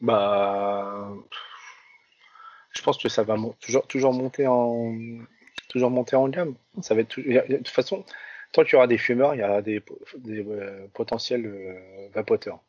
Bah 0.00 1.12
je 2.72 2.82
pense 2.82 2.98
que 2.98 3.08
ça 3.08 3.22
va 3.22 3.36
toujours 3.60 3.86
toujours 3.86 4.12
monter 4.12 4.46
en 4.46 4.94
toujours 5.68 5.90
monter 5.90 6.16
en 6.16 6.28
gamme. 6.28 6.54
Ça 6.82 6.94
va 6.94 7.02
être 7.02 7.20
de 7.20 7.56
toute 7.56 7.68
façon 7.68 8.04
tant 8.52 8.62
qu'il 8.64 8.74
y 8.74 8.76
aura 8.76 8.86
des 8.86 8.98
fumeurs, 8.98 9.34
il 9.34 9.40
y 9.40 9.44
aura 9.44 9.60
des, 9.62 9.80
po- 9.80 9.98
des 10.18 10.44
euh, 10.44 10.86
potentiels 10.94 11.46
euh, 11.46 12.08
vapoteurs. 12.14 12.60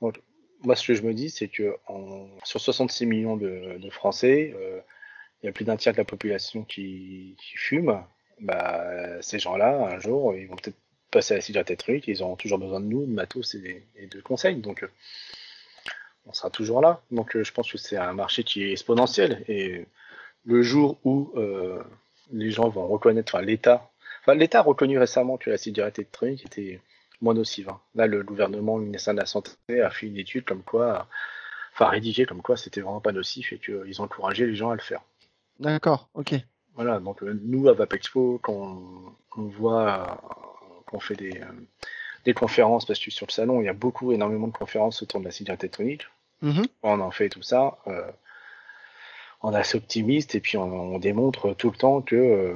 Donc, 0.00 0.20
moi, 0.64 0.76
ce 0.76 0.86
que 0.86 0.94
je 0.94 1.02
me 1.02 1.14
dis, 1.14 1.30
c'est 1.30 1.48
que 1.48 1.76
sur 2.44 2.60
66 2.60 3.06
millions 3.06 3.36
de, 3.36 3.88
Français, 3.90 4.54
euh, 4.58 4.80
il 5.42 5.46
y 5.46 5.48
a 5.48 5.52
plus 5.52 5.64
d'un 5.64 5.76
tiers 5.76 5.92
de 5.92 5.98
la 5.98 6.04
population 6.04 6.64
qui, 6.64 7.36
fume. 7.56 8.02
Bah, 8.40 9.22
ces 9.22 9.38
gens-là, 9.38 9.88
un 9.94 10.00
jour, 10.00 10.34
ils 10.34 10.48
vont 10.48 10.56
peut-être 10.56 10.76
passer 11.10 11.34
à 11.34 11.36
la 11.36 11.40
cigarette 11.40 11.70
électronique. 11.70 12.08
Ils 12.08 12.22
auront 12.22 12.36
toujours 12.36 12.58
besoin 12.58 12.80
de 12.80 12.86
nous, 12.86 13.06
de 13.06 13.12
matos 13.12 13.54
et, 13.54 14.06
de 14.06 14.20
conseils. 14.20 14.56
Donc, 14.56 14.82
euh, 14.82 14.90
on 16.26 16.32
sera 16.32 16.50
toujours 16.50 16.80
là. 16.80 17.02
Donc, 17.10 17.36
euh, 17.36 17.44
je 17.44 17.52
pense 17.52 17.70
que 17.70 17.78
c'est 17.78 17.96
un 17.96 18.14
marché 18.14 18.42
qui 18.42 18.64
est 18.64 18.72
exponentiel. 18.72 19.44
Et 19.48 19.86
le 20.44 20.62
jour 20.62 20.98
où 21.04 21.32
les 22.32 22.50
gens 22.50 22.68
vont 22.68 22.88
reconnaître, 22.88 23.34
enfin, 23.34 23.44
l'État, 23.44 23.90
enfin, 24.22 24.34
l'État 24.34 24.60
a 24.60 24.62
reconnu 24.62 24.98
récemment 24.98 25.36
que 25.36 25.50
la 25.50 25.58
cigarette 25.58 25.98
électronique 25.98 26.44
était 26.46 26.80
moins 27.24 27.34
nocive. 27.34 27.68
hein. 27.70 27.80
Là, 27.94 28.06
le 28.06 28.22
gouvernement, 28.22 28.78
le 28.78 28.84
ministère 28.84 29.14
de 29.14 29.18
la 29.20 29.26
Santé 29.26 29.52
a 29.80 29.90
fait 29.90 30.06
une 30.06 30.16
étude 30.16 30.44
comme 30.44 30.62
quoi, 30.62 31.08
enfin 31.72 31.86
rédigé 31.86 32.26
comme 32.26 32.42
quoi 32.42 32.56
c'était 32.56 32.80
vraiment 32.80 33.00
pas 33.00 33.12
nocif 33.12 33.52
et 33.52 33.58
qu'ils 33.58 34.00
ont 34.00 34.04
encouragé 34.04 34.46
les 34.46 34.54
gens 34.54 34.70
à 34.70 34.74
le 34.74 34.80
faire. 34.80 35.00
D'accord, 35.58 36.08
ok. 36.14 36.34
Voilà, 36.76 36.98
donc 37.00 37.22
euh, 37.22 37.38
nous 37.44 37.68
à 37.68 37.72
Vapexpo, 37.72 38.38
quand 38.42 38.52
on, 38.52 39.40
on 39.40 39.42
voit 39.46 40.00
euh, 40.00 40.82
qu'on 40.86 41.00
fait 41.00 41.14
des, 41.16 41.40
euh, 41.40 41.44
des 42.24 42.34
conférences, 42.34 42.84
parce 42.84 42.98
que 42.98 43.10
sur 43.10 43.26
le 43.26 43.32
salon, 43.32 43.60
il 43.60 43.64
y 43.66 43.68
a 43.68 43.72
beaucoup, 43.72 44.12
énormément 44.12 44.48
de 44.48 44.52
conférences 44.52 45.02
autour 45.02 45.20
de 45.20 45.24
la 45.24 45.30
cigarette 45.30 45.64
électronique, 45.64 46.06
Mhm. 46.42 46.66
on 46.82 47.00
en 47.00 47.10
fait 47.10 47.28
tout 47.30 47.42
ça, 47.42 47.78
on 49.44 49.52
est 49.52 49.58
assez 49.58 49.76
optimiste 49.76 50.34
et 50.34 50.40
puis 50.40 50.56
on, 50.56 50.94
on 50.94 50.98
démontre 50.98 51.52
tout 51.52 51.70
le 51.70 51.76
temps 51.76 52.00
que 52.00 52.16
euh, 52.16 52.54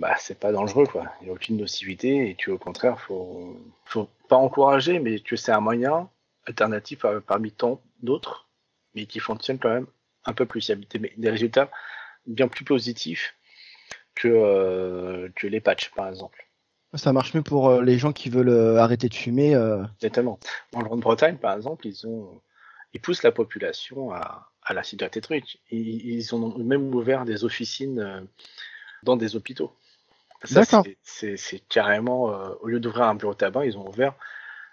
bah, 0.00 0.16
c'est 0.18 0.38
pas 0.38 0.50
dangereux, 0.50 0.84
quoi. 0.86 1.04
Il 1.20 1.24
n'y 1.24 1.30
a 1.30 1.32
aucune 1.32 1.56
nocivité 1.56 2.28
et 2.28 2.34
que 2.34 2.50
au 2.50 2.58
contraire, 2.58 3.00
faut, 3.00 3.56
faut 3.84 4.08
pas 4.28 4.36
encourager, 4.36 4.98
mais 4.98 5.20
que 5.20 5.36
c'est 5.36 5.52
un 5.52 5.60
moyen 5.60 6.10
alternatif 6.44 7.04
à- 7.04 7.20
parmi 7.20 7.52
tant 7.52 7.80
d'autres, 8.02 8.48
mais 8.96 9.06
qui 9.06 9.20
fonctionne 9.20 9.60
quand 9.60 9.68
même 9.68 9.86
un 10.24 10.32
peu 10.32 10.46
plus. 10.46 10.68
Il 10.68 10.72
y 10.72 10.96
a 10.96 11.10
des, 11.16 11.30
résultats 11.30 11.70
bien 12.26 12.48
plus 12.48 12.64
positifs 12.64 13.36
que, 14.16 14.26
euh, 14.26 15.28
que 15.36 15.46
les 15.46 15.60
patchs, 15.60 15.92
par 15.94 16.08
exemple. 16.08 16.44
Ça 16.94 17.12
marche 17.12 17.34
mieux 17.34 17.42
pour 17.42 17.68
euh, 17.68 17.82
les 17.82 17.98
gens 17.98 18.12
qui 18.12 18.30
veulent 18.30 18.48
euh, 18.48 18.78
arrêter 18.78 19.08
de 19.08 19.14
fumer. 19.14 19.54
euh, 19.54 19.84
Exactement. 19.98 20.40
En 20.74 20.82
Grande-Bretagne, 20.82 21.36
par 21.36 21.54
exemple, 21.54 21.86
ils 21.86 22.04
ont, 22.04 22.40
ils 22.94 23.00
poussent 23.00 23.22
la 23.22 23.32
population 23.32 24.12
à, 24.12 24.48
à 24.66 24.74
la 24.74 24.82
cigarette 24.82 25.16
électronique. 25.16 25.62
Ils, 25.70 26.04
ils 26.06 26.34
ont 26.34 26.58
même 26.58 26.94
ouvert 26.94 27.24
des 27.24 27.44
officines 27.44 28.00
euh, 28.00 28.20
dans 29.02 29.16
des 29.16 29.36
hôpitaux. 29.36 29.72
D'accord. 30.50 30.84
c'est- 31.02 31.62
carrément, 31.68 32.30
euh, 32.32 32.50
au 32.60 32.68
lieu 32.68 32.78
d'ouvrir 32.80 33.04
un 33.04 33.14
bureau 33.14 33.32
de 33.32 33.38
tabac, 33.38 33.64
ils 33.66 33.78
ont 33.78 33.88
ouvert 33.88 34.14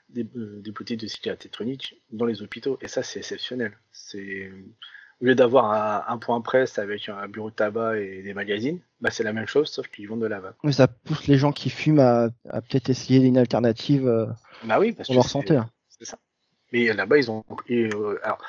des, 0.10 0.28
euh, 0.36 0.60
des 0.62 0.72
boutiques 0.72 1.00
de 1.00 1.08
cigarettes 1.08 1.44
électroniques 1.46 2.02
dans 2.12 2.26
les 2.26 2.42
hôpitaux. 2.42 2.78
Et 2.82 2.88
ça, 2.88 3.02
c'est 3.02 3.20
exceptionnel. 3.20 3.78
C'est 3.92 4.52
au 5.22 5.26
lieu 5.26 5.36
d'avoir 5.36 5.72
un, 5.72 6.14
un 6.14 6.18
point 6.18 6.42
presse 6.42 6.78
avec 6.80 7.08
un 7.08 7.28
bureau 7.28 7.50
de 7.50 7.56
tabac 7.56 7.98
et 8.00 8.22
des 8.24 8.34
magazines, 8.34 8.82
bah, 9.00 9.10
c'est 9.10 9.24
la 9.24 9.32
même 9.32 9.48
chose, 9.48 9.70
sauf 9.70 9.88
qu'ils 9.88 10.08
vendent 10.10 10.22
de 10.22 10.28
la 10.28 10.40
vape. 10.42 10.58
Mais 10.64 10.74
ça 10.74 10.88
pousse 10.88 11.28
les 11.28 11.38
gens 11.38 11.52
qui 11.54 11.70
fument 11.70 12.00
à, 12.00 12.30
à 12.50 12.62
peut-être 12.62 12.90
essayer 12.90 13.26
une 13.26 13.38
alternative 13.38 14.08
euh, 14.08 14.26
Bah 14.66 14.80
oui, 14.80 14.92
parce 14.92 15.08
pour 15.08 15.14
que 15.14 15.18
leur 15.20 15.30
santé. 15.30 15.56
hein. 15.56 15.70
C'est 15.88 16.06
ça. 16.06 16.20
Mais 16.74 16.92
là-bas, 16.92 17.18
ils 17.18 17.32
ont. 17.32 17.46
et, 17.70 17.86
alors, 18.24 18.44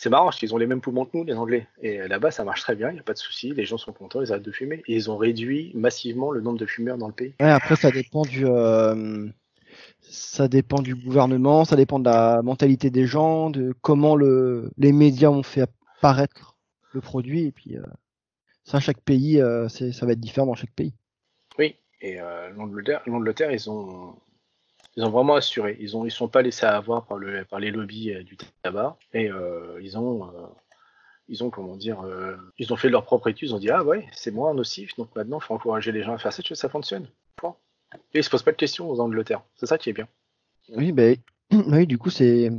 c'est 0.00 0.10
marrant, 0.10 0.26
parce 0.26 0.38
qu'ils 0.38 0.54
ont 0.54 0.58
les 0.58 0.68
mêmes 0.68 0.80
poumons 0.80 1.06
que 1.06 1.16
nous, 1.16 1.24
les 1.24 1.34
Anglais. 1.34 1.66
Et 1.82 1.98
là-bas, 2.06 2.30
ça 2.30 2.44
marche 2.44 2.60
très 2.60 2.76
bien, 2.76 2.90
il 2.90 2.94
n'y 2.94 3.00
a 3.00 3.02
pas 3.02 3.14
de 3.14 3.18
souci, 3.18 3.52
les 3.52 3.64
gens 3.64 3.78
sont 3.78 3.92
contents, 3.92 4.22
ils 4.22 4.30
arrêtent 4.30 4.44
de 4.44 4.52
fumer. 4.52 4.80
Et 4.86 4.94
ils 4.94 5.10
ont 5.10 5.16
réduit 5.16 5.72
massivement 5.74 6.30
le 6.30 6.40
nombre 6.40 6.56
de 6.56 6.66
fumeurs 6.66 6.98
dans 6.98 7.08
le 7.08 7.12
pays. 7.12 7.34
Ouais, 7.40 7.50
après, 7.50 7.74
ça 7.74 7.90
dépend 7.90 8.22
du, 8.22 8.46
euh, 8.46 9.26
ça 10.02 10.46
dépend 10.46 10.82
du 10.82 10.94
gouvernement, 10.94 11.64
ça 11.64 11.74
dépend 11.74 11.98
de 11.98 12.04
la 12.04 12.42
mentalité 12.42 12.90
des 12.90 13.06
gens, 13.06 13.50
de 13.50 13.74
comment 13.82 14.14
le, 14.14 14.70
les 14.78 14.92
médias 14.92 15.30
ont 15.30 15.42
fait 15.42 15.62
apparaître 15.96 16.56
le 16.92 17.00
produit. 17.00 17.46
Et 17.46 17.50
puis, 17.50 17.76
euh, 17.76 17.82
ça, 18.62 18.78
chaque 18.78 19.00
pays, 19.00 19.40
euh, 19.40 19.68
ça 19.68 20.06
va 20.06 20.12
être 20.12 20.20
différent 20.20 20.46
dans 20.46 20.54
chaque 20.54 20.74
pays. 20.76 20.94
Oui, 21.58 21.74
et 22.00 22.20
euh, 22.20 22.50
l'Angleterre, 22.50 23.50
ils 23.50 23.68
ont. 23.68 24.14
Ils 24.98 25.04
ont 25.04 25.10
vraiment 25.10 25.36
assuré. 25.36 25.76
Ils 25.78 25.96
ont, 25.96 26.04
ils 26.04 26.10
sont 26.10 26.26
pas 26.26 26.42
laissés 26.42 26.66
avoir 26.66 27.06
par 27.06 27.18
le, 27.18 27.44
par 27.44 27.60
les 27.60 27.70
lobbies 27.70 28.12
euh, 28.12 28.24
du 28.24 28.36
tabac. 28.64 28.96
Et 29.14 29.30
euh, 29.30 29.78
ils 29.80 29.96
ont, 29.96 30.24
euh, 30.24 30.46
ils 31.28 31.44
ont 31.44 31.50
comment 31.50 31.76
dire, 31.76 32.00
euh, 32.00 32.36
ils 32.58 32.72
ont 32.72 32.76
fait 32.76 32.88
leur 32.88 33.04
propre 33.04 33.28
étude. 33.28 33.50
Ils 33.50 33.54
ont 33.54 33.60
dit 33.60 33.70
ah 33.70 33.84
ouais, 33.84 34.08
c'est 34.10 34.32
moins 34.32 34.52
nocif. 34.54 34.96
Donc 34.96 35.14
maintenant, 35.14 35.38
il 35.38 35.44
faut 35.44 35.54
encourager 35.54 35.92
les 35.92 36.02
gens 36.02 36.14
à 36.14 36.18
faire 36.18 36.32
ça, 36.32 36.42
que 36.42 36.56
ça 36.56 36.68
fonctionne? 36.68 37.06
Point. 37.36 37.54
Et 38.12 38.18
ils 38.18 38.24
se 38.24 38.28
posent 38.28 38.42
pas 38.42 38.50
de 38.50 38.56
questions 38.56 38.90
aux 38.90 38.98
Angleterre. 38.98 39.40
C'est 39.54 39.66
ça 39.66 39.78
qui 39.78 39.88
est 39.88 39.92
bien. 39.92 40.08
Oui, 40.76 40.90
ben, 40.90 41.16
oui, 41.52 41.86
du 41.86 41.96
coup, 41.96 42.10
c'est, 42.10 42.50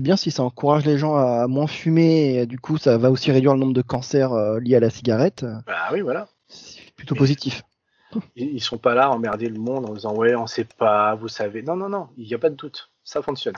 bien 0.00 0.16
si 0.16 0.30
ça 0.30 0.44
encourage 0.44 0.86
les 0.86 0.96
gens 0.96 1.14
à 1.14 1.46
moins 1.46 1.66
fumer. 1.66 2.36
Et 2.36 2.46
du 2.46 2.58
coup, 2.58 2.78
ça 2.78 2.96
va 2.96 3.10
aussi 3.10 3.30
réduire 3.30 3.52
le 3.52 3.60
nombre 3.60 3.74
de 3.74 3.82
cancers 3.82 4.34
liés 4.60 4.76
à 4.76 4.80
la 4.80 4.88
cigarette. 4.88 5.44
Bah 5.66 5.90
oui, 5.92 6.00
voilà. 6.00 6.26
C'est 6.48 6.90
plutôt 6.94 7.14
positif. 7.14 7.64
Ils, 8.36 8.54
ils 8.54 8.60
sont 8.62 8.78
pas 8.78 8.94
là 8.94 9.06
à 9.06 9.10
emmerder 9.10 9.48
le 9.48 9.58
monde 9.58 9.86
en 9.88 9.94
disant 9.94 10.14
ouais, 10.14 10.34
on 10.34 10.46
sait 10.46 10.64
pas, 10.64 11.14
vous 11.14 11.28
savez. 11.28 11.62
Non, 11.62 11.76
non, 11.76 11.88
non, 11.88 12.08
il 12.16 12.26
n'y 12.26 12.34
a 12.34 12.38
pas 12.38 12.50
de 12.50 12.54
doute. 12.56 12.90
Ça 13.04 13.22
fonctionne. 13.22 13.54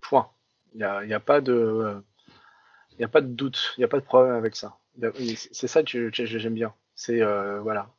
Point. 0.00 0.28
Il 0.74 0.78
n'y 0.78 0.84
a, 0.84 1.04
y 1.04 1.14
a 1.14 1.20
pas 1.20 1.40
de, 1.40 2.02
a 3.02 3.08
pas 3.08 3.20
de 3.20 3.26
doute. 3.28 3.74
Il 3.76 3.80
n'y 3.80 3.84
a 3.84 3.88
pas 3.88 3.98
de 3.98 4.04
problème 4.04 4.34
avec 4.34 4.56
ça. 4.56 4.76
C'est 5.52 5.68
ça 5.68 5.82
que, 5.82 6.10
que 6.10 6.24
j'aime 6.26 6.54
bien. 6.54 6.72
C'est 6.94 7.20
euh, 7.22 7.60
voilà. 7.60 7.90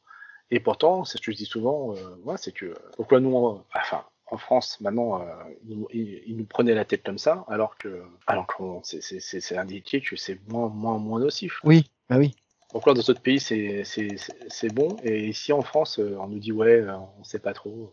Et 0.49 0.59
pourtant, 0.59 1.03
c'est 1.03 1.17
ce 1.17 1.21
que 1.23 1.31
je 1.31 1.37
dis 1.37 1.45
souvent. 1.45 1.93
Euh, 1.95 2.37
c'est 2.37 2.53
que 2.53 2.73
pourquoi 2.95 3.19
nous, 3.19 3.35
enfin, 3.75 4.03
en 4.27 4.37
France, 4.37 4.79
maintenant, 4.81 5.21
euh, 5.21 5.25
ils, 5.67 6.35
nous- 6.37 6.45
prenaient 6.45 6.73
la 6.73 6.85
tête 6.85 7.03
comme 7.03 7.17
ça, 7.17 7.45
alors 7.47 7.77
que, 7.77 8.01
alors 8.27 8.47
c'est- 8.83 9.01
c'est 9.19 9.57
indiqué 9.57 10.01
que 10.01 10.15
c'est 10.15 10.39
moins, 10.49 10.69
moins, 10.69 10.97
moins 10.97 11.19
nocif. 11.19 11.59
Oui, 11.63 11.89
bah 12.09 12.17
oui. 12.17 12.35
Pourquoi 12.77 12.93
dans 12.93 13.01
d'autres 13.01 13.21
pays 13.21 13.39
c'est 13.39 14.71
bon 14.71 14.97
et 15.01 15.25
ici 15.29 15.51
en 15.51 15.63
France 15.63 15.97
euh, 15.97 16.15
on 16.19 16.27
nous 16.27 16.37
dit 16.37 16.51
ouais 16.51 16.81
euh, 16.81 16.93
on 17.19 17.23
sait 17.23 17.39
pas 17.39 17.53
trop. 17.53 17.91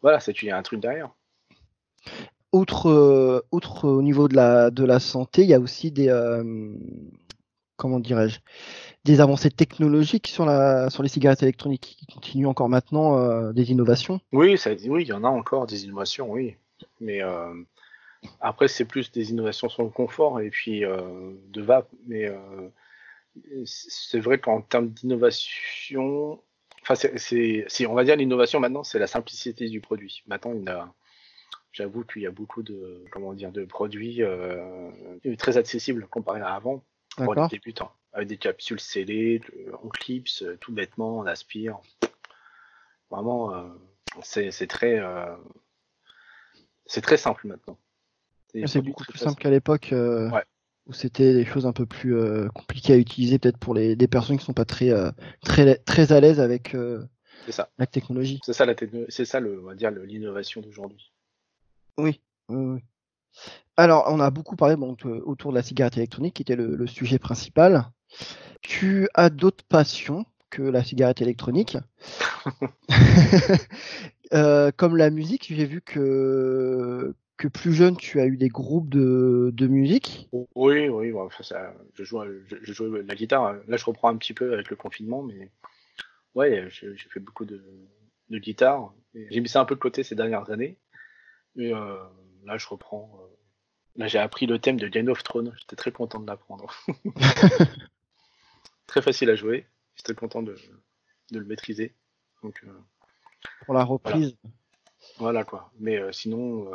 Voilà, 0.00 0.18
c'est 0.18 0.32
qu'il 0.32 0.48
y 0.48 0.50
a 0.50 0.56
un 0.56 0.62
truc 0.64 0.80
derrière. 0.80 1.10
Outre, 2.52 2.88
euh, 2.88 3.46
outre 3.52 3.86
au 3.86 4.02
niveau 4.02 4.26
de 4.26 4.34
la, 4.34 4.72
de 4.72 4.84
la 4.84 4.98
santé, 4.98 5.42
il 5.42 5.50
y 5.50 5.54
a 5.54 5.60
aussi 5.60 5.92
des, 5.92 6.08
euh, 6.08 6.74
comment 7.76 8.00
dirais-je, 8.00 8.40
des 9.04 9.20
avancées 9.20 9.52
technologiques 9.52 10.26
sur 10.26 10.46
la, 10.46 10.90
sur 10.90 11.04
les 11.04 11.08
cigarettes 11.08 11.44
électroniques 11.44 11.94
qui 12.00 12.06
continuent 12.06 12.48
encore 12.48 12.68
maintenant, 12.68 13.18
euh, 13.18 13.52
des 13.52 13.70
innovations. 13.70 14.18
Oui, 14.32 14.58
ça, 14.58 14.70
oui, 14.88 15.02
il 15.02 15.08
y 15.10 15.12
en 15.12 15.22
a 15.22 15.28
encore 15.28 15.68
des 15.68 15.84
innovations, 15.84 16.28
oui. 16.28 16.56
Mais 17.00 17.22
euh, 17.22 17.54
après 18.40 18.66
c'est 18.66 18.84
plus 18.84 19.12
des 19.12 19.30
innovations 19.30 19.68
sur 19.68 19.84
le 19.84 19.90
confort 19.90 20.40
et 20.40 20.50
puis 20.50 20.84
euh, 20.84 21.30
de 21.52 21.62
vape. 21.62 21.88
Mais 22.08 22.24
euh, 22.24 22.68
c'est 23.64 24.20
vrai 24.20 24.38
qu'en 24.38 24.60
termes 24.60 24.88
d'innovation, 24.90 26.42
enfin 26.82 26.94
c'est, 26.94 27.86
on 27.86 27.94
va 27.94 28.04
dire 28.04 28.16
l'innovation 28.16 28.60
maintenant 28.60 28.84
c'est 28.84 28.98
la 28.98 29.06
simplicité 29.06 29.68
du 29.68 29.80
produit. 29.80 30.22
Maintenant 30.26 30.52
il 30.54 30.64
y 30.64 30.68
a 30.68 30.92
J'avoue 31.72 32.04
qu'il 32.04 32.20
y 32.20 32.26
a 32.26 32.30
beaucoup 32.30 32.62
de 32.62 33.02
comment 33.10 33.32
dire 33.32 33.50
de 33.50 33.64
produits 33.64 34.22
euh, 34.22 34.90
très 35.38 35.56
accessibles 35.56 36.06
comparé 36.06 36.42
à 36.42 36.52
avant. 36.54 36.84
pour 37.16 37.34
les 37.34 37.48
débutants, 37.48 37.92
avec 38.12 38.28
des 38.28 38.36
capsules 38.36 38.80
scellées, 38.80 39.40
on 39.82 39.88
clipse 39.88 40.42
euh, 40.42 40.58
tout 40.60 40.72
bêtement, 40.72 41.18
on 41.18 41.26
aspire. 41.26 41.80
Vraiment, 43.10 43.54
euh, 43.54 43.68
c'est 44.22 44.66
très, 44.66 44.98
euh, 44.98 45.34
c'est 46.86 47.00
très 47.00 47.16
simple 47.16 47.46
maintenant. 47.46 47.78
C'est 48.48 48.60
produits 48.62 48.80
beaucoup 48.82 49.04
plus 49.04 49.18
simple 49.18 49.40
qu'à 49.40 49.50
l'époque, 49.50 49.92
euh, 49.92 50.30
Ouais. 50.30 50.44
Où 50.86 50.92
c'était 50.92 51.32
des 51.32 51.44
choses 51.44 51.66
un 51.66 51.72
peu 51.72 51.86
plus 51.86 52.16
euh, 52.16 52.48
compliquées 52.48 52.94
à 52.94 52.96
utiliser, 52.96 53.38
peut-être 53.38 53.58
pour 53.58 53.74
les, 53.74 53.96
des 53.96 54.08
personnes 54.08 54.38
qui 54.38 54.44
sont 54.44 54.52
pas 54.52 54.64
très, 54.64 54.90
euh, 54.90 55.10
très, 55.42 55.76
très 55.76 56.12
à 56.12 56.20
l'aise 56.20 56.40
avec 56.40 56.74
euh, 56.74 57.04
ça. 57.48 57.70
la 57.78 57.86
technologie. 57.86 58.40
C'est 58.44 58.52
ça 58.52 58.66
la 58.66 58.74
c'est 59.08 59.24
ça 59.24 59.40
le, 59.40 59.60
on 59.60 59.66
va 59.66 59.74
dire 59.74 59.90
le- 59.90 60.04
l'innovation 60.04 60.60
d'aujourd'hui. 60.60 61.12
Oui, 61.98 62.20
oui, 62.48 62.74
oui. 62.74 62.80
Alors, 63.76 64.04
on 64.08 64.20
a 64.20 64.30
beaucoup 64.30 64.56
parlé 64.56 64.76
bon, 64.76 64.96
autour 65.24 65.52
de 65.52 65.56
la 65.56 65.62
cigarette 65.62 65.96
électronique, 65.96 66.34
qui 66.34 66.42
était 66.42 66.56
le, 66.56 66.86
sujet 66.86 67.18
principal. 67.18 67.86
Tu 68.60 69.08
as 69.14 69.30
d'autres 69.30 69.64
passions 69.64 70.26
que 70.50 70.62
la 70.62 70.84
cigarette 70.84 71.22
électronique, 71.22 71.78
comme 74.76 74.96
la 74.96 75.10
musique. 75.10 75.46
J'ai 75.48 75.64
vu 75.64 75.80
que 75.80 77.14
que 77.36 77.48
plus 77.48 77.72
jeune, 77.72 77.96
tu 77.96 78.20
as 78.20 78.26
eu 78.26 78.36
des 78.36 78.48
groupes 78.48 78.88
de, 78.88 79.50
de 79.52 79.66
musique? 79.66 80.28
Oui, 80.54 80.88
oui, 80.88 81.12
ça, 81.40 81.74
je, 81.94 82.04
joue, 82.04 82.22
je, 82.46 82.72
joue 82.72 82.92
la 82.94 83.14
guitare. 83.14 83.54
Là, 83.66 83.76
je 83.76 83.84
reprends 83.84 84.08
un 84.08 84.16
petit 84.16 84.34
peu 84.34 84.52
avec 84.52 84.70
le 84.70 84.76
confinement, 84.76 85.22
mais 85.22 85.50
ouais, 86.34 86.68
j'ai 86.70 86.94
fait 86.96 87.20
beaucoup 87.20 87.44
de, 87.44 87.64
de 88.30 88.38
guitare. 88.38 88.92
J'ai 89.14 89.40
mis 89.40 89.48
ça 89.48 89.60
un 89.60 89.64
peu 89.64 89.74
de 89.74 89.80
côté 89.80 90.02
ces 90.02 90.14
dernières 90.14 90.50
années. 90.50 90.78
Et 91.56 91.72
euh, 91.72 91.96
là, 92.44 92.56
je 92.58 92.66
reprends. 92.66 93.12
Euh, 93.20 93.36
là, 93.96 94.08
j'ai 94.08 94.18
appris 94.18 94.46
le 94.46 94.58
thème 94.58 94.78
de 94.78 94.88
Game 94.88 95.08
of 95.08 95.22
Thrones. 95.22 95.54
J'étais 95.58 95.76
très 95.76 95.92
content 95.92 96.20
de 96.20 96.26
l'apprendre. 96.26 96.74
très 98.86 99.02
facile 99.02 99.30
à 99.30 99.34
jouer. 99.34 99.66
J'étais 99.96 100.14
content 100.14 100.42
de, 100.42 100.56
de, 101.30 101.38
le 101.38 101.44
maîtriser. 101.44 101.94
Donc, 102.42 102.62
euh, 102.64 102.72
Pour 103.66 103.74
la 103.74 103.84
reprise. 103.84 104.36
Voilà, 104.42 104.56
quoi. 105.44 105.70
Mais 105.78 106.00
sinon, 106.12 106.70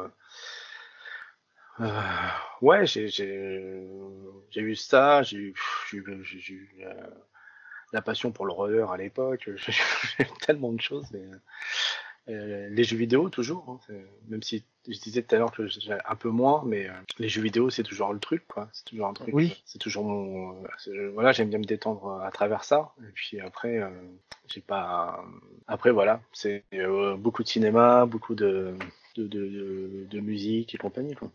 ouais, 2.61 2.85
j'ai 2.85 3.11
eu 4.55 4.75
ça. 4.75 5.23
J'ai 5.23 5.37
eu, 5.37 5.55
eu 5.93 6.85
la 7.93 8.01
passion 8.01 8.31
pour 8.31 8.45
le 8.45 8.53
roller 8.53 8.91
à 8.91 8.97
l'époque. 8.97 9.49
J'ai 9.57 10.23
eu 10.23 10.27
tellement 10.45 10.73
de 10.73 10.81
choses. 10.81 11.07
Euh, 12.29 12.67
les 12.69 12.83
jeux 12.83 12.97
vidéo 12.97 13.29
toujours, 13.29 13.79
hein, 13.89 13.93
même 14.27 14.43
si 14.43 14.63
je 14.87 14.99
disais 14.99 15.21
tout 15.21 15.33
à 15.35 15.37
l'heure 15.37 15.51
que 15.51 15.67
j'ai 15.67 15.93
un 15.93 16.15
peu 16.15 16.29
moins, 16.29 16.61
mais 16.65 16.87
euh, 16.87 16.93
les 17.19 17.29
jeux 17.29 17.41
vidéo 17.41 17.69
c'est 17.69 17.83
toujours 17.83 18.11
le 18.11 18.19
truc, 18.19 18.45
quoi. 18.47 18.67
C'est 18.73 18.83
toujours 18.83 19.07
un 19.07 19.13
truc. 19.13 19.33
Oui. 19.33 19.61
C'est 19.65 19.79
toujours 19.79 20.03
mon. 20.03 20.61
voilà, 21.13 21.31
j'aime 21.31 21.49
bien 21.49 21.59
me 21.59 21.63
détendre 21.63 22.19
à 22.21 22.29
travers 22.31 22.65
ça. 22.65 22.91
Et 22.99 23.11
puis 23.13 23.39
après, 23.39 23.77
euh, 23.77 23.89
j'ai 24.47 24.59
pas. 24.59 25.23
Après 25.67 25.91
voilà, 25.91 26.19
c'est 26.33 26.65
beaucoup 27.17 27.43
de 27.43 27.47
cinéma, 27.47 28.05
beaucoup 28.05 28.35
de 28.35 28.73
de, 29.15 29.25
de, 29.27 30.05
de, 30.09 30.19
musique 30.19 30.75
et 30.75 30.77
compagnie, 30.77 31.15
quoi. 31.15 31.31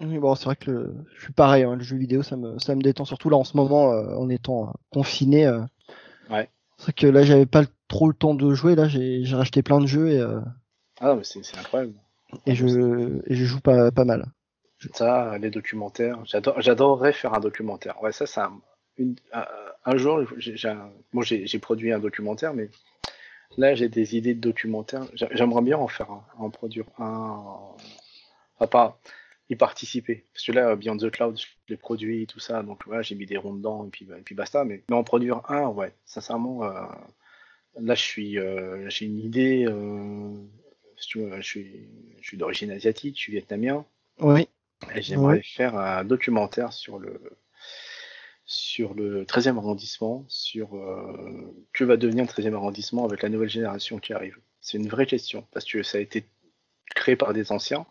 Oui, 0.00 0.18
bon, 0.18 0.34
c'est 0.34 0.46
vrai 0.46 0.56
que 0.56 0.94
je 1.16 1.22
suis 1.22 1.32
pareil. 1.32 1.64
Hein, 1.64 1.76
le 1.76 1.82
jeu 1.82 1.96
vidéo, 1.96 2.22
ça 2.22 2.36
me, 2.36 2.58
ça 2.58 2.74
me 2.74 2.82
détend 2.82 3.04
surtout 3.04 3.30
là 3.30 3.36
en 3.36 3.44
ce 3.44 3.56
moment, 3.56 3.88
en 3.90 4.28
étant 4.28 4.72
confiné. 4.90 5.48
ouais. 6.30 6.48
C'est 6.76 6.84
vrai 6.84 6.92
que 6.92 7.06
là, 7.06 7.22
j'avais 7.22 7.46
pas 7.46 7.64
trop 7.94 8.08
le 8.08 8.14
temps 8.14 8.34
de 8.34 8.54
jouer. 8.54 8.74
Là, 8.74 8.88
j'ai 8.88 9.22
racheté 9.32 9.62
plein 9.62 9.80
de 9.80 9.86
jeux 9.86 10.10
et. 10.10 10.18
Euh, 10.18 10.40
ah, 11.00 11.14
mais 11.14 11.22
c'est 11.22 11.56
incroyable. 11.56 11.94
Et 12.46 12.54
je, 12.54 12.66
et 13.26 13.34
je 13.34 13.44
joue 13.44 13.60
pas, 13.60 13.92
pas 13.92 14.04
mal. 14.04 14.26
Ça, 14.92 15.38
les 15.38 15.50
documentaires. 15.50 16.18
J'adorerais 16.58 17.12
faire 17.12 17.34
un 17.34 17.40
documentaire. 17.40 18.02
Ouais, 18.02 18.12
ça, 18.12 18.26
c'est 18.26 18.40
un, 18.40 18.60
un, 19.84 19.96
jour, 19.96 20.24
j'ai 20.38 21.58
produit 21.58 21.92
un 21.92 22.00
documentaire, 22.00 22.52
mais 22.52 22.68
là, 23.56 23.74
j'ai 23.74 23.88
des 23.88 24.16
idées 24.16 24.34
de 24.34 24.40
documentaire. 24.40 25.04
J'aimerais 25.14 25.62
bien 25.62 25.78
en 25.78 25.88
faire 25.88 26.10
un, 26.10 26.24
en 26.38 26.50
produire 26.50 26.86
un. 26.98 27.44
Enfin, 28.58 28.66
pas 28.66 28.98
y 29.50 29.56
participer. 29.56 30.24
Parce 30.32 30.44
que 30.44 30.52
là, 30.52 30.74
Beyond 30.74 30.96
the 30.96 31.10
Cloud, 31.10 31.38
je 31.38 31.46
l'ai 31.68 31.76
produit, 31.76 32.26
tout 32.26 32.40
ça, 32.40 32.62
donc 32.62 32.86
voilà, 32.86 33.02
j'ai 33.02 33.14
mis 33.14 33.26
des 33.26 33.36
ronds 33.36 33.54
dedans, 33.54 33.84
et 33.86 33.90
puis, 33.90 34.08
et 34.18 34.22
puis 34.22 34.34
basta. 34.34 34.64
Mais, 34.64 34.82
mais 34.88 34.96
en 34.96 35.04
produire 35.04 35.42
un, 35.48 35.68
ouais, 35.68 35.92
sincèrement, 36.04 36.64
euh, 36.64 36.82
là, 37.80 37.94
je 37.94 38.02
suis, 38.02 38.38
euh, 38.38 38.88
j'ai 38.88 39.06
une 39.06 39.18
idée. 39.18 39.66
Euh, 39.66 40.32
je 40.96 41.40
suis, 41.40 41.88
je 42.20 42.26
suis 42.26 42.36
d'origine 42.36 42.70
asiatique, 42.70 43.16
je 43.16 43.20
suis 43.20 43.32
vietnamien. 43.32 43.84
Oui. 44.20 44.48
Et 44.94 45.02
j'aimerais 45.02 45.42
faire 45.42 45.76
un 45.76 46.04
documentaire 46.04 46.72
sur 46.72 46.98
le, 46.98 47.20
sur 48.44 48.94
le 48.94 49.24
13e 49.24 49.58
arrondissement, 49.58 50.24
sur 50.28 50.70
que 51.72 51.84
va 51.84 51.96
devenir 51.96 52.24
le 52.24 52.30
13e 52.30 52.54
arrondissement 52.54 53.04
avec 53.04 53.22
la 53.22 53.28
nouvelle 53.28 53.48
génération 53.48 53.98
qui 53.98 54.12
arrive. 54.12 54.36
C'est 54.60 54.78
une 54.78 54.88
vraie 54.88 55.06
question, 55.06 55.46
parce 55.52 55.64
que 55.64 55.82
ça 55.82 55.98
a 55.98 56.00
été 56.00 56.26
créé 56.94 57.16
par 57.16 57.32
des 57.32 57.52
anciens. 57.52 57.86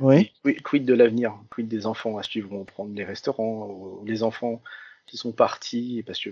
Oui. 0.00 0.32
Quid 0.64 0.84
de 0.84 0.94
l'avenir? 0.94 1.34
Quid 1.50 1.68
des 1.68 1.86
enfants? 1.86 2.18
À 2.18 2.22
suivre 2.22 2.50
vont 2.50 2.64
prendre 2.64 2.94
les 2.94 3.04
restaurants 3.04 4.02
Les 4.04 4.22
enfants 4.22 4.62
qui 5.06 5.16
sont 5.16 5.32
partis 5.32 6.02
Parce 6.06 6.20
que 6.20 6.30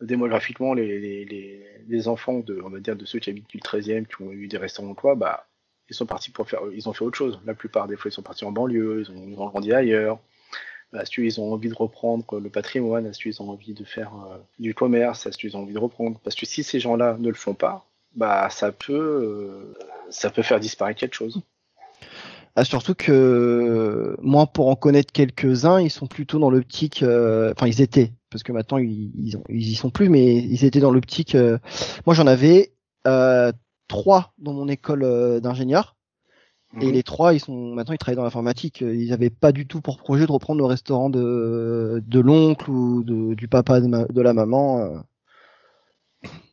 démographiquement, 0.00 0.74
les, 0.74 0.98
les, 0.98 1.64
les, 1.88 2.08
enfants 2.08 2.40
de, 2.40 2.60
on 2.64 2.70
va 2.70 2.80
dire, 2.80 2.96
de 2.96 3.04
ceux 3.04 3.18
qui 3.18 3.30
habitent 3.30 3.52
le 3.52 3.60
13e, 3.60 4.06
qui 4.06 4.22
ont 4.22 4.32
eu 4.32 4.48
des 4.48 4.56
restaurants 4.56 4.94
quoi, 4.94 5.14
bah, 5.14 5.46
ils 5.88 5.94
sont 5.94 6.06
partis 6.06 6.30
pour 6.30 6.48
faire, 6.48 6.60
ils 6.72 6.88
ont 6.88 6.92
fait 6.92 7.04
autre 7.04 7.18
chose. 7.18 7.40
La 7.44 7.54
plupart 7.54 7.88
des 7.88 7.96
fois, 7.96 8.10
ils 8.10 8.14
sont 8.14 8.22
partis 8.22 8.44
en 8.44 8.52
banlieue, 8.52 9.04
ils 9.06 9.38
ont, 9.38 9.46
grandi 9.48 9.72
ailleurs. 9.72 10.18
Est-ce 10.94 11.10
qu'ils 11.10 11.40
ont 11.40 11.52
envie 11.52 11.68
de 11.68 11.74
reprendre 11.74 12.40
le 12.40 12.50
patrimoine 12.50 13.06
Est-ce 13.06 13.20
qu'ils 13.20 13.40
ont 13.42 13.50
envie 13.50 13.74
de 13.74 13.84
faire 13.84 14.12
euh, 14.14 14.38
du 14.58 14.74
commerce 14.74 15.26
Est-ce 15.26 15.38
qu'ils 15.38 15.56
ont 15.56 15.62
envie 15.62 15.74
de 15.74 15.78
reprendre 15.78 16.18
Parce 16.24 16.34
que 16.34 16.46
si 16.46 16.62
ces 16.62 16.80
gens-là 16.80 17.16
ne 17.18 17.28
le 17.28 17.34
font 17.34 17.54
pas, 17.54 17.86
bah 18.16 18.50
ça 18.50 18.72
peut, 18.72 18.92
euh, 18.92 19.74
ça 20.10 20.30
peut 20.30 20.42
faire 20.42 20.58
disparaître 20.58 20.98
quelque 20.98 21.14
chose. 21.14 21.42
Ah, 22.56 22.64
surtout 22.64 22.94
que 22.94 24.16
moi, 24.20 24.46
pour 24.46 24.68
en 24.68 24.76
connaître 24.76 25.12
quelques-uns, 25.12 25.80
ils 25.80 25.90
sont 25.90 26.06
plutôt 26.06 26.38
dans 26.38 26.50
l'optique. 26.50 27.02
Euh, 27.02 27.52
enfin, 27.56 27.68
ils 27.68 27.80
étaient, 27.80 28.12
parce 28.30 28.42
que 28.42 28.52
maintenant 28.52 28.78
ils, 28.78 29.10
ils, 29.48 29.68
y 29.68 29.74
sont 29.74 29.90
plus, 29.90 30.08
mais 30.08 30.36
ils 30.36 30.64
étaient 30.64 30.80
dans 30.80 30.90
l'optique. 30.90 31.34
Euh, 31.34 31.58
moi, 32.06 32.14
j'en 32.14 32.26
avais 32.26 32.72
euh, 33.06 33.52
trois 33.88 34.32
dans 34.38 34.52
mon 34.52 34.68
école 34.68 35.40
d'ingénieur. 35.40 35.96
Et 36.80 36.86
mhm. 36.86 36.92
les 36.92 37.02
trois, 37.02 37.34
ils 37.34 37.40
sont 37.40 37.74
maintenant 37.74 37.94
ils 37.94 37.98
travaillent 37.98 38.16
dans 38.16 38.22
l'informatique. 38.22 38.80
Ils 38.82 39.10
n'avaient 39.10 39.30
pas 39.30 39.50
du 39.50 39.66
tout 39.66 39.80
pour 39.80 39.98
projet 39.98 40.26
de 40.26 40.30
reprendre 40.30 40.60
le 40.60 40.66
restaurant 40.66 41.10
de, 41.10 42.00
de 42.06 42.20
l'oncle 42.20 42.70
ou 42.70 43.02
de, 43.02 43.34
du 43.34 43.48
papa 43.48 43.80
de, 43.80 44.12
de 44.12 44.20
la 44.20 44.32
maman. 44.32 45.02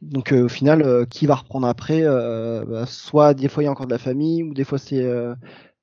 Donc 0.02 0.32
au 0.32 0.48
final, 0.48 1.06
qui 1.08 1.28
va 1.28 1.36
reprendre 1.36 1.68
après 1.68 2.02
bah, 2.04 2.88
Soit 2.88 3.36
des 3.36 3.48
fois 3.48 3.62
il 3.62 3.68
y 3.68 3.70
a 3.70 3.72
encore 3.72 3.86
de 3.86 3.92
la 3.92 4.00
famille, 4.00 4.42
ou 4.42 4.56
des 4.56 4.64
fois 4.64 4.80
c'est 4.80 5.06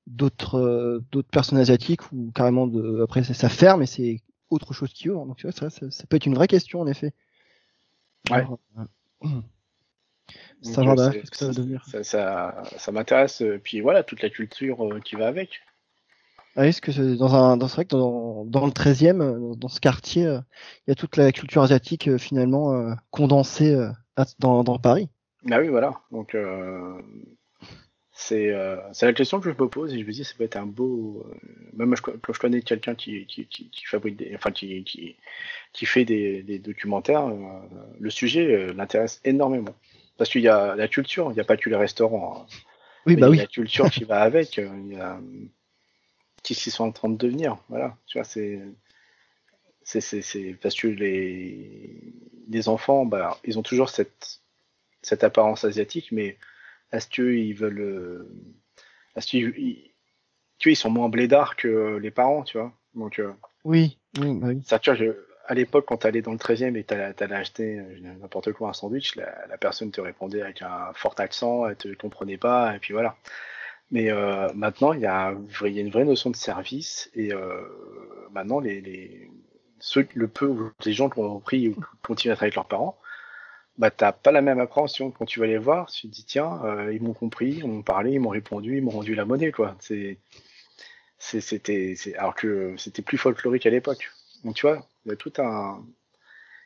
d'autres 0.07 0.59
euh, 0.59 1.03
d'autres 1.11 1.29
personnes 1.29 1.57
asiatiques 1.57 2.11
ou 2.11 2.31
carrément 2.33 2.67
de 2.67 3.01
après 3.03 3.23
ça 3.23 3.49
ferme 3.49 3.81
et 3.83 3.85
c'est 3.85 4.21
autre 4.49 4.73
chose 4.73 4.93
qui 4.93 5.09
ouvre. 5.09 5.25
Donc 5.25 5.37
tu 5.37 5.47
vois, 5.47 5.51
ça, 5.51 5.69
ça, 5.69 6.07
peut 6.07 6.17
être 6.17 6.25
une 6.25 6.35
vraie 6.35 6.47
question 6.47 6.81
en 6.81 6.87
effet. 6.87 7.13
Ouais. 8.29 8.43
ça 10.61 10.83
va 10.83 11.11
qu'est-ce 11.11 11.31
que 11.31 11.37
ça 11.37 11.47
va 11.47 11.53
devenir. 11.53 11.85
ça, 11.85 12.03
ça, 12.03 12.63
ça 12.77 12.91
m'intéresse 12.91 13.43
puis 13.63 13.81
voilà 13.81 14.03
toute 14.03 14.23
la 14.23 14.29
culture 14.29 14.83
euh, 14.83 14.99
qui 14.99 15.15
va 15.15 15.27
avec. 15.27 15.61
Ah 16.55 16.65
est-ce 16.65 16.81
que 16.81 17.15
dans 17.15 17.35
un 17.35 17.57
dans, 17.57 17.67
vrai 17.67 17.85
que 17.85 17.89
dans, 17.89 18.45
dans 18.45 18.65
le 18.65 18.71
13e 18.71 19.57
dans 19.57 19.67
ce 19.67 19.79
quartier 19.79 20.23
il 20.23 20.89
y 20.89 20.91
a 20.91 20.95
toute 20.95 21.17
la 21.17 21.31
culture 21.31 21.61
asiatique 21.61 22.17
finalement 22.17 22.95
condensée 23.11 23.77
dans, 24.39 24.63
dans 24.63 24.79
Paris. 24.79 25.09
Bah 25.43 25.59
oui 25.59 25.67
voilà. 25.67 25.99
Donc 26.11 26.35
euh, 28.31 28.77
c'est 28.93 29.05
la 29.05 29.13
question 29.13 29.39
que 29.41 29.51
je 29.51 29.61
me 29.61 29.67
pose 29.67 29.93
et 29.93 29.99
je 29.99 30.05
me 30.05 30.11
dis 30.11 30.23
ça 30.23 30.33
peut 30.37 30.45
être 30.45 30.55
un 30.55 30.65
beau 30.65 31.25
euh, 31.27 31.35
même 31.73 31.93
quand 31.95 32.33
je 32.33 32.39
connais 32.39 32.61
quelqu'un 32.61 32.95
qui, 32.95 33.25
qui, 33.25 33.45
qui, 33.45 33.69
qui, 33.69 33.85
fabrique 33.85 34.15
des, 34.15 34.33
enfin 34.35 34.51
qui, 34.51 34.83
qui, 34.85 35.17
qui 35.73 35.85
fait 35.85 36.05
des, 36.05 36.41
des 36.41 36.57
documentaires 36.59 37.27
euh, 37.27 37.59
le 37.99 38.09
sujet 38.09 38.73
l'intéresse 38.73 39.19
énormément. 39.25 39.75
Parce 40.17 40.29
qu'il 40.29 40.41
y 40.41 40.47
a 40.47 40.75
la 40.75 40.87
culture 40.87 41.29
il 41.31 41.33
n'y 41.33 41.41
a 41.41 41.43
pas 41.43 41.57
que 41.57 41.69
les 41.69 41.75
restaurants 41.75 42.39
hein. 42.39 42.45
oui 43.05 43.17
bah 43.17 43.29
oui. 43.29 43.37
la 43.37 43.47
culture 43.47 43.89
qui 43.89 44.05
va 44.05 44.21
avec 44.21 44.57
il 44.57 44.93
y 44.93 44.95
a 44.95 45.19
qu'est-ce 46.41 46.63
qu'ils 46.63 46.71
sont 46.71 46.85
en 46.85 46.91
train 46.93 47.09
de 47.09 47.17
devenir 47.17 47.57
voilà. 47.67 47.97
Tu 48.07 48.17
vois 48.17 48.23
c'est 48.23 48.61
c'est 49.83 50.55
parce 50.61 50.75
que 50.75 50.87
les 50.87 52.13
les 52.47 52.69
enfants 52.69 53.05
bah 53.05 53.37
ils 53.43 53.59
ont 53.59 53.63
toujours 53.63 53.89
cette 53.89 54.39
cette 55.01 55.25
apparence 55.25 55.65
asiatique 55.65 56.13
mais 56.13 56.37
est-ce 56.95 57.07
qu'ils 57.07 57.55
veulent. 57.55 57.79
Euh, 57.79 58.29
est-ce 59.15 59.27
qu'ils. 59.27 59.51
Tu 60.57 60.69
vois, 60.69 60.71
ils 60.71 60.75
sont 60.75 60.89
moins 60.89 61.09
blédards 61.09 61.55
que 61.55 61.97
les 61.97 62.11
parents, 62.11 62.43
tu 62.43 62.57
vois. 62.57 62.71
Donc, 62.93 63.19
euh, 63.19 63.33
oui, 63.65 63.97
oui, 64.19 64.33
bah 64.39 64.47
oui. 64.47 64.61
Ça, 64.65 64.79
tu 64.79 64.93
vois, 64.93 65.13
à 65.47 65.53
l'époque, 65.53 65.85
quand 65.87 65.97
tu 65.97 66.07
allais 66.07 66.21
dans 66.21 66.31
le 66.31 66.37
13e 66.37 66.75
et 66.77 66.83
tu 66.85 66.93
allais 66.93 67.35
acheter 67.35 67.79
euh, 67.79 67.99
n'importe 68.21 68.53
quoi, 68.53 68.69
un 68.69 68.73
sandwich, 68.73 69.15
la, 69.15 69.57
personne 69.59 69.91
te 69.91 70.01
répondait 70.01 70.41
avec 70.41 70.61
un 70.61 70.91
fort 70.93 71.15
accent, 71.17 71.67
elle 71.67 71.75
te 71.75 71.93
comprenait 71.93 72.37
pas, 72.37 72.75
et 72.75 72.79
puis 72.79 72.93
voilà. 72.93 73.17
Mais 73.91 74.09
maintenant, 74.55 74.93
il 74.93 75.01
y, 75.01 75.05
a, 75.05 75.35
une 75.61 75.89
vraie 75.91 76.05
notion 76.05 76.31
de 76.31 76.35
service, 76.35 77.11
et 77.13 77.29
maintenant, 78.31 78.59
les, 78.59 78.81
les, 78.81 79.29
ceux, 79.79 80.07
le 80.15 80.27
peu, 80.27 80.71
les 80.83 80.93
gens 80.93 81.07
qui 81.09 81.19
ont 81.19 81.39
pris 81.39 81.69
ou 81.69 81.75
continuent 82.01 82.31
à 82.31 82.35
travailler 82.35 82.47
avec 82.47 82.55
leurs 82.55 82.67
parents, 82.67 82.97
bah 83.77 83.91
t'as 83.91 84.11
pas 84.11 84.31
la 84.31 84.41
même 84.41 84.59
appréhension 84.59 85.11
quand 85.11 85.25
tu 85.25 85.39
vas 85.39 85.47
les 85.47 85.57
voir. 85.57 85.91
Tu 85.91 86.07
te 86.07 86.13
dis 86.13 86.23
tiens, 86.25 86.61
euh, 86.63 86.93
ils 86.93 87.01
m'ont 87.01 87.13
compris, 87.13 87.55
ils 87.57 87.67
m'ont 87.67 87.81
parlé, 87.81 88.13
ils 88.13 88.19
m'ont 88.19 88.29
répondu, 88.29 88.77
ils 88.77 88.83
m'ont 88.83 88.91
rendu 88.91 89.15
la 89.15 89.25
monnaie 89.25 89.51
quoi. 89.51 89.75
C'est 89.79 90.17
c'était 91.17 91.95
alors 92.17 92.35
que 92.35 92.75
c'était 92.77 93.01
plus 93.01 93.17
folklorique 93.17 93.65
à 93.65 93.69
l'époque. 93.69 94.11
Donc 94.43 94.55
tu 94.55 94.67
vois, 94.67 94.87
il 95.05 95.09
y 95.09 95.11
a 95.13 95.17
tout 95.17 95.33
un 95.39 95.83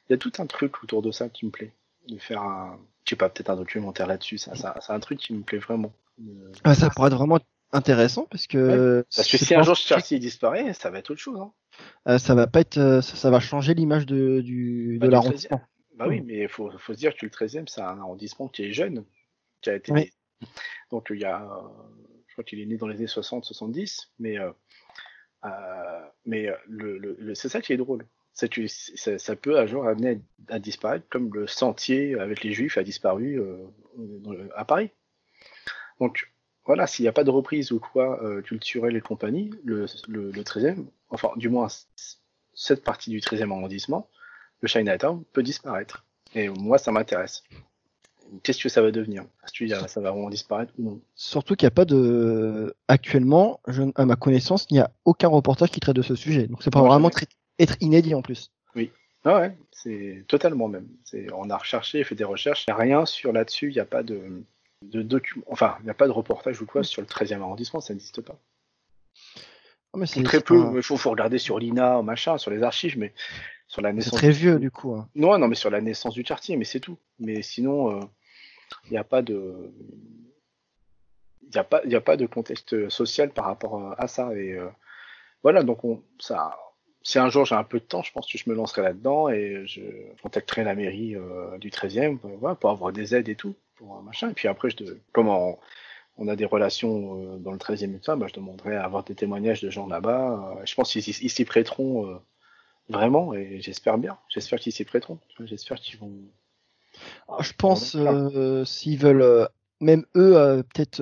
il 0.07 0.14
y 0.14 0.16
a 0.16 0.18
tout 0.18 0.34
un 0.39 0.45
truc 0.45 0.84
autour 0.84 1.01
de 1.01 1.12
ça 1.12 1.30
qui 1.30 1.45
me 1.45 1.51
plaît 1.51 1.72
de 2.07 2.18
faire 2.18 2.41
un 2.41 2.80
je 3.05 3.12
sais 3.12 3.16
pas 3.16 3.30
peut-être 3.30 3.49
un 3.49 3.55
documentaire 3.55 4.07
là-dessus. 4.07 4.38
Ça, 4.38 4.55
ça 4.55 4.76
c'est 4.82 4.93
un 4.93 4.99
truc 4.99 5.20
qui 5.20 5.34
me 5.34 5.41
plaît 5.41 5.57
vraiment. 5.57 5.91
Ah, 6.64 6.76
ça 6.76 6.89
pourrait 6.89 7.07
être 7.07 7.18
vraiment 7.18 7.39
intéressant 7.72 8.28
parce 8.30 8.47
que. 8.47 9.05
Parce 9.16 9.30
que 9.30 9.38
si 9.38 9.55
un 9.55 9.64
jour 9.64 9.76
Chelsea 9.76 10.20
disparaît, 10.20 10.74
ça 10.74 10.89
va 10.89 10.99
être 10.99 11.12
autre 11.12 11.22
chose. 11.22 11.39
Hein. 11.39 11.51
Euh, 12.07 12.18
ça 12.18 12.36
va 12.36 12.47
pas 12.47 12.62
être, 12.62 12.78
euh, 12.78 13.01
ça, 13.01 13.30
va 13.30 13.39
changer 13.39 13.74
l'image 13.74 14.05
de, 14.05 14.41
du, 14.41 14.97
de 14.99 15.07
l'arrondissement. 15.07 15.62
Bah 15.99 16.07
oui, 16.07 16.21
mais 16.21 16.43
il 16.43 16.47
faut, 16.47 16.71
faut, 16.79 16.93
se 16.93 16.97
dire 16.97 17.15
que 17.15 17.25
le 17.25 17.29
13e, 17.29 17.67
c'est 17.67 17.81
un 17.81 17.99
arrondissement 17.99 18.47
qui 18.47 18.63
est 18.63 18.71
jeune, 18.71 19.05
qui 19.61 19.69
a 19.69 19.75
été. 19.75 20.13
Donc 20.91 21.07
il 21.09 21.19
y 21.19 21.25
a, 21.25 21.45
je 22.27 22.33
crois 22.33 22.45
qu'il 22.45 22.61
est 22.61 22.65
né 22.65 22.77
dans 22.77 22.87
les 22.87 22.95
années 22.95 23.05
60-70, 23.05 24.07
mais 24.17 24.37
mais 26.25 26.47
le, 26.67 26.97
le, 26.97 27.35
c'est 27.35 27.49
ça 27.49 27.61
qui 27.61 27.73
est 27.73 27.77
drôle. 27.77 28.07
Ça, 28.31 28.47
ça, 29.17 29.35
peut 29.35 29.59
un 29.59 29.65
jour 29.65 29.85
amener 29.85 30.21
à, 30.47 30.59
disparaître, 30.59 31.05
comme 31.09 31.33
le 31.33 31.47
sentier 31.47 32.17
avec 32.17 32.45
les 32.45 32.53
juifs 32.53 32.77
a 32.77 32.83
disparu 32.83 33.41
à 34.55 34.63
Paris. 34.63 34.91
Donc 35.99 36.31
voilà, 36.65 36.87
s'il 36.87 37.03
n'y 37.03 37.09
a 37.09 37.13
pas 37.13 37.23
de 37.23 37.31
reprise 37.31 37.71
ou 37.71 37.79
quoi 37.79 38.23
euh, 38.23 38.41
culturelle 38.41 38.95
et 38.95 39.01
compagnie, 39.01 39.49
le, 39.63 39.87
le, 40.07 40.31
13e, 40.31 40.85
enfin 41.09 41.31
du 41.35 41.49
moins 41.49 41.67
cette 42.53 42.83
partie 42.83 43.09
du 43.09 43.19
13e 43.19 43.51
arrondissement, 43.51 44.07
le 44.62 44.68
Chinatown 44.68 45.24
peut 45.34 45.43
disparaître. 45.43 46.05
Et 46.36 46.49
moi, 46.49 46.78
ça 46.78 46.91
m'intéresse. 46.91 47.43
Qu'est-ce 48.43 48.62
que 48.62 48.70
ça 48.70 48.82
va 48.82 48.91
devenir? 48.91 49.24
Est-ce 49.43 49.66
que 49.66 49.88
ça 49.88 50.01
va 50.01 50.12
vraiment 50.12 50.30
disparaître 50.30 50.72
ou 50.78 50.84
non? 50.84 51.01
Surtout 51.16 51.55
qu'il 51.55 51.66
n'y 51.66 51.70
a 51.70 51.72
pas 51.72 51.86
de. 51.86 52.76
Actuellement, 52.88 53.60
à 53.95 54.05
ma 54.05 54.16
connaissance, 54.16 54.68
il 54.70 54.76
n'y 54.76 54.80
a 54.80 54.91
aucun 55.05 55.30
reportage 55.30 55.72
qui 55.72 55.80
traite 55.80 55.95
de 55.95 56.03
ce 56.03 56.16
sujet. 56.16 56.47
Donc 56.47 56.62
c'est 56.62 56.70
pas 56.70 56.84
vraiment 56.84 57.10
être 57.57 57.76
inédit 57.82 58.14
en 58.14 58.22
plus. 58.22 58.51
Oui. 58.76 58.91
Ah 59.26 59.39
ouais, 59.39 59.57
c'est 59.72 60.24
totalement 60.28 60.68
même. 60.68 60.88
On 61.34 61.49
a 61.49 61.57
recherché, 61.57 62.03
fait 62.03 62.16
des 62.16 62.24
recherches, 62.24 62.66
il 62.68 62.72
n'y 62.72 62.78
a 62.78 62.82
rien 62.82 63.05
sur 63.05 63.34
là-dessus, 63.34 63.70
il 63.70 63.74
n'y 63.74 63.80
a 63.80 63.86
pas 63.86 64.03
de 64.03 64.43
de 64.84 65.01
documents. 65.01 65.45
Enfin, 65.47 65.76
il 65.82 65.86
n'y 65.86 65.89
a 65.89 65.95
pas 65.95 66.07
de 66.07 66.12
reportage 66.12 66.62
ou 66.62 66.66
quoi 66.66 66.84
sur 66.84 67.01
le 67.01 67.07
13e 67.07 67.41
arrondissement, 67.41 67.82
ça 67.82 67.93
n'existe 67.93 68.22
pas. 68.22 68.39
Oh, 69.93 70.03
très 70.24 70.39
peu. 70.39 70.72
Il 70.76 70.84
faut, 70.84 71.10
regarder 71.10 71.39
sur 71.39 71.60
l'INA, 71.60 72.01
machin, 72.01 72.38
sur 72.38 72.51
les 72.51 72.62
archives, 72.62 72.97
mais 72.97 73.14
sur 73.70 73.82
la 73.82 73.93
naissance. 73.93 74.11
C'est 74.11 74.17
très 74.17 74.32
vieux 74.32 74.59
du 74.59 74.70
coup. 74.70 74.93
Hein. 74.95 75.07
Non, 75.15 75.38
non, 75.38 75.47
mais 75.47 75.55
sur 75.55 75.70
la 75.70 75.80
naissance 75.80 76.13
du 76.13 76.24
quartier, 76.24 76.57
mais 76.57 76.65
c'est 76.65 76.82
tout. 76.82 76.97
Mais 77.20 77.41
sinon, 77.41 77.95
euh, 77.95 77.99
il 78.86 78.91
n'y 78.91 78.97
a 78.97 79.05
pas 79.05 79.22
de. 79.22 79.72
Il 81.43 81.51
n'y 81.51 81.57
a, 81.57 81.63
pas, 81.63 81.82
a 81.84 82.01
pas 82.01 82.17
de 82.17 82.26
contexte 82.26 82.89
social 82.89 83.32
par 83.32 83.45
rapport 83.45 83.95
à 83.97 84.07
ça. 84.07 84.36
Et 84.36 84.51
euh, 84.53 84.67
voilà, 85.41 85.63
donc 85.63 85.84
on, 85.86 86.03
ça, 86.20 86.55
si 87.01 87.17
un 87.17 87.30
jour 87.30 87.45
j'ai 87.45 87.55
un 87.55 87.63
peu 87.63 87.80
de 87.80 87.86
temps, 87.86 88.03
je 88.03 88.11
pense 88.11 88.32
que 88.32 88.38
je 88.38 88.49
me 88.49 88.55
lancerai 88.55 88.82
là-dedans 88.82 89.30
et 89.30 89.63
je 89.65 89.82
contacterai 90.22 90.63
la 90.63 90.76
mairie 90.76 91.15
euh, 91.15 91.57
du 91.57 91.70
13e 91.70 92.17
pour 92.20 92.70
avoir 92.70 92.91
des 92.91 93.15
aides 93.15 93.30
et 93.30 93.36
tout 93.36 93.55
pour 93.76 94.01
machin. 94.03 94.30
Et 94.30 94.34
puis 94.34 94.47
après, 94.47 94.70
je 94.70 94.76
comme 95.11 95.30
on, 95.30 96.28
a 96.28 96.36
des 96.36 96.45
relations 96.45 97.15
euh, 97.15 97.38
dans 97.38 97.51
le 97.51 97.57
13e 97.57 97.95
et 97.95 98.17
bah, 98.17 98.28
je 98.28 98.34
demanderai 98.34 98.76
à 98.76 98.84
avoir 98.84 99.03
des 99.03 99.15
témoignages 99.15 99.61
de 99.61 99.70
gens 99.70 99.88
là-bas. 99.88 100.57
Euh, 100.59 100.65
je 100.65 100.76
pense 100.76 100.91
qu'ils 100.91 101.03
s'y 101.03 101.45
prêteront 101.45 102.07
euh, 102.07 102.20
vraiment 102.89 103.33
et 103.33 103.59
j'espère 103.61 103.97
bien. 103.97 104.17
J'espère 104.29 104.59
qu'ils 104.59 104.73
s'y 104.73 104.83
prêteront. 104.83 105.19
J'espère 105.45 105.79
qu'ils 105.79 105.99
vont. 105.99 106.11
Ah, 107.27 107.37
je 107.41 107.53
pense 107.57 107.95
s'ils 108.65 108.97
veulent, 108.97 109.47
même 109.79 110.05
eux, 110.15 110.63
peut-être 110.73 111.01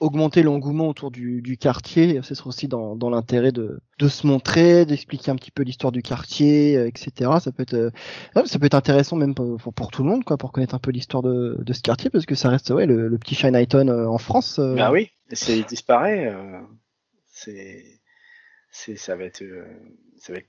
augmenter 0.00 0.42
l'engouement 0.42 0.88
autour 0.88 1.10
du, 1.10 1.40
du 1.40 1.56
quartier. 1.56 2.20
Ce 2.22 2.34
sera 2.34 2.48
aussi 2.48 2.68
dans, 2.68 2.96
dans 2.96 3.10
l'intérêt 3.10 3.52
de, 3.52 3.80
de 3.98 4.08
se 4.08 4.26
montrer, 4.26 4.84
d'expliquer 4.84 5.30
un 5.30 5.36
petit 5.36 5.50
peu 5.50 5.62
l'histoire 5.62 5.92
du 5.92 6.02
quartier, 6.02 6.76
euh, 6.76 6.86
etc. 6.86 7.30
Ça 7.40 7.52
peut 7.52 7.62
être, 7.62 7.74
euh, 7.74 7.90
ça 8.44 8.58
peut 8.58 8.66
être 8.66 8.74
intéressant 8.74 9.16
même 9.16 9.34
pour, 9.34 9.56
pour, 9.56 9.90
tout 9.90 10.02
le 10.02 10.10
monde, 10.10 10.24
quoi, 10.24 10.36
pour 10.36 10.52
connaître 10.52 10.74
un 10.74 10.78
peu 10.78 10.90
l'histoire 10.90 11.22
de, 11.22 11.56
de 11.58 11.72
ce 11.72 11.80
quartier, 11.80 12.10
parce 12.10 12.26
que 12.26 12.34
ça 12.34 12.50
reste 12.50 12.70
ouais, 12.70 12.86
le, 12.86 13.08
le 13.08 13.18
petit 13.18 13.38
euh, 13.44 14.06
en 14.06 14.18
France. 14.18 14.58
Bah 14.58 14.90
oui, 14.92 15.10
c'est 15.30 15.62
disparaît. 15.66 16.26
Euh, 16.26 16.60
c'est, 17.26 17.84
c'est, 18.70 18.96
ça 18.96 19.16
va 19.16 19.24
être, 19.24 19.42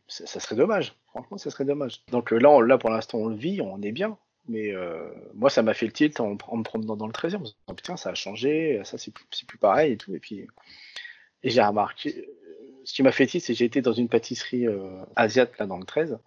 ça 0.07 0.39
serait 0.39 0.55
dommage. 0.55 0.95
Franchement, 1.07 1.37
ça 1.37 1.49
serait 1.49 1.65
dommage. 1.65 2.03
Donc 2.11 2.31
là, 2.31 2.49
on, 2.49 2.61
là 2.61 2.77
pour 2.77 2.89
l'instant, 2.89 3.19
on 3.19 3.27
le 3.27 3.35
vit, 3.35 3.61
on 3.61 3.81
est 3.81 3.91
bien. 3.91 4.17
Mais 4.47 4.71
euh, 4.71 5.09
moi, 5.33 5.49
ça 5.49 5.63
m'a 5.63 5.73
fait 5.73 5.87
le 5.87 5.91
tilt 5.91 6.19
en, 6.19 6.31
me 6.31 6.63
promenant 6.63 6.95
dans 6.95 7.07
le 7.07 7.13
13e. 7.13 7.51
En 7.67 7.73
putain, 7.73 7.97
ça 7.97 8.11
a 8.11 8.13
changé, 8.13 8.79
ça 8.83 8.97
c'est 8.97 9.11
plus, 9.11 9.25
plus, 9.47 9.57
pareil 9.57 9.93
et 9.93 9.97
tout. 9.97 10.13
Et 10.13 10.19
puis, 10.19 10.47
et 11.43 11.49
j'ai 11.49 11.61
remarqué, 11.61 12.27
ce 12.83 12.93
qui 12.93 13.03
m'a 13.03 13.11
fait 13.11 13.25
tilt, 13.25 13.43
c'est 13.43 13.53
que 13.53 13.59
j'ai 13.59 13.65
été 13.65 13.81
dans 13.81 13.93
une 13.93 14.07
pâtisserie 14.07 14.67
euh, 14.67 15.03
asiate 15.15 15.57
là 15.57 15.65
dans 15.65 15.77
le 15.77 15.85
13. 15.85 16.19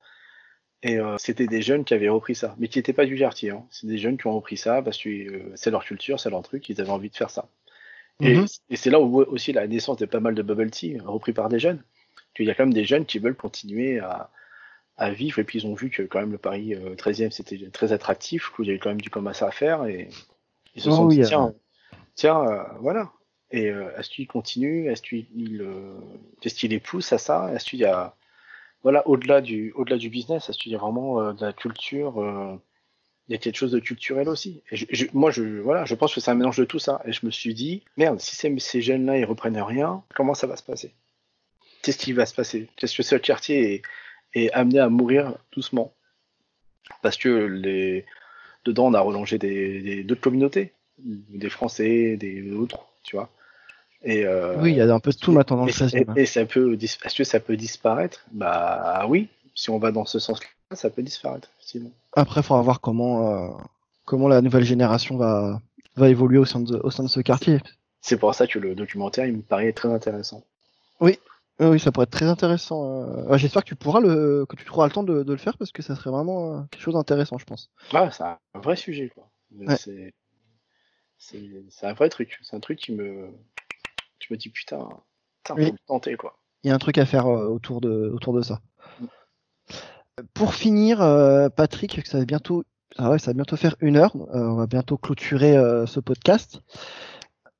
Et 0.82 0.98
euh, 0.98 1.16
c'était 1.18 1.46
des 1.46 1.62
jeunes 1.62 1.84
qui 1.84 1.94
avaient 1.94 2.08
repris 2.08 2.34
ça, 2.34 2.54
mais 2.58 2.68
qui 2.68 2.78
n'étaient 2.78 2.92
pas 2.92 3.06
du 3.06 3.16
quartier. 3.16 3.50
Hein. 3.50 3.64
C'est 3.70 3.86
des 3.86 3.98
jeunes 3.98 4.16
qui 4.16 4.26
ont 4.26 4.34
repris 4.34 4.56
ça 4.56 4.82
parce 4.82 4.98
que 4.98 5.08
euh, 5.08 5.52
c'est 5.54 5.70
leur 5.70 5.84
culture, 5.84 6.20
c'est 6.20 6.30
leur 6.30 6.42
truc, 6.42 6.68
ils 6.68 6.80
avaient 6.80 6.90
envie 6.90 7.10
de 7.10 7.16
faire 7.16 7.30
ça. 7.30 7.48
Et, 8.20 8.36
et 8.68 8.76
c'est 8.76 8.90
là 8.90 8.98
où 8.98 9.20
aussi 9.22 9.52
la 9.52 9.68
naissance 9.68 9.96
de 9.98 10.06
pas 10.06 10.18
mal 10.18 10.34
de 10.34 10.42
bubble 10.42 10.72
tea 10.72 10.98
repris 10.98 11.32
par 11.32 11.48
des 11.48 11.60
jeunes. 11.60 11.82
Il 12.44 12.46
y 12.46 12.50
a 12.50 12.54
quand 12.54 12.64
même 12.64 12.74
des 12.74 12.84
jeunes 12.84 13.04
qui 13.04 13.18
veulent 13.18 13.36
continuer 13.36 13.98
à, 13.98 14.30
à 14.98 15.10
vivre. 15.10 15.38
Et 15.38 15.44
puis 15.44 15.60
ils 15.60 15.66
ont 15.66 15.74
vu 15.74 15.90
que 15.90 16.02
quand 16.02 16.20
même 16.20 16.32
le 16.32 16.38
Paris 16.38 16.74
13e 16.74 17.26
euh, 17.26 17.30
c'était 17.30 17.70
très 17.70 17.92
attractif, 17.92 18.50
qu'il 18.54 18.66
y 18.66 18.70
avait 18.70 18.78
quand 18.78 18.90
même 18.90 19.00
du 19.00 19.10
commerce 19.10 19.42
à 19.42 19.50
faire 19.50 19.86
et 19.86 20.08
ils 20.74 20.82
se 20.82 20.90
oh 20.90 20.92
sont 20.92 21.06
dit 21.06 21.22
tiens, 21.22 21.54
tiens, 22.14 22.40
euh, 22.42 22.62
voilà. 22.80 23.12
Et 23.50 23.70
euh, 23.70 23.96
est-ce 23.96 24.10
qu'il 24.10 24.26
continue? 24.26 24.90
Est-ce 24.90 25.00
qu'il 25.00 25.26
est-ce 26.42 26.54
qu'il 26.54 26.70
les 26.70 26.80
pousse 26.80 27.12
à 27.12 27.18
ça? 27.18 27.50
Est-ce 27.54 27.64
qu'il 27.64 27.78
y 27.78 27.84
a 27.84 28.14
voilà 28.82 29.06
au-delà 29.08 29.40
du 29.40 29.72
au-delà 29.72 29.96
du 29.96 30.10
business 30.10 30.50
Est-ce 30.50 30.58
qu'il 30.58 30.72
y 30.72 30.74
a 30.74 30.78
vraiment 30.78 31.32
de 31.32 31.44
la 31.44 31.52
culture 31.52 32.60
il 33.28 33.32
y 33.32 33.34
a 33.34 33.38
quelque 33.38 33.56
chose 33.56 33.72
de 33.72 33.78
culturel 33.78 34.28
aussi? 34.28 34.62
Et 34.70 34.76
je, 34.76 35.06
moi, 35.12 35.30
je, 35.30 35.42
voilà, 35.60 35.84
je 35.84 35.94
pense 35.94 36.14
que 36.14 36.20
c'est 36.20 36.30
un 36.30 36.34
mélange 36.34 36.56
de 36.56 36.64
tout 36.64 36.78
ça. 36.78 37.02
Et 37.04 37.12
je 37.12 37.26
me 37.26 37.30
suis 37.30 37.52
dit, 37.52 37.82
merde, 37.98 38.18
si 38.20 38.34
ces, 38.34 38.58
ces 38.58 38.80
jeunes-là, 38.80 39.18
ils 39.18 39.26
reprennent 39.26 39.60
rien, 39.60 40.02
comment 40.14 40.32
ça 40.32 40.46
va 40.46 40.56
se 40.56 40.62
passer? 40.62 40.94
Qu'est-ce 41.88 41.96
qui 41.96 42.12
va 42.12 42.26
se 42.26 42.34
passer? 42.34 42.68
Qu'est-ce 42.76 42.94
que 42.94 43.02
ce 43.02 43.16
quartier 43.16 43.80
est, 44.34 44.52
amené 44.52 44.78
à 44.78 44.90
mourir 44.90 45.38
doucement? 45.52 45.94
Parce 47.00 47.16
que 47.16 47.30
les... 47.30 48.04
dedans, 48.66 48.88
on 48.88 48.92
a 48.92 49.00
relongé 49.00 49.38
des, 49.38 50.04
d'autres 50.04 50.20
communautés, 50.20 50.74
des 50.98 51.48
Français, 51.48 52.18
des 52.18 52.52
autres, 52.52 52.80
tu 53.04 53.16
vois? 53.16 53.30
Et 54.02 54.26
euh, 54.26 54.60
oui, 54.60 54.72
il 54.72 54.76
y 54.76 54.82
a 54.82 54.92
un 54.92 55.00
peu 55.00 55.14
tout 55.14 55.32
maintenant 55.32 55.56
dans 55.56 55.64
le 55.64 55.72
16 55.72 55.94
Et, 55.94 56.06
et, 56.14 56.26
ça 56.26 56.44
peut, 56.44 56.76
est-ce 56.78 57.16
que 57.16 57.24
ça 57.24 57.40
peut 57.40 57.56
disparaître? 57.56 58.22
Bah 58.32 59.06
oui, 59.08 59.28
si 59.54 59.70
on 59.70 59.78
va 59.78 59.90
dans 59.90 60.04
ce 60.04 60.18
sens-là, 60.18 60.76
ça 60.76 60.90
peut 60.90 61.02
disparaître. 61.02 61.48
Sinon. 61.58 61.90
Après, 62.12 62.42
il 62.42 62.44
faudra 62.44 62.60
voir 62.60 62.82
comment, 62.82 63.32
euh, 63.32 63.48
comment 64.04 64.28
la 64.28 64.42
nouvelle 64.42 64.64
génération 64.64 65.16
va, 65.16 65.58
va 65.96 66.10
évoluer 66.10 66.36
au 66.36 66.44
sein 66.44 66.60
de, 66.60 66.78
au 66.84 66.90
sein 66.90 67.04
de 67.04 67.08
ce 67.08 67.20
quartier. 67.20 67.60
C'est 68.02 68.18
pour 68.18 68.34
ça 68.34 68.46
que 68.46 68.58
le 68.58 68.74
documentaire, 68.74 69.24
il 69.24 69.38
me 69.38 69.40
paraît 69.40 69.72
très 69.72 69.88
intéressant. 69.88 70.44
Oui, 71.00 71.18
oui, 71.60 71.80
ça 71.80 71.90
pourrait 71.90 72.04
être 72.04 72.10
très 72.10 72.26
intéressant. 72.26 73.02
Euh. 73.02 73.36
J'espère 73.36 73.64
que 73.64 73.68
tu 73.68 73.74
pourras 73.74 74.00
le, 74.00 74.46
que 74.48 74.54
tu 74.54 74.64
trouveras 74.64 74.86
le 74.86 74.92
temps 74.92 75.02
de, 75.02 75.24
le 75.24 75.36
faire 75.36 75.58
parce 75.58 75.72
que 75.72 75.82
ça 75.82 75.96
serait 75.96 76.10
vraiment 76.10 76.54
euh, 76.54 76.60
quelque 76.70 76.82
chose 76.82 76.94
d'intéressant, 76.94 77.38
je 77.38 77.44
pense. 77.44 77.70
Ah, 77.92 78.10
c'est 78.10 78.22
un 78.22 78.38
vrai 78.54 78.76
sujet, 78.76 79.10
quoi. 79.12 79.28
C'est, 79.76 80.14
un 81.82 81.92
vrai 81.94 82.08
truc. 82.08 82.38
C'est 82.42 82.54
un 82.54 82.60
truc 82.60 82.78
qui 82.78 82.92
me, 82.92 83.30
je 84.20 84.32
me 84.32 84.38
dis 84.38 84.50
putain, 84.50 84.88
putain, 85.42 85.54
faut 85.56 85.72
le 85.72 85.86
tenter, 85.86 86.16
quoi. 86.16 86.38
Il 86.62 86.68
y 86.68 86.70
a 86.70 86.74
un 86.74 86.78
truc 86.78 86.98
à 86.98 87.06
faire 87.06 87.26
euh, 87.26 87.48
autour 87.48 87.80
de, 87.80 88.10
autour 88.14 88.34
de 88.34 88.42
ça. 88.42 88.60
Mm. 89.00 89.06
Pour 90.34 90.54
finir, 90.54 90.98
Patrick, 91.54 92.04
ça 92.04 92.18
va 92.18 92.24
bientôt, 92.24 92.64
ah 92.96 93.10
ouais, 93.10 93.20
ça 93.20 93.30
va 93.30 93.34
bientôt 93.34 93.56
faire 93.56 93.76
une 93.80 93.96
heure. 93.96 94.16
on 94.16 94.54
va 94.54 94.66
bientôt 94.66 94.96
clôturer 94.96 95.54
ce 95.86 96.00
podcast. 96.00 96.60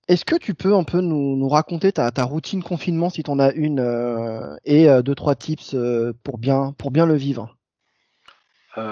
Est-ce 0.08 0.24
que 0.24 0.36
tu 0.36 0.54
peux 0.54 0.74
un 0.74 0.84
peu 0.84 1.00
nous, 1.02 1.48
raconter 1.48 1.92
ta, 1.92 2.10
routine 2.24 2.62
confinement 2.62 3.10
si 3.10 3.22
tu 3.22 3.30
en 3.30 3.38
as 3.38 3.52
une 3.52 3.80
euh, 3.80 4.56
et 4.64 4.88
euh, 4.88 5.02
deux 5.02 5.14
trois 5.14 5.34
tips 5.34 5.74
euh, 5.74 6.14
pour 6.22 6.38
bien 6.38 6.72
pour 6.78 6.90
bien 6.90 7.04
le 7.04 7.14
vivre? 7.14 7.54
Moi, 8.76 8.88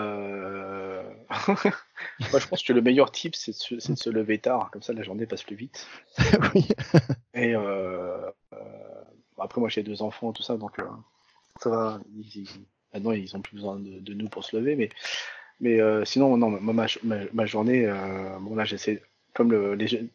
je 2.20 2.46
pense 2.48 2.62
que 2.62 2.72
le 2.72 2.82
meilleur 2.82 3.12
tip 3.12 3.34
c'est 3.34 3.52
de, 3.52 3.78
se 3.78 4.10
lever 4.10 4.38
tard, 4.38 4.70
comme 4.72 4.82
ça 4.82 4.92
la 4.92 5.02
journée 5.02 5.26
passe 5.26 5.42
plus 5.42 5.56
vite. 5.56 5.86
oui. 6.54 6.68
Et 7.34 7.54
après 9.38 9.60
moi 9.60 9.68
j'ai 9.68 9.82
deux 9.82 10.02
enfants 10.02 10.32
tout 10.32 10.42
ça 10.42 10.56
donc 10.56 10.80
ça 11.60 11.70
va. 11.70 12.00
maintenant 12.92 13.12
ils 13.12 13.36
ont 13.36 13.40
plus 13.40 13.54
besoin 13.54 13.78
de, 13.78 14.14
nous 14.14 14.28
pour 14.28 14.44
se 14.44 14.56
lever, 14.56 14.76
mais 14.76 14.88
mais 15.60 15.78
sinon 16.04 16.36
non 16.36 16.50
ma, 16.50 16.86
ma, 17.32 17.46
journée 17.46 17.86
bon 18.40 18.56
là 18.56 18.64
j'essaie 18.64 19.02
comme 19.34 19.52
le, 19.52 19.74
les 19.74 20.08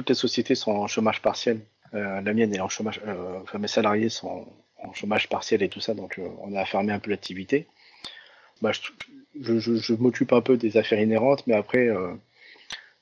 toutes 0.00 0.08
les 0.08 0.14
sociétés 0.14 0.54
sont 0.54 0.72
en 0.72 0.86
chômage 0.86 1.20
partiel. 1.20 1.60
Euh, 1.92 2.22
la 2.22 2.32
mienne 2.32 2.54
est 2.54 2.60
en 2.60 2.70
chômage, 2.70 3.02
euh, 3.06 3.40
enfin 3.42 3.58
mes 3.58 3.68
salariés 3.68 4.08
sont 4.08 4.46
en 4.82 4.94
chômage 4.94 5.28
partiel 5.28 5.62
et 5.62 5.68
tout 5.68 5.80
ça, 5.80 5.92
donc 5.92 6.18
euh, 6.18 6.26
on 6.40 6.54
a 6.56 6.64
fermé 6.64 6.90
un 6.94 6.98
peu 6.98 7.10
l'activité. 7.10 7.66
Bah, 8.62 8.70
je, 8.72 9.58
je, 9.58 9.76
je, 9.76 9.94
m'occupe 9.94 10.32
un 10.32 10.40
peu 10.40 10.56
des 10.56 10.78
affaires 10.78 11.00
inhérentes, 11.00 11.46
mais 11.46 11.54
après, 11.54 11.88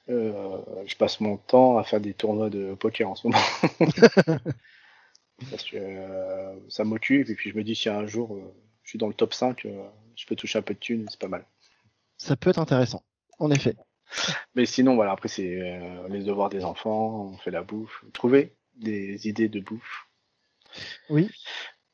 je 0.08 0.96
passe 0.98 1.20
mon 1.20 1.36
temps 1.36 1.78
à 1.78 1.84
faire 1.84 2.00
des 2.00 2.14
tournois 2.14 2.50
de 2.50 2.74
poker 2.74 3.08
en 3.08 3.14
ce 3.14 3.28
moment. 3.28 3.42
Parce 5.50 5.62
que 5.62 5.78
ça 6.68 6.82
m'occupe, 6.82 7.30
et 7.30 7.34
puis 7.34 7.50
je 7.50 7.56
me 7.56 7.62
dis 7.62 7.76
si 7.76 7.88
un 7.88 8.06
jour 8.08 8.36
je 8.82 8.90
suis 8.90 8.98
dans 8.98 9.06
le 9.06 9.14
top 9.14 9.34
5, 9.34 9.66
je 10.16 10.26
peux 10.26 10.34
toucher 10.34 10.58
un 10.58 10.62
peu 10.62 10.74
de 10.74 10.80
thunes, 10.80 11.06
c'est 11.08 11.20
pas 11.20 11.28
mal. 11.28 11.44
Ça 12.16 12.34
peut 12.36 12.50
être 12.50 12.58
intéressant, 12.58 13.04
en 13.38 13.52
effet. 13.52 13.76
Mais 14.54 14.66
sinon, 14.66 14.94
voilà, 14.94 15.12
après, 15.12 15.28
c'est 15.28 15.60
euh, 15.60 16.08
les 16.08 16.22
devoirs 16.22 16.48
des 16.48 16.64
enfants, 16.64 17.32
on 17.32 17.36
fait 17.38 17.50
la 17.50 17.62
bouffe, 17.62 18.04
trouver 18.12 18.54
des 18.76 19.28
idées 19.28 19.48
de 19.48 19.60
bouffe. 19.60 20.08
Oui. 21.10 21.30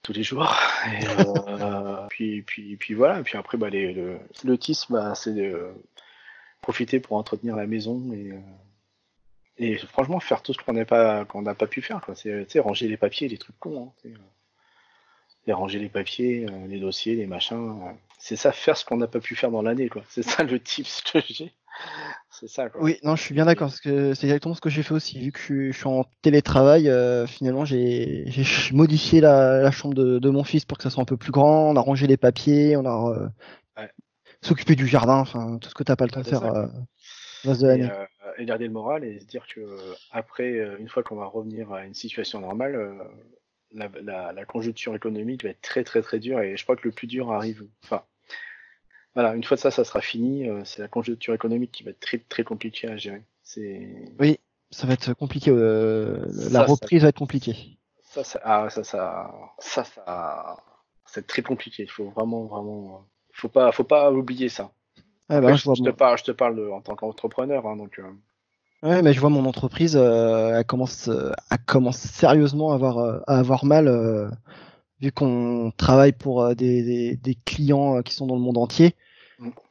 Tous 0.02 0.12
les 0.12 0.22
jours. 0.22 0.54
Et, 0.86 1.06
euh, 1.06 2.06
puis, 2.10 2.42
puis, 2.42 2.76
puis 2.76 2.94
voilà. 2.94 3.22
Puis 3.22 3.38
après, 3.38 3.56
bah, 3.56 3.70
les, 3.70 3.92
le, 3.92 4.18
le 4.44 4.58
TIS, 4.58 4.86
bah, 4.90 5.14
c'est 5.14 5.34
de 5.34 5.72
profiter 6.60 7.00
pour 7.00 7.16
entretenir 7.16 7.56
la 7.56 7.66
maison 7.66 8.12
et, 8.12 8.32
euh, 8.32 8.38
et 9.58 9.76
franchement 9.76 10.20
faire 10.20 10.42
tout 10.42 10.52
ce 10.54 10.58
qu'on 10.58 10.72
n'a 10.72 10.84
pas 10.84 11.24
qu'on 11.26 11.42
n'a 11.42 11.54
pas 11.54 11.66
pu 11.66 11.82
faire. 11.82 12.00
Quoi. 12.00 12.14
C'est 12.14 12.58
ranger 12.58 12.88
les 12.88 12.96
papiers, 12.96 13.28
les 13.28 13.38
trucs 13.38 13.58
cons. 13.58 13.92
Hein. 14.04 14.08
Euh, 14.08 14.16
et 15.46 15.52
ranger 15.52 15.78
les 15.78 15.90
papiers, 15.90 16.46
les 16.68 16.80
dossiers, 16.80 17.16
les 17.16 17.26
machins. 17.26 17.94
C'est 18.18 18.36
ça, 18.36 18.50
faire 18.50 18.78
ce 18.78 18.84
qu'on 18.86 18.96
n'a 18.96 19.06
pas 19.06 19.20
pu 19.20 19.36
faire 19.36 19.50
dans 19.50 19.60
l'année. 19.60 19.90
quoi. 19.90 20.02
C'est 20.08 20.22
ça 20.22 20.42
le 20.42 20.58
tips 20.60 21.02
que 21.02 21.20
j'ai. 21.20 21.52
C'est 22.30 22.48
ça. 22.48 22.68
Quoi. 22.68 22.82
Oui, 22.82 22.98
non, 23.02 23.14
je 23.16 23.22
suis 23.22 23.34
bien 23.34 23.44
d'accord, 23.44 23.68
parce 23.68 23.80
que 23.80 24.14
c'est 24.14 24.26
exactement 24.26 24.54
ce 24.54 24.60
que 24.60 24.70
j'ai 24.70 24.82
fait 24.82 24.94
aussi. 24.94 25.20
Vu 25.20 25.30
que 25.32 25.38
je 25.38 25.44
suis, 25.44 25.72
je 25.72 25.78
suis 25.78 25.86
en 25.86 26.04
télétravail, 26.22 26.88
euh, 26.88 27.26
finalement, 27.26 27.64
j'ai 27.64 28.24
modifié 28.72 29.20
la, 29.20 29.60
la 29.60 29.70
chambre 29.70 29.94
de, 29.94 30.18
de 30.18 30.30
mon 30.30 30.44
fils 30.44 30.64
pour 30.64 30.76
que 30.78 30.82
ça 30.84 30.90
soit 30.90 31.02
un 31.02 31.06
peu 31.06 31.16
plus 31.16 31.30
grand. 31.32 31.70
On 31.70 31.76
a 31.76 31.80
rangé 31.80 32.06
les 32.06 32.16
papiers, 32.16 32.76
on 32.76 32.84
a 32.84 33.12
euh, 33.18 33.28
Ouais. 33.76 33.90
s'occupé 34.42 34.74
du 34.76 34.86
jardin, 34.86 35.18
enfin 35.18 35.58
tout 35.58 35.68
ce 35.68 35.74
que 35.74 35.82
t'as 35.84 35.96
pas 35.96 36.04
le 36.04 36.10
temps 36.10 36.20
de 36.20 36.26
faire 36.26 36.40
ça. 36.40 36.54
euh, 36.56 36.66
le 37.44 37.50
reste 37.50 37.62
de 37.62 37.66
et, 37.66 37.78
l'année. 37.78 37.90
et 38.38 38.44
garder 38.44 38.66
le 38.66 38.72
moral 38.72 39.04
et 39.04 39.18
se 39.20 39.26
dire 39.26 39.46
que 39.52 39.60
après, 40.10 40.58
une 40.78 40.88
fois 40.88 41.02
qu'on 41.02 41.16
va 41.16 41.26
revenir 41.26 41.72
à 41.72 41.84
une 41.84 41.94
situation 41.94 42.40
normale, 42.40 42.98
la, 43.72 43.88
la, 44.02 44.32
la 44.32 44.44
conjoncture 44.44 44.94
économique 44.94 45.42
va 45.44 45.50
être 45.50 45.60
très 45.60 45.82
très 45.84 46.02
très 46.02 46.18
dure 46.20 46.40
et 46.40 46.56
je 46.56 46.62
crois 46.62 46.76
que 46.76 46.86
le 46.86 46.92
plus 46.92 47.06
dur 47.08 47.32
arrive. 47.32 47.64
Enfin, 47.84 48.02
voilà, 49.14 49.34
une 49.34 49.44
fois 49.44 49.56
de 49.56 49.60
ça, 49.60 49.70
ça 49.70 49.84
sera 49.84 50.00
fini. 50.00 50.48
euh, 50.48 50.62
c'est 50.64 50.82
la 50.82 50.88
conjoncture 50.88 51.34
économique 51.34 51.72
qui 51.72 51.82
va 51.82 51.90
être 51.90 52.00
très 52.00 52.18
très 52.18 52.44
compliquée 52.44 52.88
à 52.88 52.96
gérer. 52.96 53.22
C'est 53.42 53.88
Oui, 54.18 54.38
ça 54.70 54.86
va 54.86 54.94
être 54.94 55.12
compliqué. 55.14 55.50
euh, 55.50 56.26
la 56.50 56.60
ça- 56.60 56.66
reprise 56.66 57.02
va 57.02 57.08
être 57.08 57.18
compliquée. 57.18 57.78
ça, 58.02 58.24
ça, 58.24 58.40
ah, 58.44 58.70
ça, 58.70 58.84
ça, 58.84 59.32
ça, 59.58 59.84
ça, 59.84 60.56
c'est 61.06 61.26
très 61.26 61.42
compliqué. 61.42 61.82
Il 61.84 61.90
faut 61.90 62.10
vraiment 62.10 62.44
vraiment, 62.46 62.96
euh, 62.96 62.98
faut 63.32 63.48
pas, 63.48 63.72
faut 63.72 63.84
pas 63.84 64.10
oublier 64.12 64.48
ça. 64.48 64.72
Après, 65.28 65.52
bah, 65.52 65.54
je, 65.54 65.62
je 65.62 65.64
vois 65.64 65.74
je 65.74 65.82
te 65.82 65.90
parle, 65.90 66.18
je 66.18 66.24
te 66.24 66.32
parle 66.32 66.56
de- 66.56 66.68
en 66.68 66.80
tant 66.80 66.96
qu'entrepreneur, 66.96 67.66
hein, 67.66 67.76
donc. 67.76 67.98
euh, 67.98 68.12
Ouais, 68.82 69.00
mais 69.02 69.14
je 69.14 69.20
vois 69.20 69.30
mon 69.30 69.46
entreprise, 69.46 69.96
euh, 69.96 70.58
elle 70.58 70.64
commence, 70.66 71.08
elle 71.08 71.58
commence 71.66 71.96
sérieusement 71.98 72.72
à 72.72 72.74
avoir, 72.74 72.98
à 73.26 73.38
avoir 73.38 73.64
mal, 73.64 73.88
vu 75.00 75.12
qu'on 75.12 75.72
travaille 75.76 76.12
pour 76.12 76.54
des, 76.54 76.82
des, 76.82 77.16
des 77.16 77.34
clients 77.34 78.02
qui 78.02 78.14
sont 78.14 78.26
dans 78.26 78.36
le 78.36 78.40
monde 78.40 78.58
entier. 78.58 78.94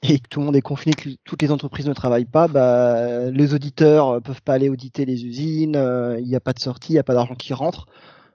Et 0.01 0.19
que 0.19 0.27
tout 0.27 0.39
le 0.39 0.45
monde 0.45 0.55
est 0.55 0.61
confiné, 0.61 0.93
que 0.93 1.09
toutes 1.23 1.41
les 1.41 1.51
entreprises 1.51 1.87
ne 1.87 1.93
travaillent 1.93 2.25
pas, 2.25 2.47
bah, 2.47 3.29
les 3.31 3.53
auditeurs 3.53 4.09
euh, 4.09 4.19
peuvent 4.19 4.41
pas 4.41 4.53
aller 4.53 4.69
auditer 4.69 5.05
les 5.05 5.25
usines, 5.25 5.75
euh, 5.75 6.19
il 6.19 6.27
n'y 6.27 6.35
a 6.35 6.39
pas 6.39 6.53
de 6.53 6.59
sortie, 6.59 6.91
il 6.91 6.95
n'y 6.95 6.99
a 6.99 7.03
pas 7.03 7.13
d'argent 7.13 7.35
qui 7.35 7.53
rentre. 7.53 7.87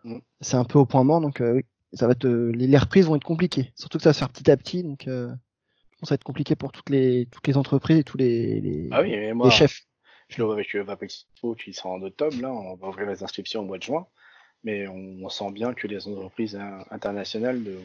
Mm. 0.05 0.19
C'est 0.41 0.57
un 0.57 0.65
peu 0.65 0.79
au 0.79 0.87
point 0.87 1.05
mort, 1.05 1.21
donc 1.21 1.41
euh, 1.41 1.55
oui, 1.55 1.65
ça 1.93 2.07
va 2.07 2.13
être, 2.13 2.27
euh, 2.27 2.53
les, 2.53 2.67
les 2.67 2.79
reprises 2.79 3.07
vont 3.07 3.17
être 3.17 3.25
compliquées. 3.25 3.73
Surtout 3.75 3.99
que 3.99 4.05
ça 4.05 4.11
va 4.11 4.15
se 4.15 4.19
faire 4.19 4.31
petit 4.31 4.51
à 4.51 4.57
petit, 4.57 4.83
donc 4.83 5.07
euh, 5.07 5.29
ça 6.03 6.11
va 6.11 6.15
être 6.15 6.25
compliqué 6.25 6.57
pour 6.57 6.73
toutes 6.73 6.91
les, 6.91 7.27
toutes 7.31 7.47
les 7.47 7.57
entreprises 7.57 7.99
et 7.99 8.05
tous 8.05 8.17
les, 8.17 8.61
les, 8.61 8.89
Ah 8.91 9.03
oui, 9.03 9.11
mais 9.11 9.35
moi, 9.35 9.47
les 9.49 9.53
chefs. 9.53 9.83
Je 10.29 10.39
le 10.39 10.45
vois 10.45 10.55
avec 10.55 10.75
euh, 10.75 10.83
Vapexpo 10.83 11.55
qui 11.55 11.73
sera 11.73 11.91
en 11.91 12.03
octobre, 12.03 12.41
là, 12.41 12.53
on 12.53 12.77
va 12.77 12.89
ouvrir 12.89 13.09
les 13.09 13.23
inscriptions 13.23 13.61
au 13.61 13.65
mois 13.65 13.79
de 13.79 13.83
juin, 13.83 14.07
mais 14.65 14.87
on, 14.89 15.25
on 15.25 15.29
sent 15.29 15.51
bien 15.53 15.73
que 15.73 15.87
les 15.87 16.07
entreprises 16.07 16.59
internationales 16.91 17.61
ne 17.63 17.77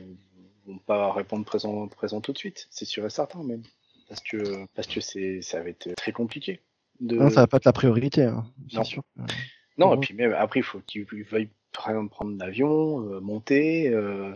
vont 0.66 0.78
pas 0.78 1.12
répondre 1.14 1.46
présent, 1.46 1.88
présent 1.88 2.22
tout 2.22 2.34
de 2.34 2.38
suite, 2.38 2.68
c'est 2.70 2.86
sûr 2.86 3.06
et 3.06 3.10
certain 3.10 3.44
même, 3.44 3.64
parce 4.10 4.22
que 4.22 4.66
parce 4.76 4.88
que 4.88 5.02
c'est 5.02 5.42
ça 5.42 5.62
va 5.62 5.70
être 5.70 5.94
très 5.96 6.12
compliqué. 6.12 6.60
De... 7.00 7.18
Non, 7.18 7.30
ça 7.30 7.42
va 7.42 7.48
pas 7.48 7.58
être 7.58 7.66
la 7.66 7.74
priorité, 7.74 8.24
hein, 8.24 8.46
Non. 8.74 8.84
sûr. 8.84 9.04
Non, 9.78 9.96
et 9.96 10.00
puis 10.00 10.14
même 10.14 10.34
après, 10.38 10.60
il 10.60 10.64
faut 10.64 10.80
qu'ils 10.86 11.06
veuillent 11.06 11.50
prendre 11.72 12.38
l'avion, 12.38 13.02
euh, 13.10 13.20
monter, 13.20 13.90
euh, 13.90 14.32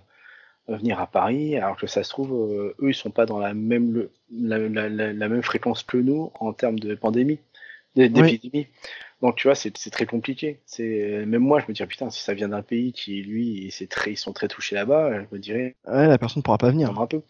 venir 0.68 1.00
à 1.00 1.08
Paris, 1.08 1.56
alors 1.56 1.78
que 1.78 1.86
ça 1.88 2.04
se 2.04 2.10
trouve, 2.10 2.34
euh, 2.34 2.76
eux, 2.82 2.90
ils 2.90 2.96
sont 2.96 3.12
pas 3.12 3.26
dans 3.28 3.40
la 3.40 3.54
même 3.54 3.94
le- 3.94 4.12
la, 4.32 4.58
la, 4.58 4.90
la, 4.90 5.14
la 5.14 5.30
même 5.30 5.44
fréquence 5.44 5.84
que 5.84 5.98
nous 5.98 6.32
en 6.40 6.52
termes 6.54 6.80
de 6.80 6.96
pandémie, 6.96 7.40
d'é- 7.96 8.10
d'épidémie. 8.10 8.68
Donc 9.22 9.36
tu 9.36 9.48
vois, 9.48 9.56
c'est 9.56 9.72
très 9.72 10.06
compliqué. 10.06 10.62
C'est 10.66 11.26
même 11.26 11.42
moi, 11.42 11.60
je 11.60 11.66
me 11.68 11.74
dis 11.74 11.86
putain, 11.86 12.10
si 12.12 12.22
ça 12.24 12.34
vient 12.34 12.50
d'un 12.50 12.62
pays 12.62 12.94
qui 12.94 13.22
lui, 13.24 13.72
c'est 13.72 13.88
très, 13.88 14.12
ils 14.12 14.18
sont 14.18 14.34
très 14.34 14.48
touchés 14.48 14.76
là-bas, 14.76 15.24
je 15.24 15.36
me 15.36 15.40
dirais 15.40 15.76
Ouais, 15.88 16.08
la 16.08 16.18
personne 16.18 16.44
pourra 16.44 16.58
pas 16.58 16.70
venir. 16.70 16.88
attendre 16.90 17.02
un 17.02 17.08
peu. 17.08 17.22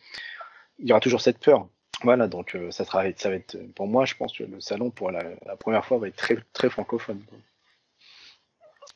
Il 0.80 0.88
y 0.88 0.92
aura 0.92 1.00
toujours 1.00 1.22
cette 1.22 1.40
peur. 1.40 1.68
Voilà, 2.04 2.28
donc 2.28 2.56
euh, 2.56 2.70
ça 2.72 2.86
sera, 2.86 3.06
ça 3.16 3.30
va 3.30 3.36
être 3.36 3.58
pour 3.74 3.88
moi, 3.88 4.06
je 4.06 4.16
pense 4.16 4.38
que 4.38 4.44
le 4.44 4.60
salon 4.60 4.92
pour 4.92 5.12
la, 5.12 5.24
la 5.46 5.56
première 5.56 5.86
fois 5.86 5.98
va 5.98 6.08
être 6.10 6.16
très 6.18 6.38
très 6.54 6.70
francophone. 6.70 7.24
quoi. 7.28 7.38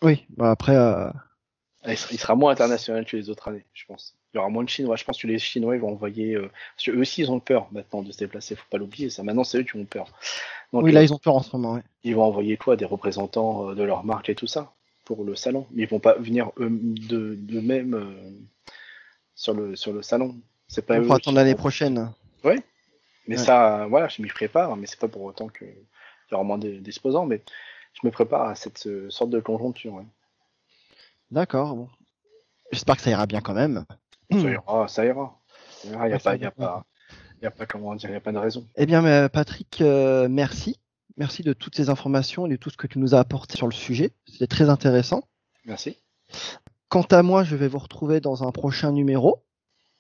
Oui, 0.04 0.26
bah 0.30 0.52
après, 0.52 0.76
euh, 0.76 1.10
Il 1.88 1.98
sera, 1.98 2.14
il 2.14 2.20
sera 2.20 2.36
moins 2.36 2.52
international 2.52 3.06
que 3.06 3.16
les 3.18 3.30
autres 3.30 3.48
années, 3.48 3.66
je 3.74 3.86
pense. 3.86 4.16
Il 4.34 4.38
y 4.38 4.40
aura 4.40 4.50
moins 4.50 4.64
de 4.64 4.70
Chinois. 4.70 4.96
Je 4.96 5.04
pense 5.04 5.22
que 5.22 5.28
les 5.28 5.40
Chinois 5.40 5.76
ils 5.76 5.82
vont 5.82 5.90
envoyer. 5.92 6.36
Euh, 6.36 6.50
parce 6.76 6.86
que 6.86 6.92
eux 6.92 7.00
aussi, 7.00 7.22
ils 7.22 7.32
ont 7.32 7.40
peur 7.42 7.68
maintenant 7.72 8.02
de 8.02 8.12
se 8.12 8.18
déplacer. 8.18 8.56
Faut 8.56 8.64
pas 8.70 8.78
l'oublier. 8.78 9.10
Ça, 9.10 9.24
maintenant, 9.24 9.44
c'est 9.44 9.58
eux 9.60 9.64
qui 9.64 9.76
ont 9.76 9.84
peur. 9.86 10.06
Donc, 10.72 10.84
oui, 10.84 10.92
euh, 10.92 10.94
là, 10.94 11.04
ils 11.04 11.14
ont 11.14 11.18
peur 11.18 11.36
en 11.36 11.42
ce 11.44 11.54
moment. 11.56 11.74
Ouais. 11.74 11.84
ils 12.04 12.16
vont 12.16 12.24
envoyer 12.24 12.56
quoi? 12.56 12.78
Des 12.78 12.86
représentants 12.86 13.70
euh, 13.72 13.76
de 13.76 13.84
leur 13.84 14.06
marque 14.06 14.30
et 14.30 14.36
tout 14.36 14.48
ça 14.48 14.74
pour 15.04 15.26
le 15.26 15.36
salon. 15.36 15.68
Mais 15.72 15.84
ils 15.84 15.90
vont 15.90 16.00
pas 16.00 16.14
venir 16.18 16.52
eux 16.60 16.70
de 16.72 17.36
d'eux-mêmes 17.36 17.94
euh, 17.94 18.32
sur 19.36 19.54
le 19.54 19.76
sur 19.76 19.92
le 19.92 20.02
salon. 20.02 20.38
C'est 20.70 20.86
pas 20.86 20.98
Il 20.98 21.04
faut 21.06 21.14
attendre 21.14 21.36
l'année 21.38 21.56
prochaine. 21.56 22.12
Mais 23.28 23.38
Ouais. 23.38 23.38
ça, 23.38 23.82
euh, 23.84 23.86
voilà, 23.88 24.08
je 24.08 24.22
m'y 24.22 24.30
prépare. 24.30 24.76
Mais 24.78 24.88
c'est 24.88 25.00
pas 25.00 25.08
pour 25.10 25.24
autant 25.24 25.48
que 25.48 25.66
il 25.66 26.32
y 26.32 26.34
aura 26.36 26.44
moins 26.44 26.58
de- 26.58 26.80
d'exposants. 26.80 27.26
Mais 27.26 27.42
je 27.94 28.08
me 28.08 28.12
prépare 28.12 28.44
à 28.48 28.56
cette 28.56 28.88
euh, 28.88 29.10
sorte 29.10 29.30
de 29.30 29.40
conjoncture. 29.42 29.94
ouais. 29.94 30.06
D'accord. 31.32 31.76
Bon. 31.76 31.90
J'espère 32.72 32.96
que 32.96 33.02
ça 33.02 33.10
ira 33.12 33.26
bien 33.28 33.42
quand 33.42 33.54
même. 33.54 33.86
Ça 34.32 34.50
ira, 34.50 34.88
ça 34.88 35.06
ira. 35.06 35.40
Ça 35.72 35.88
ira, 35.90 35.90
Il 35.90 35.90
n'y 35.90 35.96
a 35.96 36.00
Ouais, 36.04 36.12
pas, 36.12 36.20
ça 36.20 36.36
il 36.36 36.42
y 36.42 36.46
a 36.46 36.52
pas, 36.52 36.86
il 37.42 37.44
y 37.44 37.48
a 37.48 37.52
pas 37.52 37.66
comment 37.66 37.96
dire, 37.96 38.10
il 38.10 38.14
y 38.14 38.16
a 38.16 38.22
pas 38.22 38.32
de 38.32 38.38
raison. 38.38 38.68
Eh 38.76 38.86
bien, 38.86 39.02
mais, 39.02 39.30
Patrick, 39.30 39.82
euh, 39.82 40.28
merci. 40.30 40.80
Merci 41.18 41.44
de 41.44 41.54
toutes 41.54 41.76
ces 41.76 41.90
informations 41.90 42.46
et 42.46 42.50
de 42.50 42.56
tout 42.56 42.70
ce 42.70 42.78
que 42.78 42.88
tu 42.88 42.98
nous 43.00 43.14
as 43.14 43.20
apporté 43.20 43.58
sur 43.58 43.68
le 43.68 43.74
sujet. 43.74 44.14
C'était 44.26 44.48
très 44.48 44.70
intéressant. 44.70 45.24
Merci. 45.66 45.98
Quant 46.88 47.04
à 47.04 47.22
moi, 47.22 47.44
je 47.44 47.56
vais 47.56 47.68
vous 47.68 47.80
retrouver 47.80 48.22
dans 48.22 48.44
un 48.48 48.52
prochain 48.52 48.92
numéro. 48.92 49.44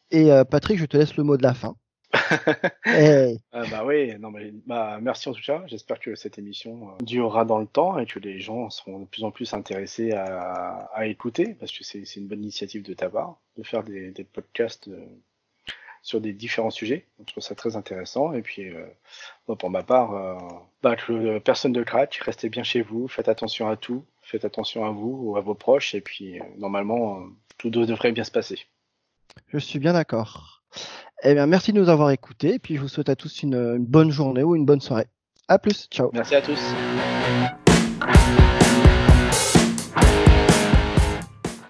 Et 0.09 0.31
euh, 0.31 0.43
Patrick, 0.43 0.77
je 0.77 0.85
te 0.85 0.97
laisse 0.97 1.15
le 1.15 1.23
mot 1.23 1.37
de 1.37 1.43
la 1.43 1.53
fin. 1.53 1.75
Ah 2.13 3.63
bah 3.71 3.83
oui, 3.85 4.17
non 4.19 4.31
mais 4.31 4.51
bah 4.65 4.99
merci 5.01 5.29
en 5.29 5.33
tout 5.33 5.41
cas. 5.45 5.63
J'espère 5.67 5.99
que 5.99 6.15
cette 6.15 6.37
émission 6.37 6.89
euh, 6.89 7.03
durera 7.03 7.45
dans 7.45 7.59
le 7.59 7.67
temps 7.67 7.97
et 7.99 8.05
que 8.05 8.19
les 8.19 8.39
gens 8.39 8.69
seront 8.69 8.99
de 8.99 9.05
plus 9.05 9.23
en 9.23 9.31
plus 9.31 9.53
intéressés 9.53 10.11
à, 10.13 10.89
à 10.93 11.05
écouter 11.05 11.55
parce 11.59 11.71
que 11.71 11.83
c'est 11.83 12.05
c'est 12.05 12.19
une 12.19 12.27
bonne 12.27 12.41
initiative 12.41 12.83
de 12.83 12.93
ta 12.93 13.09
part 13.09 13.39
de 13.57 13.63
faire 13.63 13.83
des, 13.83 14.11
des 14.11 14.23
podcasts 14.23 14.87
euh, 14.87 15.05
sur 16.01 16.19
des 16.19 16.33
différents 16.33 16.71
sujets. 16.71 17.05
Je 17.19 17.25
trouve 17.25 17.43
ça 17.43 17.55
très 17.55 17.75
intéressant 17.75 18.33
et 18.33 18.41
puis 18.41 18.69
euh, 18.69 18.85
moi, 19.47 19.57
pour 19.57 19.69
ma 19.69 19.83
part, 19.83 20.13
euh, 20.13 20.37
bah, 20.81 20.95
que 20.95 21.11
euh, 21.13 21.39
personne 21.39 21.71
ne 21.71 21.83
craque, 21.83 22.15
restez 22.23 22.49
bien 22.49 22.63
chez 22.63 22.81
vous, 22.81 23.07
faites 23.07 23.27
attention 23.29 23.67
à 23.67 23.77
tout, 23.77 24.05
faites 24.21 24.45
attention 24.45 24.85
à 24.85 24.89
vous 24.89 25.19
ou 25.21 25.37
à 25.37 25.41
vos 25.41 25.55
proches 25.55 25.93
et 25.93 26.01
puis 26.01 26.39
euh, 26.39 26.43
normalement 26.57 27.19
euh, 27.19 27.25
tout 27.57 27.69
devrait 27.69 28.11
bien 28.11 28.23
se 28.23 28.31
passer. 28.31 28.65
je 29.47 29.59
suis 29.59 29.79
bien 29.79 29.93
d'accord. 29.93 30.63
Eh 31.23 31.33
bien, 31.33 31.45
merci 31.45 31.71
de 31.71 31.79
nous 31.79 31.89
avoir 31.89 32.11
écoutés. 32.11 32.55
Et 32.55 32.59
puis, 32.59 32.75
je 32.75 32.81
vous 32.81 32.87
souhaite 32.87 33.09
à 33.09 33.15
tous 33.15 33.43
une, 33.43 33.77
bonne 33.77 34.11
journée 34.11 34.43
ou 34.43 34.55
une 34.55 34.65
bonne 34.65 34.81
soirée. 34.81 35.07
À 35.47 35.59
plus. 35.59 35.87
Ciao. 35.91 36.09
Merci 36.13 36.35
à 36.35 36.41
tous. 36.41 36.59